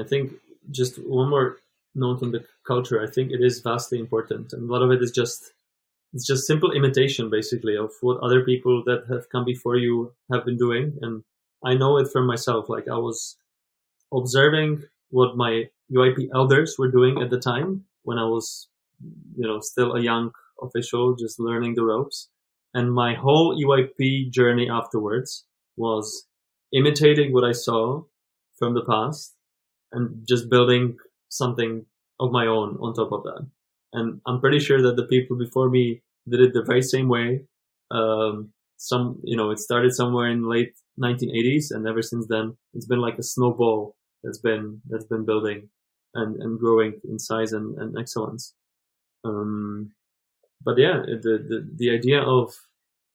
i 0.00 0.02
think 0.02 0.32
just 0.70 0.96
one 0.96 1.28
more 1.28 1.58
note 1.94 2.22
on 2.22 2.32
the 2.32 2.44
culture. 2.66 3.02
I 3.02 3.06
think 3.06 3.30
it 3.30 3.40
is 3.42 3.60
vastly 3.60 3.98
important 3.98 4.52
and 4.52 4.68
a 4.68 4.72
lot 4.72 4.82
of 4.82 4.90
it 4.90 5.02
is 5.02 5.10
just 5.10 5.52
it's 6.12 6.26
just 6.26 6.46
simple 6.46 6.72
imitation 6.72 7.28
basically 7.28 7.76
of 7.76 7.90
what 8.00 8.20
other 8.20 8.44
people 8.44 8.82
that 8.84 9.04
have 9.08 9.28
come 9.30 9.44
before 9.44 9.76
you 9.76 10.12
have 10.32 10.44
been 10.44 10.56
doing. 10.56 10.98
And 11.00 11.22
i 11.64 11.74
know 11.74 11.98
it 11.98 12.08
from 12.12 12.26
myself. 12.26 12.68
Like 12.68 12.88
i 12.88 12.96
was 12.96 13.36
observing 14.12 14.84
what 15.10 15.36
my 15.36 15.68
EYP 15.92 16.28
elders 16.34 16.76
were 16.78 16.90
doing 16.90 17.20
at 17.22 17.30
the 17.30 17.38
time 17.38 17.84
when 18.02 18.18
i 18.18 18.24
was 18.24 18.68
you 19.00 19.46
know, 19.46 19.60
still 19.60 19.94
a 19.94 20.00
young 20.02 20.30
official, 20.62 21.14
just 21.14 21.40
learning 21.40 21.74
the 21.74 21.84
ropes. 21.84 22.30
And 22.72 22.92
my 22.92 23.14
whole 23.14 23.56
EYP 23.56 24.30
journey 24.30 24.68
afterwards 24.68 25.44
was 25.76 26.26
imitating 26.72 27.32
what 27.32 27.44
I 27.44 27.52
saw 27.52 28.02
from 28.58 28.74
the 28.74 28.84
past 28.84 29.34
and 29.92 30.26
just 30.28 30.50
building 30.50 30.96
something 31.28 31.86
of 32.20 32.32
my 32.32 32.46
own 32.46 32.76
on 32.80 32.94
top 32.94 33.12
of 33.12 33.22
that. 33.24 33.46
And 33.92 34.20
I'm 34.26 34.40
pretty 34.40 34.58
sure 34.58 34.82
that 34.82 34.96
the 34.96 35.06
people 35.06 35.36
before 35.36 35.70
me 35.70 36.02
did 36.28 36.40
it 36.40 36.52
the 36.52 36.62
very 36.62 36.82
same 36.82 37.08
way. 37.08 37.44
Um, 37.90 38.52
some, 38.76 39.20
you 39.22 39.36
know, 39.36 39.50
it 39.50 39.60
started 39.60 39.94
somewhere 39.94 40.28
in 40.28 40.48
late 40.48 40.74
1980s, 41.00 41.70
and 41.70 41.86
ever 41.86 42.02
since 42.02 42.26
then, 42.28 42.56
it's 42.72 42.86
been 42.86 43.00
like 43.00 43.18
a 43.18 43.22
snowball 43.22 43.96
that's 44.22 44.38
been 44.38 44.80
that's 44.88 45.04
been 45.04 45.24
building 45.24 45.68
and 46.14 46.40
and 46.42 46.58
growing 46.58 47.00
in 47.04 47.18
size 47.18 47.52
and, 47.52 47.78
and 47.78 47.96
excellence. 47.98 48.54
Um, 49.24 49.92
but 50.64 50.78
yeah, 50.78 51.02
the, 51.06 51.44
the, 51.48 51.68
the 51.76 51.90
idea 51.90 52.20
of 52.20 52.54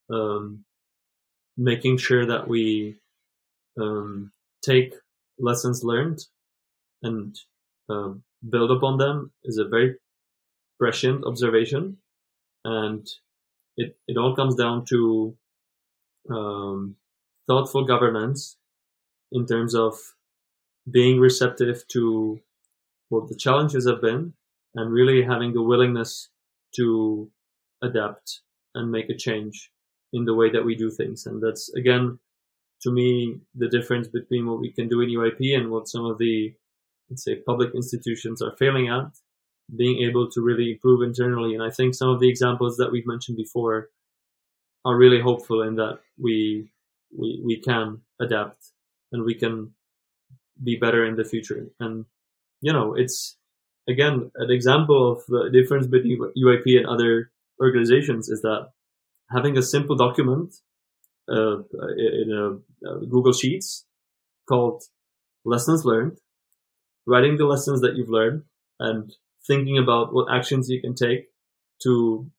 um, 0.09 0.65
making 1.57 1.97
sure 1.97 2.25
that 2.25 2.47
we 2.47 2.97
um, 3.79 4.31
take 4.63 4.93
lessons 5.37 5.83
learned 5.83 6.19
and 7.01 7.35
uh, 7.89 8.13
build 8.47 8.71
upon 8.71 8.97
them 8.97 9.31
is 9.43 9.57
a 9.57 9.67
very 9.67 9.95
prescient 10.79 11.25
observation. 11.25 11.97
And 12.65 13.07
it, 13.77 13.97
it 14.07 14.17
all 14.17 14.35
comes 14.35 14.55
down 14.55 14.85
to 14.85 15.35
um, 16.29 16.95
thoughtful 17.47 17.85
governance 17.85 18.57
in 19.31 19.45
terms 19.45 19.75
of 19.75 19.95
being 20.89 21.19
receptive 21.19 21.87
to 21.89 22.39
what 23.09 23.27
the 23.27 23.35
challenges 23.35 23.87
have 23.87 24.01
been 24.01 24.33
and 24.75 24.91
really 24.91 25.23
having 25.23 25.53
the 25.53 25.61
willingness 25.61 26.29
to 26.75 27.29
adapt 27.81 28.41
and 28.75 28.91
make 28.91 29.09
a 29.09 29.17
change 29.17 29.71
in 30.13 30.25
the 30.25 30.33
way 30.33 30.49
that 30.49 30.65
we 30.65 30.75
do 30.75 30.89
things. 30.89 31.25
And 31.25 31.41
that's 31.41 31.71
again, 31.75 32.19
to 32.81 32.91
me, 32.91 33.39
the 33.55 33.67
difference 33.67 34.07
between 34.07 34.47
what 34.47 34.59
we 34.59 34.71
can 34.71 34.87
do 34.87 35.01
in 35.01 35.09
EYP 35.09 35.55
and 35.55 35.69
what 35.69 35.87
some 35.87 36.05
of 36.05 36.17
the, 36.17 36.53
let's 37.09 37.23
say, 37.23 37.35
public 37.35 37.75
institutions 37.75 38.41
are 38.41 38.55
failing 38.57 38.87
at, 38.87 39.11
being 39.75 40.03
able 40.03 40.29
to 40.31 40.41
really 40.41 40.71
improve 40.71 41.01
internally. 41.03 41.53
And 41.53 41.63
I 41.63 41.69
think 41.69 41.93
some 41.93 42.09
of 42.09 42.19
the 42.19 42.29
examples 42.29 42.77
that 42.77 42.91
we've 42.91 43.07
mentioned 43.07 43.37
before 43.37 43.89
are 44.85 44.97
really 44.97 45.21
hopeful 45.21 45.61
in 45.61 45.75
that 45.75 45.99
we 46.17 46.71
we 47.17 47.41
we 47.45 47.61
can 47.61 48.01
adapt 48.21 48.71
and 49.11 49.23
we 49.23 49.35
can 49.35 49.73
be 50.63 50.77
better 50.77 51.05
in 51.05 51.15
the 51.15 51.23
future. 51.23 51.67
And 51.79 52.05
you 52.61 52.73
know, 52.73 52.93
it's 52.95 53.37
again 53.87 54.31
an 54.35 54.51
example 54.51 55.11
of 55.11 55.23
the 55.27 55.49
difference 55.51 55.87
between 55.87 56.19
EYP 56.37 56.77
and 56.77 56.87
other 56.87 57.31
organizations 57.61 58.29
is 58.29 58.41
that 58.41 58.69
having 59.31 59.57
a 59.57 59.63
simple 59.63 59.95
document 59.95 60.55
uh, 61.29 61.59
in 61.97 62.31
a, 62.31 62.89
a 62.89 63.05
Google 63.05 63.33
Sheets 63.33 63.85
called 64.47 64.83
lessons 65.45 65.85
learned, 65.85 66.17
writing 67.05 67.37
the 67.37 67.45
lessons 67.45 67.81
that 67.81 67.95
you've 67.95 68.09
learned, 68.09 68.43
and 68.79 69.13
thinking 69.45 69.77
about 69.77 70.13
what 70.13 70.33
actions 70.33 70.69
you 70.69 70.81
can 70.81 70.95
take 70.95 71.27
to 71.83 72.29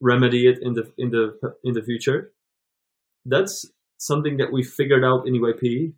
remedy 0.00 0.46
it 0.48 0.58
in 0.60 0.74
the 0.74 0.92
in 0.98 1.10
the 1.10 1.54
in 1.62 1.74
the 1.74 1.82
future. 1.82 2.32
That's 3.24 3.70
something 3.98 4.38
that 4.38 4.52
we 4.52 4.62
figured 4.62 5.04
out 5.04 5.26
in 5.26 5.34
EYP 5.34 5.92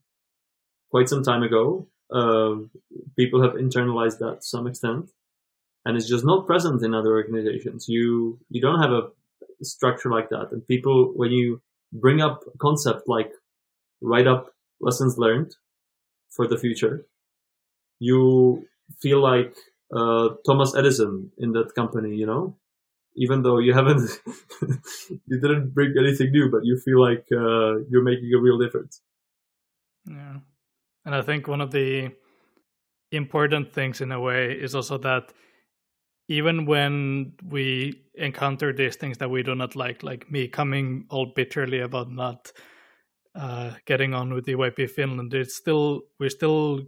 quite 0.91 1.09
some 1.09 1.23
time 1.23 1.43
ago. 1.43 1.89
People 3.17 3.43
have 3.43 3.53
internalized 3.53 4.19
that 4.19 4.41
to 4.41 4.47
some 4.47 4.67
extent, 4.67 5.11
and 5.85 5.97
it's 5.97 6.09
just 6.09 6.25
not 6.25 6.47
present 6.47 6.83
in 6.83 6.95
other 6.95 7.13
organizations. 7.13 7.87
You 7.89 8.39
you 8.51 8.61
don't 8.61 8.81
have 8.81 8.93
a 8.93 9.11
structure 9.63 10.11
like 10.11 10.29
that, 10.31 10.53
and 10.53 10.67
people 10.67 11.13
when 11.15 11.33
you 11.33 11.61
bring 11.93 12.21
up 12.21 12.43
a 12.53 12.59
concept 12.59 13.09
like 13.09 13.31
write 14.01 14.27
up 14.27 14.53
lessons 14.81 15.17
learned 15.19 15.55
for 16.31 16.47
the 16.47 16.59
future, 16.59 17.07
you 17.99 18.67
feel 19.01 19.21
like 19.21 19.55
uh, 19.95 20.31
Thomas 20.47 20.75
Edison 20.75 21.31
in 21.39 21.53
that 21.53 21.75
company, 21.75 22.17
you 22.17 22.27
know, 22.27 22.57
even 23.15 23.43
though 23.43 23.59
you 23.59 23.75
haven't, 23.75 24.11
you 25.27 25.41
didn't 25.41 25.75
bring 25.75 25.95
anything 25.99 26.33
new, 26.33 26.51
but 26.51 26.65
you 26.65 26.79
feel 26.79 27.01
like 27.01 27.27
uh, 27.31 27.85
you're 27.91 28.03
making 28.03 28.33
a 28.35 28.41
real 28.41 28.59
difference. 28.59 29.03
Yeah, 30.07 30.39
and 31.05 31.15
I 31.15 31.23
think 31.23 31.49
one 31.49 31.61
of 31.61 31.71
the 31.71 32.11
important 33.11 33.73
things 33.73 34.01
in 34.01 34.13
a 34.13 34.21
way 34.21 34.53
is 34.53 34.75
also 34.75 34.99
that 34.99 35.33
even 36.29 36.65
when 36.65 37.33
we 37.49 38.03
encounter 38.15 38.73
these 38.73 38.97
things 38.97 39.19
that 39.19 39.31
we 39.31 39.43
do 39.43 39.55
not 39.55 39.77
like, 39.77 40.03
like 40.03 40.31
me 40.31 40.49
coming 40.49 41.05
all 41.11 41.27
bitterly 41.27 41.81
about 41.81 42.11
not 42.11 42.51
uh, 43.35 43.73
getting 43.87 44.15
on 44.15 44.33
with 44.33 44.47
EYP 44.47 44.91
Finland, 44.91 45.35
it's 45.35 45.57
still 45.57 46.03
we 46.19 46.29
still 46.29 46.81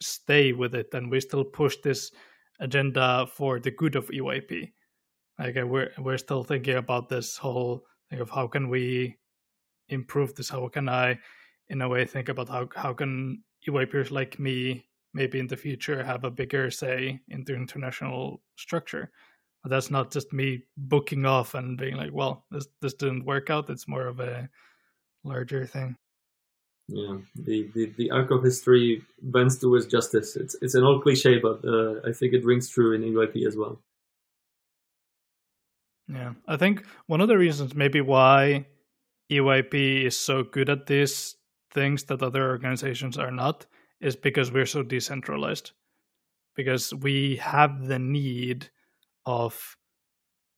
stay 0.00 0.52
with 0.52 0.74
it 0.74 0.88
and 0.92 1.10
we 1.10 1.20
still 1.20 1.44
push 1.44 1.76
this 1.82 2.12
agenda 2.60 3.26
for 3.32 3.58
the 3.58 3.70
good 3.70 3.96
of 3.96 4.08
EYP. 4.08 4.72
Like 5.38 5.56
uh, 5.56 5.66
we're 5.66 5.90
we're 5.98 6.18
still 6.18 6.44
thinking 6.44 6.76
about 6.76 7.08
this 7.08 7.36
whole 7.36 7.84
thing 8.10 8.20
of 8.20 8.30
how 8.30 8.46
can 8.46 8.68
we 8.68 9.16
improve 9.88 10.34
this? 10.34 10.48
How 10.48 10.68
can 10.68 10.88
I, 10.88 11.18
in 11.70 11.82
a 11.82 11.88
way, 11.88 12.04
think 12.04 12.28
about 12.28 12.48
how 12.48 12.68
how 12.74 12.92
can 12.92 13.42
EYPers 13.68 14.10
like 14.10 14.38
me 14.38 14.86
maybe 15.14 15.38
in 15.38 15.46
the 15.46 15.56
future 15.56 16.02
have 16.02 16.24
a 16.24 16.30
bigger 16.30 16.70
say 16.70 17.20
in 17.28 17.44
the 17.44 17.54
international 17.54 18.40
structure? 18.56 19.10
But 19.62 19.70
that's 19.70 19.90
not 19.90 20.12
just 20.12 20.32
me 20.32 20.62
booking 20.76 21.26
off 21.26 21.54
and 21.54 21.76
being 21.76 21.96
like, 21.96 22.12
well, 22.12 22.44
this 22.50 22.68
this 22.80 22.94
didn't 22.94 23.26
work 23.26 23.50
out. 23.50 23.70
It's 23.70 23.88
more 23.88 24.06
of 24.06 24.20
a 24.20 24.48
larger 25.24 25.66
thing. 25.66 25.96
Yeah, 26.88 27.18
the, 27.34 27.68
the, 27.74 27.92
the 27.98 28.10
arc 28.10 28.30
of 28.30 28.42
history 28.42 29.02
bends 29.20 29.58
towards 29.58 29.86
justice. 29.86 30.36
It's 30.36 30.56
it's 30.62 30.74
an 30.74 30.84
old 30.84 31.02
cliche, 31.02 31.38
but 31.38 31.60
uh, 31.62 32.00
I 32.08 32.12
think 32.12 32.32
it 32.32 32.44
rings 32.44 32.70
true 32.70 32.94
in 32.94 33.02
EYP 33.02 33.46
as 33.46 33.56
well. 33.56 33.82
Yeah, 36.08 36.32
I 36.46 36.56
think 36.56 36.86
one 37.06 37.20
of 37.20 37.28
the 37.28 37.36
reasons 37.36 37.74
maybe 37.74 38.00
why 38.00 38.64
EYP 39.30 40.06
is 40.06 40.16
so 40.16 40.42
good 40.42 40.70
at 40.70 40.86
these 40.86 41.36
things 41.78 42.04
that 42.04 42.22
other 42.22 42.48
organizations 42.48 43.16
are 43.18 43.30
not 43.30 43.66
is 44.00 44.16
because 44.16 44.50
we're 44.50 44.66
so 44.66 44.82
decentralized. 44.82 45.72
Because 46.56 46.92
we 46.92 47.36
have 47.36 47.86
the 47.86 47.98
need 47.98 48.68
of 49.24 49.76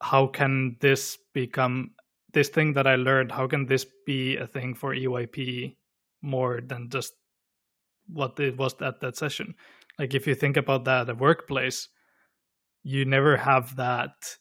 how 0.00 0.26
can 0.26 0.76
this 0.80 1.18
become 1.34 1.90
this 2.32 2.48
thing 2.48 2.72
that 2.74 2.86
I 2.86 2.94
learned, 2.94 3.32
how 3.32 3.46
can 3.46 3.66
this 3.66 3.84
be 4.06 4.36
a 4.36 4.46
thing 4.46 4.74
for 4.74 4.94
EYP 4.94 5.76
more 6.22 6.60
than 6.60 6.88
just 6.88 7.12
what 8.06 8.40
it 8.40 8.56
was 8.56 8.74
at 8.80 9.00
that 9.00 9.16
session? 9.16 9.54
Like 9.98 10.14
if 10.14 10.26
you 10.26 10.34
think 10.34 10.56
about 10.56 10.84
that 10.84 11.02
at 11.02 11.10
a 11.10 11.14
workplace, 11.14 11.88
you 12.82 13.04
never 13.04 13.36
have 13.36 13.76
that 13.76 14.36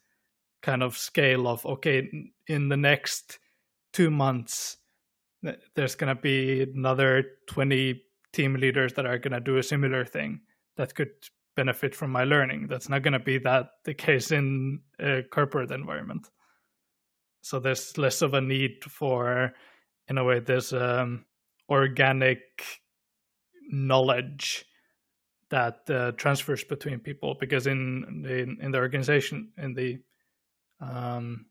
kind 0.61 0.81
of 0.81 0.97
scale 0.97 1.47
of 1.47 1.65
okay, 1.65 2.09
in 2.47 2.69
the 2.69 2.77
next 2.77 3.39
two 3.91 4.09
months, 4.09 4.77
there's 5.75 5.95
gonna 5.95 6.15
be 6.15 6.63
another 6.63 7.23
twenty 7.47 8.01
team 8.33 8.55
leaders 8.55 8.93
that 8.93 9.05
are 9.05 9.17
gonna 9.17 9.39
do 9.39 9.57
a 9.57 9.63
similar 9.63 10.05
thing 10.05 10.41
that 10.77 10.95
could 10.95 11.11
benefit 11.55 11.95
from 11.95 12.11
my 12.11 12.23
learning. 12.23 12.67
That's 12.67 12.89
not 12.89 13.03
gonna 13.03 13.19
be 13.19 13.37
that 13.39 13.69
the 13.85 13.93
case 13.93 14.31
in 14.31 14.81
a 14.99 15.23
corporate 15.23 15.71
environment 15.71 16.27
so 17.41 17.59
there's 17.59 17.97
less 17.97 18.21
of 18.21 18.33
a 18.33 18.41
need 18.41 18.83
for 18.83 19.53
in 20.07 20.17
a 20.17 20.23
way 20.23 20.39
this 20.39 20.73
um, 20.73 21.25
organic 21.69 22.39
knowledge 23.71 24.65
that 25.49 25.89
uh, 25.89 26.11
transfers 26.13 26.63
between 26.63 26.99
people 26.99 27.35
because 27.39 27.67
in 27.67 28.23
the 28.23 28.63
in 28.63 28.71
the 28.71 28.77
organization 28.77 29.51
in 29.57 29.73
the 29.73 29.99
um, 30.81 31.45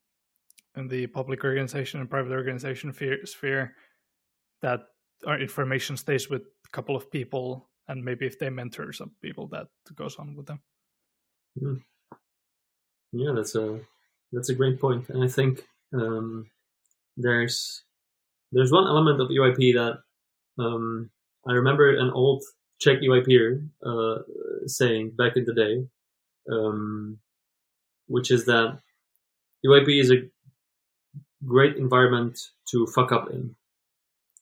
in 0.77 0.89
the 0.89 1.07
public 1.09 1.45
organization 1.45 2.01
and 2.01 2.11
private 2.11 2.33
organization 2.33 2.93
sphere 3.25 3.75
that 4.62 4.81
our 5.27 5.39
information 5.39 5.97
stays 5.97 6.29
with 6.29 6.43
a 6.43 6.71
couple 6.73 6.97
of 6.97 7.11
people 7.11 7.69
and 7.89 8.05
maybe 8.05 8.27
if 8.27 8.39
they 8.39 8.51
mentor 8.51 8.93
some 8.93 9.11
people 9.23 9.49
that 9.49 9.66
goes 9.95 10.16
on 10.16 10.37
with 10.37 10.47
them 10.47 10.61
mm. 11.61 11.81
yeah 13.12 13.33
that's 13.35 13.55
a 13.55 13.81
that's 14.33 14.51
a 14.51 14.55
great 14.55 14.81
point 14.81 15.09
and 15.09 15.25
i 15.25 15.29
think 15.29 15.64
um, 15.95 16.47
there's 17.16 17.83
there's 18.53 18.73
one 18.73 18.87
element 18.87 19.21
of 19.21 19.29
EYP 19.29 19.75
that 19.75 19.99
um, 20.62 21.11
I 21.47 21.53
remember 21.53 21.97
an 21.97 22.11
old 22.11 22.43
Czech 22.81 22.99
EYPer 23.01 23.69
uh, 23.85 24.23
saying 24.66 25.12
back 25.16 25.37
in 25.37 25.45
the 25.45 25.55
day, 25.55 25.87
um, 26.51 27.19
which 28.07 28.31
is 28.31 28.47
that 28.47 28.79
EYP 29.66 30.01
is 30.01 30.11
a 30.11 30.23
great 31.45 31.76
environment 31.76 32.39
to 32.70 32.86
fuck 32.86 33.12
up 33.12 33.30
in. 33.30 33.55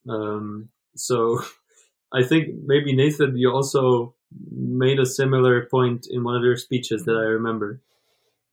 Um, 0.09 0.71
so 0.95 1.43
I 2.13 2.23
think 2.23 2.49
maybe 2.65 2.95
Nathan, 2.95 3.37
you 3.37 3.51
also 3.51 4.15
made 4.51 4.99
a 4.99 5.07
similar 5.07 5.67
point 5.67 6.07
in 6.11 6.25
one 6.25 6.37
of 6.37 6.43
your 6.43 6.57
speeches 6.57 7.05
that 7.05 7.17
I 7.17 7.25
remember. 7.25 7.81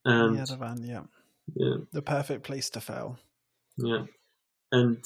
And 0.05 0.35
yeah, 0.35 0.45
the 0.45 0.57
van, 0.57 0.83
yeah 0.83 1.03
yeah 1.55 1.75
the 1.91 2.01
perfect 2.01 2.43
place 2.43 2.69
to 2.69 2.81
fail 2.81 3.17
yeah 3.77 4.05
and 4.71 4.97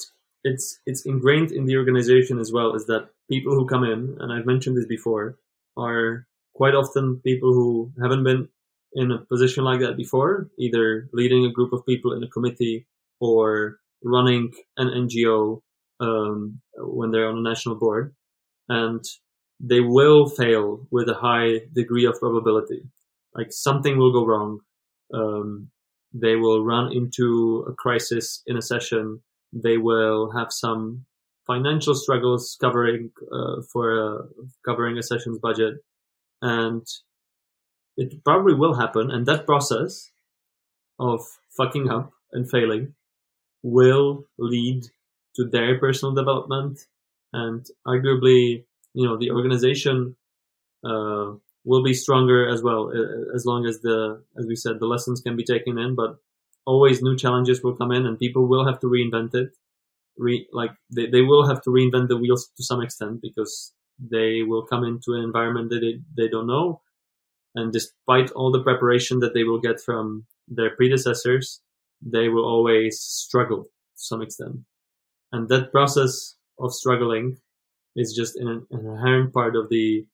it's 0.44 0.78
it's 0.86 1.04
ingrained 1.04 1.52
in 1.52 1.66
the 1.66 1.76
organization 1.76 2.38
as 2.38 2.52
well 2.52 2.74
is 2.74 2.86
that 2.86 3.08
people 3.30 3.54
who 3.54 3.66
come 3.66 3.84
in 3.84 4.16
and 4.20 4.32
i've 4.32 4.46
mentioned 4.46 4.76
this 4.76 4.86
before 4.86 5.38
are 5.76 6.26
quite 6.54 6.74
often 6.74 7.20
people 7.24 7.52
who 7.52 7.92
haven't 8.00 8.24
been 8.24 8.48
in 8.94 9.10
a 9.10 9.18
position 9.18 9.64
like 9.64 9.80
that 9.80 9.96
before 9.96 10.48
either 10.58 11.08
leading 11.12 11.44
a 11.44 11.52
group 11.52 11.72
of 11.72 11.84
people 11.84 12.12
in 12.12 12.22
a 12.22 12.28
committee 12.28 12.86
or 13.20 13.78
running 14.04 14.50
an 14.76 14.88
ngo 14.88 15.60
um, 16.00 16.60
when 16.76 17.10
they're 17.10 17.28
on 17.28 17.38
a 17.38 17.48
national 17.48 17.76
board 17.76 18.14
and 18.68 19.02
they 19.60 19.80
will 19.80 20.28
fail 20.28 20.86
with 20.90 21.08
a 21.08 21.14
high 21.14 21.66
degree 21.74 22.06
of 22.06 22.14
probability 22.20 22.82
like 23.34 23.48
something 23.50 23.98
will 23.98 24.12
go 24.12 24.24
wrong 24.24 24.60
um, 25.12 25.70
they 26.12 26.36
will 26.36 26.64
run 26.64 26.92
into 26.92 27.64
a 27.68 27.74
crisis 27.74 28.42
in 28.46 28.56
a 28.56 28.62
session. 28.62 29.20
They 29.52 29.76
will 29.76 30.32
have 30.32 30.48
some 30.50 31.04
financial 31.46 31.94
struggles 31.94 32.56
covering 32.60 33.10
uh, 33.32 33.62
for 33.72 33.92
uh, 33.92 34.22
covering 34.64 34.98
a 34.98 35.02
session's 35.02 35.38
budget, 35.38 35.74
and 36.40 36.86
it 37.96 38.24
probably 38.24 38.54
will 38.54 38.74
happen. 38.74 39.10
And 39.10 39.26
that 39.26 39.46
process 39.46 40.10
of 40.98 41.20
fucking 41.56 41.90
up 41.90 42.12
and 42.32 42.50
failing 42.50 42.94
will 43.62 44.24
lead 44.38 44.84
to 45.36 45.44
their 45.44 45.78
personal 45.78 46.14
development 46.14 46.80
and 47.32 47.66
arguably, 47.86 48.64
you 48.94 49.06
know, 49.06 49.16
the 49.18 49.30
organization 49.30 50.16
uh, 50.84 51.32
will 51.64 51.82
be 51.82 51.92
stronger 51.92 52.48
as 52.48 52.62
well 52.62 52.92
as 53.34 53.44
long 53.44 53.66
as 53.66 53.80
the 53.80 54.22
as 54.38 54.46
we 54.46 54.56
said 54.56 54.78
the 54.78 54.86
lessons 54.86 55.20
can 55.20 55.36
be 55.36 55.44
taken 55.44 55.76
in 55.78 55.94
but 55.94 56.18
always 56.68 57.02
new 57.02 57.16
challenges 57.16 57.62
will 57.62 57.74
come 57.74 57.92
in 57.92 58.06
and 58.06 58.18
people 58.18 58.46
will 58.46 58.66
have 58.66 58.78
to 58.80 58.86
reinvent 58.86 59.34
it. 59.34 59.50
Re, 60.18 60.46
like 60.52 60.72
they, 60.94 61.06
they 61.06 61.22
will 61.22 61.46
have 61.48 61.62
to 61.62 61.70
reinvent 61.70 62.08
the 62.08 62.16
wheels 62.16 62.50
to 62.56 62.62
some 62.64 62.82
extent 62.82 63.22
because 63.22 63.72
they 63.98 64.42
will 64.42 64.62
come 64.62 64.84
into 64.84 65.14
an 65.14 65.22
environment 65.22 65.70
that 65.70 65.80
they, 65.80 66.00
they 66.16 66.28
don't 66.28 66.46
know. 66.46 66.82
And 67.54 67.72
despite 67.72 68.30
all 68.32 68.52
the 68.52 68.62
preparation 68.62 69.20
that 69.20 69.32
they 69.34 69.44
will 69.44 69.60
get 69.60 69.80
from 69.80 70.26
their 70.46 70.70
predecessors 70.76 71.60
they 72.00 72.28
will 72.28 72.44
always 72.44 73.00
struggle 73.00 73.64
to 73.64 73.70
some 73.96 74.22
extent 74.22 74.56
and 75.32 75.48
that 75.48 75.72
process 75.72 76.36
of 76.58 76.72
struggling 76.72 77.36
is 77.96 78.14
just 78.14 78.36
an, 78.36 78.66
inherent 78.70 79.32
part 79.32 79.56
of 79.56 79.68
the 79.68 80.06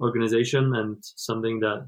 organization 0.00 0.74
and 0.74 0.98
something 1.02 1.60
that 1.60 1.86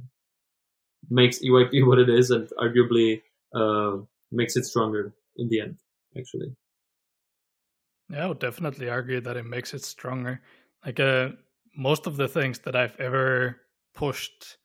makes 1.10 1.40
EYP 1.40 1.86
what 1.86 1.98
it 1.98 2.08
is 2.08 2.30
and 2.30 2.48
arguably 2.58 3.22
uh, 3.54 3.98
makes 4.30 4.56
it 4.56 4.64
stronger 4.64 5.12
in 5.36 5.48
the 5.48 5.60
end, 5.60 5.78
actually. 6.18 6.54
Yeah, 8.10 8.24
I 8.24 8.28
would 8.28 8.40
definitely 8.40 8.90
argue 8.90 9.20
that 9.20 9.36
it 9.36 9.46
makes 9.46 9.72
it 9.74 9.84
stronger. 9.84 10.40
Like 10.84 11.00
uh, 11.00 11.30
most 11.76 12.06
of 12.06 12.16
the 12.16 12.28
things 12.28 12.58
that 12.60 12.76
I've 12.76 12.98
ever 12.98 13.56
pushed 13.94 14.58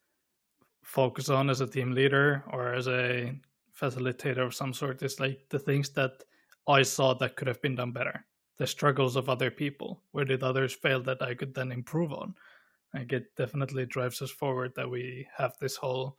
focus 0.84 1.30
on 1.30 1.50
as 1.50 1.62
a 1.62 1.68
team 1.68 1.92
leader 1.92 2.44
or 2.52 2.74
as 2.74 2.88
a 2.88 3.38
facilitator 3.80 4.46
of 4.46 4.56
some 4.56 4.74
sort 4.74 5.04
is 5.04 5.20
like 5.20 5.46
the 5.50 5.60
things 5.60 5.90
that 5.90 6.24
I 6.68 6.82
saw 6.84 7.14
that 7.16 7.36
could 7.36 7.48
have 7.48 7.62
been 7.62 7.76
done 7.76 7.92
better. 7.92 8.26
The 8.58 8.68
struggles 8.68 9.16
of 9.16 9.30
other 9.30 9.52
people. 9.52 10.02
Where 10.12 10.26
did 10.26 10.44
others 10.44 10.74
fail 10.74 11.02
that 11.04 11.22
I 11.22 11.36
could 11.36 11.54
then 11.54 11.72
improve 11.72 12.12
on? 12.12 12.36
Like 12.94 13.14
it 13.14 13.36
definitely 13.36 13.86
drives 13.86 14.22
us 14.22 14.32
forward 14.32 14.74
that 14.76 14.90
we 14.90 15.28
have 15.38 15.54
this 15.60 15.76
whole 15.76 16.18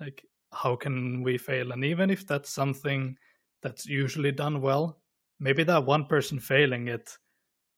like 0.00 0.24
how 0.52 0.76
can 0.76 1.22
we 1.22 1.38
fail? 1.38 1.72
And 1.72 1.84
even 1.84 2.10
if 2.10 2.26
that's 2.26 2.50
something 2.50 3.16
that's 3.62 3.86
usually 3.86 4.32
done 4.32 4.60
well, 4.60 5.00
maybe 5.40 5.64
that 5.64 5.86
one 5.86 6.04
person 6.04 6.38
failing 6.38 6.88
it 6.88 7.16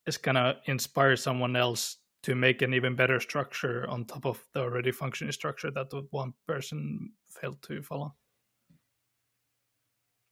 is 0.06 0.16
gonna 0.16 0.56
inspire 0.66 1.16
someone 1.16 1.56
else 1.56 1.98
to 2.24 2.34
make 2.34 2.62
an 2.62 2.74
even 2.74 2.96
better 2.96 3.20
structure 3.20 3.88
on 3.88 4.04
top 4.04 4.26
of 4.26 4.44
the 4.54 4.60
already 4.60 4.90
functioning 4.90 5.30
structure 5.30 5.70
that 5.70 5.92
one 6.10 6.32
person 6.46 7.12
failed 7.28 7.60
to 7.62 7.82
follow. 7.82 8.14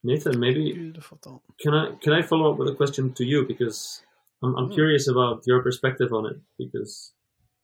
Nathan, 0.05 0.39
maybe 0.41 0.73
Beautiful 0.73 1.19
thought. 1.23 1.43
can 1.61 1.75
I 1.75 1.93
can 2.03 2.13
I 2.13 2.23
follow 2.23 2.51
up 2.53 2.59
with 2.59 2.69
a 2.69 2.75
question 2.75 3.13
to 3.15 3.25
you 3.25 3.47
because 3.47 4.03
I'm, 4.43 4.55
I'm 4.57 4.69
Mm. 4.71 4.75
curious 4.75 5.07
about 5.09 5.43
your 5.47 5.63
perspective 5.63 6.13
on 6.13 6.27
it 6.27 6.39
because 6.59 7.13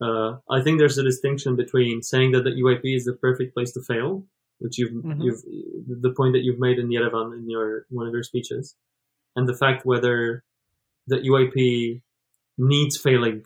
uh, 0.01 0.37
I 0.49 0.63
think 0.63 0.79
there's 0.79 0.99
a 0.99 1.03
distinction 1.03 1.57
between 1.57 2.03
saying 2.03 2.31
that 2.33 2.45
the 2.45 2.51
EYP 2.51 2.85
is 2.97 3.05
the 3.05 3.15
perfect 3.15 3.53
place 3.55 3.73
to 3.73 3.83
fail, 3.83 4.25
which 4.61 4.79
you've 4.79 4.93
Mhm. 4.93 5.23
you've 5.25 5.43
the 6.07 6.13
point 6.17 6.33
that 6.35 6.45
you've 6.45 6.61
made 6.61 6.79
in 6.79 6.89
Yerevan 6.89 7.35
in 7.39 7.51
your 7.51 7.87
one 7.91 8.07
of 8.07 8.13
your 8.13 8.23
speeches, 8.23 8.77
and 9.35 9.49
the 9.49 9.55
fact 9.63 9.85
whether 9.85 10.45
the 11.09 11.19
EYP 11.29 12.03
needs 12.57 12.97
failing 12.97 13.45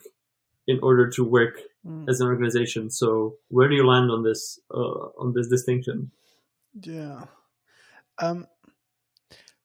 in 0.66 0.78
order 0.82 1.08
to 1.16 1.24
work 1.24 1.56
Mm. 1.86 2.08
as 2.08 2.20
an 2.20 2.28
organization. 2.28 2.90
So 2.90 3.36
where 3.48 3.68
do 3.68 3.74
you 3.74 3.86
land 3.86 4.10
on 4.10 4.22
this 4.22 4.60
uh, 4.70 5.02
on 5.22 5.32
this 5.32 5.48
distinction? 5.48 6.12
Yeah. 6.80 7.24
Um. 8.18 8.46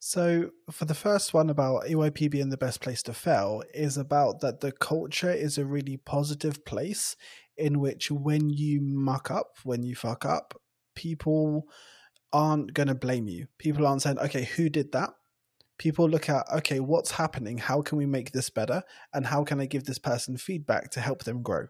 So 0.07 0.51
for 0.71 0.85
the 0.85 0.93
first 0.93 1.33
one 1.33 1.49
about 1.49 1.83
EYP 1.83 2.31
being 2.31 2.47
the 2.47 2.55
best 2.55 2.79
place 2.79 3.03
to 3.03 3.13
fail 3.13 3.61
is 3.73 3.97
about 3.97 4.39
that 4.39 4.61
the 4.61 4.71
culture 4.71 5.33
is 5.33 5.57
a 5.57 5.65
really 5.65 5.97
positive 5.97 6.63
place 6.63 7.17
in 7.57 7.81
which 7.81 8.09
when 8.09 8.49
you 8.49 8.79
muck 8.79 9.29
up, 9.29 9.57
when 9.65 9.83
you 9.83 9.97
fuck 9.97 10.23
up, 10.23 10.53
people 10.95 11.67
aren't 12.31 12.73
going 12.73 12.87
to 12.87 12.95
blame 12.95 13.27
you. 13.27 13.47
People 13.57 13.85
aren't 13.85 14.01
saying, 14.01 14.17
"Okay, 14.19 14.45
who 14.45 14.69
did 14.69 14.93
that?" 14.93 15.09
People 15.77 16.07
look 16.09 16.29
at, 16.29 16.49
"Okay, 16.53 16.79
what's 16.79 17.11
happening? 17.11 17.57
How 17.57 17.81
can 17.81 17.97
we 17.97 18.05
make 18.05 18.31
this 18.31 18.49
better? 18.49 18.83
And 19.13 19.25
how 19.25 19.43
can 19.43 19.59
I 19.59 19.65
give 19.65 19.83
this 19.83 19.99
person 19.99 20.37
feedback 20.37 20.89
to 20.91 21.01
help 21.01 21.25
them 21.25 21.43
grow?" 21.43 21.67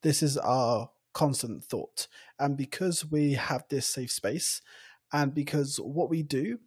This 0.00 0.22
is 0.22 0.38
our 0.38 0.92
constant 1.12 1.62
thought. 1.66 2.08
And 2.38 2.56
because 2.56 3.04
we 3.04 3.34
have 3.34 3.64
this 3.68 3.86
safe 3.86 4.12
space 4.12 4.62
and 5.12 5.34
because 5.34 5.76
what 5.76 6.08
we 6.08 6.22
do 6.22 6.60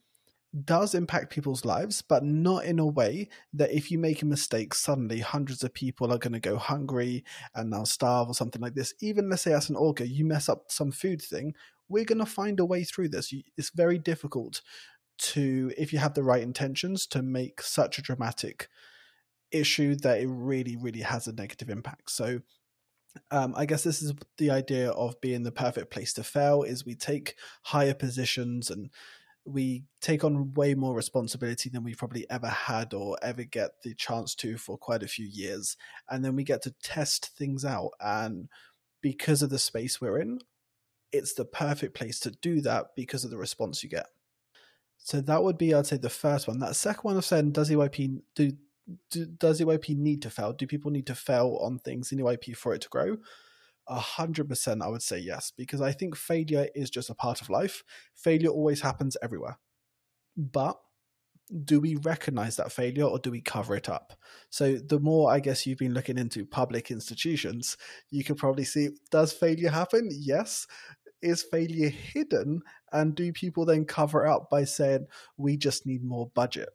does 0.65 0.93
impact 0.93 1.31
people's 1.31 1.65
lives, 1.65 2.01
but 2.01 2.23
not 2.23 2.65
in 2.65 2.79
a 2.79 2.85
way 2.85 3.27
that 3.53 3.71
if 3.71 3.89
you 3.89 3.97
make 3.97 4.21
a 4.21 4.25
mistake, 4.25 4.73
suddenly 4.73 5.19
hundreds 5.19 5.63
of 5.63 5.73
people 5.73 6.13
are 6.13 6.19
going 6.19 6.33
to 6.33 6.39
go 6.39 6.57
hungry 6.57 7.23
and 7.55 7.71
now 7.71 7.83
starve 7.83 8.27
or 8.27 8.35
something 8.35 8.61
like 8.61 8.75
this. 8.75 8.93
Even 9.01 9.29
let's 9.29 9.41
say 9.41 9.53
as 9.53 9.69
an 9.69 9.75
orga, 9.75 10.07
you 10.07 10.25
mess 10.25 10.49
up 10.49 10.65
some 10.71 10.91
food 10.91 11.21
thing, 11.21 11.55
we're 11.89 12.05
going 12.05 12.19
to 12.19 12.25
find 12.25 12.59
a 12.59 12.65
way 12.65 12.83
through 12.83 13.09
this. 13.09 13.33
It's 13.57 13.71
very 13.71 13.97
difficult 13.97 14.61
to, 15.19 15.71
if 15.77 15.91
you 15.91 15.99
have 15.99 16.13
the 16.13 16.23
right 16.23 16.43
intentions, 16.43 17.07
to 17.07 17.21
make 17.21 17.61
such 17.61 17.97
a 17.97 18.03
dramatic 18.03 18.67
issue 19.51 19.95
that 19.97 20.19
it 20.19 20.27
really, 20.27 20.75
really 20.75 21.01
has 21.01 21.27
a 21.27 21.33
negative 21.33 21.69
impact. 21.69 22.11
So 22.11 22.41
um, 23.31 23.53
I 23.55 23.65
guess 23.65 23.83
this 23.83 24.01
is 24.01 24.13
the 24.37 24.51
idea 24.51 24.89
of 24.91 25.19
being 25.21 25.43
the 25.43 25.51
perfect 25.51 25.91
place 25.91 26.13
to 26.13 26.23
fail 26.23 26.63
is 26.63 26.85
we 26.85 26.95
take 26.95 27.35
higher 27.63 27.93
positions 27.93 28.69
and 28.69 28.89
we 29.45 29.83
take 30.01 30.23
on 30.23 30.53
way 30.53 30.73
more 30.73 30.95
responsibility 30.95 31.69
than 31.69 31.83
we've 31.83 31.97
probably 31.97 32.29
ever 32.29 32.47
had 32.47 32.93
or 32.93 33.17
ever 33.21 33.43
get 33.43 33.71
the 33.83 33.93
chance 33.93 34.35
to 34.35 34.57
for 34.57 34.77
quite 34.77 35.03
a 35.03 35.07
few 35.07 35.25
years. 35.25 35.75
And 36.09 36.23
then 36.23 36.35
we 36.35 36.43
get 36.43 36.61
to 36.63 36.75
test 36.81 37.31
things 37.37 37.65
out. 37.65 37.91
And 37.99 38.47
because 39.01 39.41
of 39.41 39.49
the 39.49 39.59
space 39.59 39.99
we're 39.99 40.19
in, 40.19 40.39
it's 41.11 41.33
the 41.33 41.45
perfect 41.45 41.93
place 41.93 42.19
to 42.21 42.31
do 42.31 42.61
that 42.61 42.87
because 42.95 43.23
of 43.23 43.31
the 43.31 43.37
response 43.37 43.83
you 43.83 43.89
get. 43.89 44.07
So 44.97 45.19
that 45.19 45.43
would 45.43 45.57
be, 45.57 45.73
I'd 45.73 45.85
say, 45.85 45.97
the 45.97 46.09
first 46.09 46.47
one. 46.47 46.59
That 46.59 46.75
second 46.75 47.03
one 47.03 47.17
of 47.17 47.25
saying, 47.25 47.51
does 47.51 47.69
EYP 47.69 48.21
do, 48.35 48.53
do 49.11 49.25
does 49.25 49.59
EYP 49.59 49.97
need 49.97 50.21
to 50.21 50.29
fail? 50.29 50.53
Do 50.53 50.65
people 50.65 50.91
need 50.91 51.07
to 51.07 51.15
fail 51.15 51.59
on 51.61 51.79
things 51.79 52.11
in 52.11 52.19
EYP 52.19 52.55
for 52.55 52.73
it 52.73 52.81
to 52.81 52.89
grow? 52.89 53.17
A 53.87 53.99
hundred 53.99 54.47
percent, 54.47 54.81
I 54.81 54.87
would 54.87 55.01
say 55.01 55.19
yes, 55.19 55.51
because 55.55 55.81
I 55.81 55.91
think 55.91 56.15
failure 56.15 56.67
is 56.73 56.89
just 56.89 57.09
a 57.09 57.15
part 57.15 57.41
of 57.41 57.49
life. 57.49 57.83
Failure 58.15 58.49
always 58.49 58.81
happens 58.81 59.17
everywhere. 59.21 59.59
But 60.37 60.77
do 61.65 61.79
we 61.79 61.95
recognize 61.95 62.55
that 62.55 62.71
failure 62.71 63.03
or 63.03 63.19
do 63.19 63.29
we 63.29 63.41
cover 63.41 63.75
it 63.75 63.89
up? 63.89 64.13
So 64.49 64.77
the 64.77 64.99
more 64.99 65.31
I 65.31 65.39
guess 65.39 65.65
you've 65.65 65.77
been 65.77 65.93
looking 65.93 66.17
into 66.17 66.45
public 66.45 66.89
institutions, 66.89 67.77
you 68.09 68.23
could 68.23 68.37
probably 68.37 68.63
see 68.63 68.89
does 69.11 69.33
failure 69.33 69.69
happen? 69.69 70.09
Yes. 70.11 70.67
Is 71.21 71.43
failure 71.43 71.89
hidden? 71.89 72.61
And 72.91 73.15
do 73.15 73.31
people 73.31 73.65
then 73.65 73.85
cover 73.85 74.25
it 74.25 74.31
up 74.31 74.49
by 74.49 74.63
saying 74.65 75.07
we 75.37 75.57
just 75.57 75.85
need 75.85 76.03
more 76.03 76.31
budget? 76.33 76.69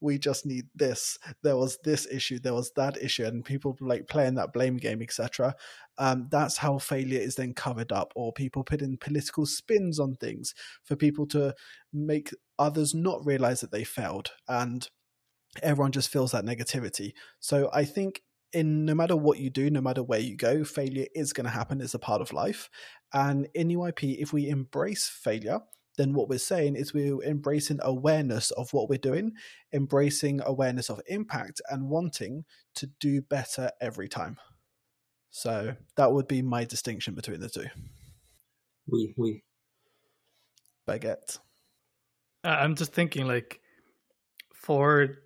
We 0.00 0.18
just 0.18 0.44
need 0.44 0.66
this. 0.74 1.18
There 1.42 1.56
was 1.56 1.78
this 1.82 2.06
issue, 2.10 2.38
there 2.38 2.52
was 2.52 2.72
that 2.76 3.02
issue, 3.02 3.24
and 3.24 3.44
people 3.44 3.76
like 3.80 4.08
playing 4.08 4.34
that 4.34 4.52
blame 4.52 4.76
game, 4.76 5.00
etc. 5.00 5.54
Um, 5.98 6.28
that's 6.30 6.58
how 6.58 6.78
failure 6.78 7.20
is 7.20 7.36
then 7.36 7.54
covered 7.54 7.92
up, 7.92 8.12
or 8.14 8.32
people 8.32 8.64
put 8.64 8.82
in 8.82 8.98
political 8.98 9.46
spins 9.46 9.98
on 9.98 10.14
things 10.14 10.54
for 10.84 10.96
people 10.96 11.26
to 11.28 11.54
make 11.92 12.30
others 12.58 12.94
not 12.94 13.24
realize 13.24 13.60
that 13.60 13.72
they 13.72 13.84
failed, 13.84 14.32
and 14.48 14.88
everyone 15.62 15.92
just 15.92 16.10
feels 16.10 16.32
that 16.32 16.44
negativity. 16.44 17.12
So 17.40 17.70
I 17.72 17.84
think 17.84 18.22
in 18.52 18.84
no 18.84 18.94
matter 18.94 19.16
what 19.16 19.38
you 19.38 19.50
do, 19.50 19.70
no 19.70 19.80
matter 19.80 20.02
where 20.02 20.20
you 20.20 20.36
go, 20.36 20.64
failure 20.64 21.06
is 21.14 21.32
going 21.32 21.44
to 21.44 21.50
happen. 21.50 21.80
It's 21.80 21.94
a 21.94 21.98
part 21.98 22.20
of 22.20 22.32
life. 22.32 22.70
And 23.12 23.48
in 23.54 23.68
EYP, 23.68 24.16
if 24.18 24.32
we 24.32 24.48
embrace 24.48 25.06
failure, 25.08 25.60
then 25.98 26.12
what 26.12 26.28
we're 26.28 26.38
saying 26.38 26.76
is 26.76 26.92
we're 26.92 27.22
embracing 27.22 27.78
awareness 27.82 28.50
of 28.52 28.72
what 28.72 28.88
we're 28.88 28.98
doing, 28.98 29.32
embracing 29.72 30.40
awareness 30.44 30.90
of 30.90 31.00
impact, 31.06 31.60
and 31.70 31.88
wanting 31.88 32.44
to 32.74 32.86
do 33.00 33.22
better 33.22 33.70
every 33.80 34.08
time. 34.08 34.36
So 35.36 35.76
that 35.96 36.10
would 36.10 36.28
be 36.28 36.40
my 36.40 36.64
distinction 36.64 37.14
between 37.14 37.40
the 37.40 37.50
two. 37.50 37.66
We 38.90 39.12
we 39.18 39.42
Baguette. 40.88 41.38
I- 42.42 42.64
I'm 42.64 42.74
just 42.74 42.94
thinking, 42.94 43.26
like, 43.26 43.60
for 44.54 45.18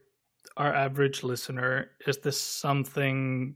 our 0.57 0.75
average 0.75 1.23
listener, 1.23 1.93
is 2.09 2.19
this 2.19 2.41
something 2.41 3.55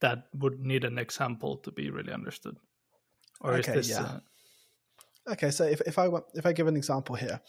that 0.00 0.24
would 0.34 0.60
need 0.60 0.84
an 0.84 0.98
example 0.98 1.56
to 1.64 1.72
be 1.72 1.88
really 1.88 2.12
understood, 2.12 2.58
or 3.40 3.54
Okay, 3.54 3.78
is 3.78 3.88
this? 3.88 3.96
yeah. 3.96 4.04
Uh, 4.04 4.20
Okay, 5.28 5.50
so 5.50 5.64
if, 5.64 5.80
if 5.86 5.98
I 5.98 6.06
want 6.08 6.26
if 6.34 6.44
I 6.46 6.52
give 6.52 6.68
an 6.68 6.76
example 6.76 7.16
here, 7.16 7.40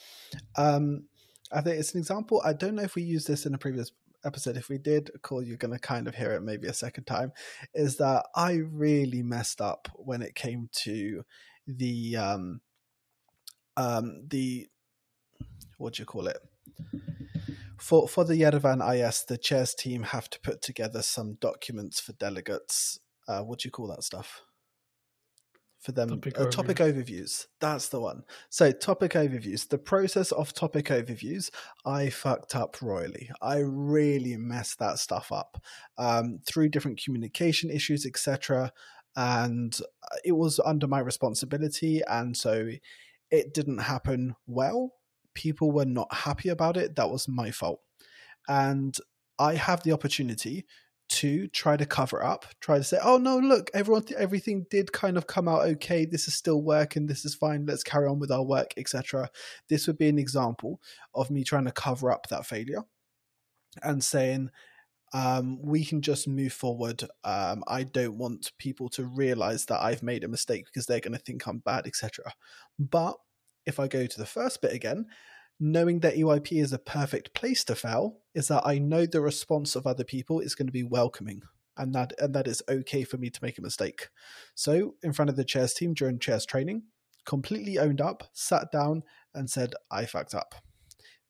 um, 0.56 1.04
I 1.52 1.62
think 1.62 1.80
it's 1.80 1.94
an 1.94 2.00
example. 2.00 2.42
I 2.46 2.54
don't 2.54 2.76
know 2.76 2.82
if 2.82 2.96
we 2.96 3.04
used 3.04 3.28
this 3.28 3.46
in 3.46 3.54
a 3.54 3.58
previous 3.58 3.92
episode. 4.26 4.58
If 4.58 4.70
we 4.70 4.78
did, 4.78 5.12
cool, 5.22 5.44
you're 5.44 5.58
gonna 5.58 5.80
kind 5.80 6.08
of 6.08 6.16
hear 6.16 6.32
it 6.32 6.42
maybe 6.42 6.68
a 6.68 6.74
second 6.74 7.06
time. 7.06 7.32
Is 7.74 7.98
that 7.98 8.26
I 8.36 8.54
really 8.54 9.24
messed 9.24 9.62
up 9.62 9.88
when 9.96 10.22
it 10.22 10.36
came 10.36 10.70
to 10.84 11.24
the 11.68 12.18
um, 12.18 12.62
um, 13.76 14.24
the 14.28 14.68
what 15.78 15.94
do 15.94 16.02
you 16.02 16.06
call 16.06 16.28
it? 16.28 16.38
For 17.78 18.08
for 18.08 18.24
the 18.24 18.36
Yerevan 18.36 18.82
IS, 18.96 19.26
the 19.26 19.38
chairs 19.38 19.76
team 19.76 20.04
have 20.04 20.30
to 20.32 20.40
put 20.40 20.62
together 20.62 21.02
some 21.02 21.36
documents 21.36 22.00
for 22.00 22.14
delegates. 22.14 23.00
Uh, 23.28 23.42
what 23.42 23.60
do 23.60 23.68
you 23.68 23.72
call 23.72 23.88
that 23.88 24.04
stuff? 24.04 24.42
For 25.80 25.92
them, 25.92 26.10
Topic 26.10 26.40
uh, 26.40 26.46
topic 26.48 26.78
overviews. 26.78 27.46
That's 27.62 27.90
the 27.90 28.00
one. 28.02 28.24
So 28.50 28.72
topic 28.72 29.12
overviews. 29.12 29.70
The 29.70 29.78
process 29.78 30.32
of 30.32 30.52
topic 30.54 30.88
overviews, 30.88 31.52
I 31.86 32.10
fucked 32.10 32.56
up 32.56 32.82
royally. 32.82 33.30
I 33.42 33.60
really 33.60 34.36
messed 34.38 34.80
that 34.80 34.98
stuff 35.00 35.32
up 35.32 35.62
um, 35.98 36.40
through 36.46 36.70
different 36.70 37.02
communication 37.02 37.70
issues, 37.70 38.06
etc. 38.06 38.74
And 39.16 39.78
uh, 40.04 40.18
it 40.26 40.34
was 40.34 40.60
under 40.66 40.88
my 40.88 41.00
responsibility, 41.00 42.02
and 42.08 42.36
so 42.36 42.70
it 43.30 43.54
didn't 43.54 43.80
happen 43.80 44.36
well. 44.48 44.94
People 45.36 45.72
were 45.72 45.86
not 45.86 46.12
happy 46.12 46.50
about 46.50 46.76
it. 46.76 46.96
That 46.96 47.12
was 47.12 47.28
my 47.28 47.52
fault. 47.52 47.82
and 48.48 48.98
I 49.40 49.54
have 49.54 49.84
the 49.84 49.92
opportunity 49.92 50.66
to 51.10 51.48
try 51.48 51.78
to 51.78 51.86
cover 51.86 52.24
up, 52.24 52.46
try 52.60 52.78
to 52.78 52.84
say, 52.84 52.98
"Oh 53.02 53.18
no, 53.18 53.38
look, 53.38 53.70
everyone, 53.74 54.06
everything 54.18 54.66
did 54.70 54.92
kind 54.92 55.18
of 55.18 55.28
come 55.28 55.48
out 55.48 55.66
okay. 55.68 56.06
This 56.06 56.28
is 56.28 56.36
still 56.36 56.62
working. 56.62 57.06
This 57.08 57.26
is 57.26 57.36
fine. 57.36 57.66
Let's 57.66 57.84
carry 57.84 58.08
on 58.08 58.20
with 58.20 58.32
our 58.32 58.44
work, 58.44 58.74
etc." 58.78 59.30
This 59.70 59.88
would 59.88 59.98
be 59.98 60.10
an 60.10 60.20
example 60.20 60.82
of 61.14 61.32
me 61.32 61.44
trying 61.44 61.66
to 61.66 61.72
cover 61.72 62.12
up 62.12 62.28
that 62.30 62.46
failure 62.46 62.84
and 63.84 64.04
saying, 64.04 64.50
um, 65.14 65.60
"We 65.62 65.86
can 65.86 66.02
just 66.02 66.28
move 66.28 66.54
forward. 66.54 67.04
Um, 67.24 67.64
I 67.68 67.84
don't 67.84 68.18
want 68.18 68.52
people 68.58 68.90
to 68.90 69.06
realize 69.06 69.66
that 69.68 69.82
I've 69.82 70.04
made 70.04 70.24
a 70.24 70.28
mistake 70.28 70.66
because 70.66 70.86
they're 70.88 71.00
going 71.00 71.14
to 71.14 71.20
think 71.20 71.48
I'm 71.48 71.60
bad, 71.60 71.88
etc." 71.88 72.34
But 72.80 73.18
if 73.66 73.80
I 73.80 73.88
go 73.88 74.06
to 74.08 74.18
the 74.18 74.26
first 74.26 74.62
bit 74.62 74.74
again, 74.74 75.08
knowing 75.60 76.00
that 76.00 76.16
EYP 76.16 76.62
is 76.62 76.72
a 76.72 76.80
perfect 76.80 77.34
place 77.34 77.64
to 77.64 77.76
fail 77.76 78.20
is 78.36 78.48
that 78.48 78.66
I 78.66 78.78
know 78.78 79.06
the 79.06 79.22
response 79.22 79.76
of 79.76 79.88
other 79.88 80.04
people 80.04 80.40
is 80.40 80.56
going 80.56 80.68
to 80.68 80.74
be 80.74 80.84
welcoming 80.84 81.42
and 81.78 81.94
that 81.94 82.14
and 82.20 82.34
that 82.34 82.48
is 82.48 82.64
okay 82.70 83.04
for 83.04 83.18
me 83.18 83.30
to 83.30 83.44
make 83.44 83.58
a 83.58 83.62
mistake. 83.62 84.10
So 84.56 84.96
in 85.04 85.14
front 85.14 85.30
of 85.30 85.36
the 85.36 85.46
chairs 85.46 85.74
team 85.74 85.94
during 85.94 86.20
chairs 86.20 86.46
training, 86.46 86.84
completely 87.26 87.78
owned 87.78 88.02
up, 88.02 88.30
sat 88.34 88.72
down 88.72 89.04
and 89.34 89.50
said, 89.50 89.74
I 89.92 90.06
fucked 90.06 90.34
up. 90.34 90.56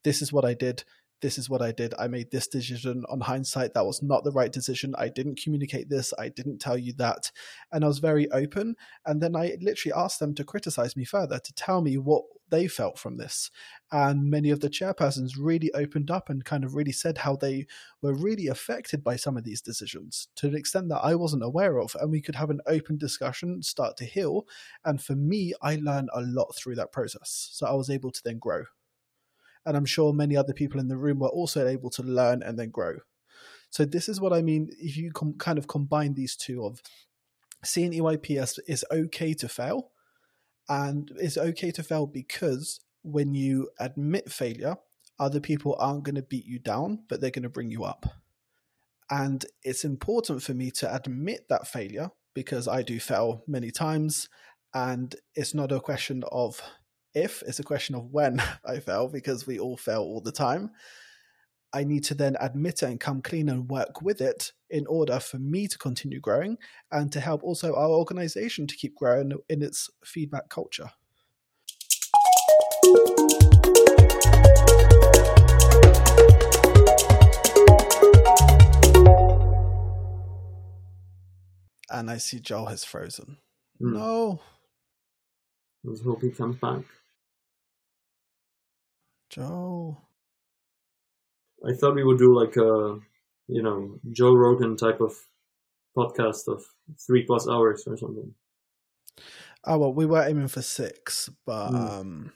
This 0.03 0.21
is 0.21 0.31
what 0.31 0.45
I 0.45 0.53
did 0.53 0.83
this 1.21 1.37
is 1.37 1.49
what 1.49 1.61
I 1.61 1.71
did. 1.71 1.93
I 1.97 2.07
made 2.07 2.31
this 2.31 2.47
decision 2.47 3.03
on 3.09 3.21
hindsight. 3.21 3.73
That 3.73 3.85
was 3.85 4.03
not 4.03 4.23
the 4.23 4.31
right 4.31 4.51
decision. 4.51 4.93
I 4.97 5.09
didn't 5.09 5.39
communicate 5.41 5.89
this. 5.89 6.13
I 6.17 6.29
didn't 6.29 6.59
tell 6.59 6.77
you 6.77 6.93
that. 6.93 7.31
And 7.71 7.83
I 7.83 7.87
was 7.87 7.99
very 7.99 8.29
open. 8.31 8.75
And 9.05 9.21
then 9.21 9.35
I 9.35 9.57
literally 9.61 9.93
asked 9.93 10.19
them 10.19 10.35
to 10.35 10.43
criticize 10.43 10.95
me 10.95 11.05
further, 11.05 11.39
to 11.39 11.53
tell 11.53 11.81
me 11.81 11.97
what 11.97 12.23
they 12.49 12.67
felt 12.67 12.97
from 12.97 13.17
this. 13.17 13.51
And 13.91 14.29
many 14.29 14.51
of 14.51 14.59
the 14.59 14.69
chairpersons 14.69 15.31
really 15.37 15.73
opened 15.73 16.11
up 16.11 16.29
and 16.29 16.45
kind 16.45 16.63
of 16.63 16.75
really 16.75 16.91
said 16.91 17.19
how 17.19 17.35
they 17.35 17.65
were 18.01 18.13
really 18.13 18.47
affected 18.47 19.03
by 19.03 19.15
some 19.15 19.37
of 19.37 19.43
these 19.43 19.61
decisions 19.61 20.27
to 20.35 20.47
an 20.47 20.55
extent 20.55 20.89
that 20.89 21.03
I 21.03 21.15
wasn't 21.15 21.43
aware 21.43 21.79
of. 21.79 21.95
And 21.99 22.11
we 22.11 22.21
could 22.21 22.35
have 22.35 22.49
an 22.49 22.61
open 22.67 22.97
discussion, 22.97 23.63
start 23.63 23.97
to 23.97 24.05
heal. 24.05 24.45
And 24.85 25.01
for 25.01 25.15
me, 25.15 25.53
I 25.61 25.75
learned 25.75 26.09
a 26.13 26.21
lot 26.21 26.55
through 26.55 26.75
that 26.75 26.91
process. 26.91 27.49
So 27.51 27.65
I 27.65 27.73
was 27.73 27.89
able 27.89 28.11
to 28.11 28.21
then 28.23 28.39
grow 28.39 28.63
and 29.67 29.75
I'm 29.75 29.85
sure 29.85 30.13
many 30.13 30.37
other 30.37 30.53
people 30.53 30.79
in 30.79 30.87
the 30.87 30.97
room 30.97 31.19
were 31.19 31.27
also 31.27 31.67
able 31.67 31.89
to 31.91 32.01
learn 32.01 32.41
and 32.41 32.57
then 32.57 32.69
grow. 32.69 32.99
So 33.69 33.83
this 33.83 34.07
is 34.07 34.21
what 34.21 34.31
I 34.31 34.41
mean. 34.41 34.69
If 34.79 34.95
you 34.95 35.11
com- 35.11 35.35
kind 35.37 35.57
of 35.57 35.67
combine 35.67 36.13
these 36.13 36.37
two 36.37 36.63
of 36.63 36.81
seeing 37.63 37.91
EYPS 37.91 38.59
is 38.65 38.85
okay 38.91 39.33
to 39.33 39.49
fail, 39.49 39.91
and 40.69 41.11
it's 41.17 41.37
okay 41.37 41.71
to 41.71 41.83
fail 41.83 42.07
because 42.07 42.79
when 43.03 43.33
you 43.33 43.69
admit 43.79 44.31
failure, 44.31 44.77
other 45.19 45.41
people 45.41 45.75
aren't 45.79 46.03
going 46.03 46.15
to 46.15 46.21
beat 46.21 46.45
you 46.45 46.59
down, 46.59 47.03
but 47.09 47.19
they're 47.19 47.29
going 47.29 47.43
to 47.43 47.49
bring 47.49 47.69
you 47.69 47.83
up. 47.83 48.05
And 49.09 49.45
it's 49.63 49.83
important 49.83 50.43
for 50.43 50.53
me 50.53 50.71
to 50.71 50.93
admit 50.93 51.47
that 51.49 51.67
failure 51.67 52.11
because 52.33 52.67
I 52.67 52.83
do 52.83 52.99
fail 52.99 53.43
many 53.47 53.71
times. 53.71 54.29
And 54.73 55.13
it's 55.35 55.53
not 55.53 55.71
a 55.71 55.79
question 55.79 56.23
of 56.31 56.61
if, 57.17 57.41
it's 57.47 57.59
a 57.59 57.63
question 57.63 57.95
of 57.95 58.11
when 58.11 58.41
I 58.65 58.79
fail 58.79 59.07
because 59.07 59.47
we 59.47 59.59
all 59.59 59.77
fail 59.77 60.01
all 60.01 60.21
the 60.21 60.31
time. 60.31 60.71
I 61.73 61.83
need 61.83 62.05
to 62.05 62.15
then 62.15 62.37
admit 62.39 62.81
it 62.81 62.83
and 62.83 62.99
come 62.99 63.21
clean 63.21 63.49
and 63.49 63.69
work 63.69 64.01
with 64.01 64.21
it 64.21 64.53
in 64.69 64.87
order 64.87 65.19
for 65.19 65.37
me 65.37 65.67
to 65.67 65.77
continue 65.77 66.19
growing 66.19 66.57
and 66.91 67.11
to 67.11 67.19
help 67.19 67.43
also 67.43 67.75
our 67.75 67.89
organization 67.89 68.67
to 68.67 68.75
keep 68.75 68.95
growing 68.95 69.33
in 69.49 69.61
its 69.61 69.89
feedback 70.03 70.49
culture. 70.49 70.91
And 81.89 82.09
I 82.09 82.17
see 82.17 82.39
Joel 82.39 82.67
has 82.67 82.83
frozen. 82.83 83.37
Mm. 83.81 83.93
No. 83.93 84.41
Let's 85.83 86.01
hope 86.01 86.21
he 86.21 86.31
comes 86.31 86.57
back. 86.57 86.81
Joe. 89.37 90.01
I 91.67 91.73
thought 91.73 91.95
we 91.95 92.03
would 92.03 92.17
do 92.17 92.35
like 92.35 92.55
a, 92.55 92.99
you 93.47 93.61
know, 93.61 93.99
Joe 94.11 94.33
Rogan 94.33 94.77
type 94.77 94.99
of 94.99 95.13
podcast 95.95 96.47
of 96.47 96.63
three 97.05 97.23
plus 97.23 97.47
hours 97.47 97.83
or 97.87 97.97
something. 97.97 98.33
Oh 99.63 99.77
well, 99.77 99.93
we 99.93 100.05
were 100.05 100.25
aiming 100.25 100.47
for 100.47 100.61
six, 100.61 101.29
but 101.45 101.71
mm. 101.71 101.99
um, 101.99 102.33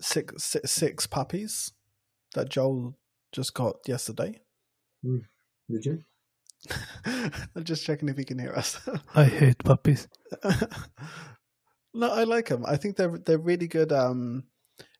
six, 0.00 0.44
six 0.44 0.70
six 0.70 1.06
puppies 1.06 1.72
that 2.34 2.48
Joel 2.48 2.96
just 3.32 3.54
got 3.54 3.76
yesterday. 3.86 4.40
Mm. 5.04 5.24
Did 5.70 5.84
you? 5.86 6.04
I'm 7.54 7.64
just 7.64 7.84
checking 7.84 8.08
if 8.08 8.16
he 8.16 8.24
can 8.24 8.38
hear 8.38 8.52
us. 8.52 8.80
I 9.14 9.24
hate 9.24 9.58
puppies. 9.58 10.08
no, 11.94 12.10
I 12.10 12.24
like 12.24 12.48
them. 12.48 12.64
I 12.66 12.76
think 12.76 12.96
they're 12.96 13.18
they're 13.18 13.38
really 13.38 13.68
good. 13.68 13.92
Um, 13.92 14.44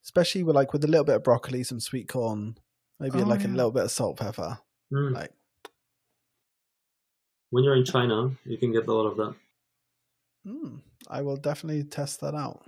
especially 0.06 0.44
with 0.44 0.54
like 0.54 0.72
with 0.72 0.84
a 0.84 0.86
little 0.86 1.04
bit 1.04 1.16
of 1.16 1.24
broccoli, 1.24 1.64
some 1.64 1.80
sweet 1.80 2.06
corn, 2.08 2.56
maybe 3.00 3.18
oh, 3.18 3.24
like 3.24 3.40
yeah. 3.40 3.48
a 3.48 3.48
little 3.48 3.72
bit 3.72 3.82
of 3.82 3.90
salt 3.90 4.16
pepper. 4.16 4.58
Mm. 4.92 5.12
Like 5.12 5.32
when 7.50 7.64
you're 7.64 7.74
in 7.74 7.84
China, 7.84 8.30
you 8.44 8.56
can 8.56 8.72
get 8.72 8.86
a 8.86 8.92
lot 8.92 9.06
of 9.06 9.16
that. 9.16 9.34
Mm, 10.46 10.78
I 11.08 11.22
will 11.22 11.36
definitely 11.36 11.82
test 11.82 12.20
that 12.20 12.36
out. 12.36 12.64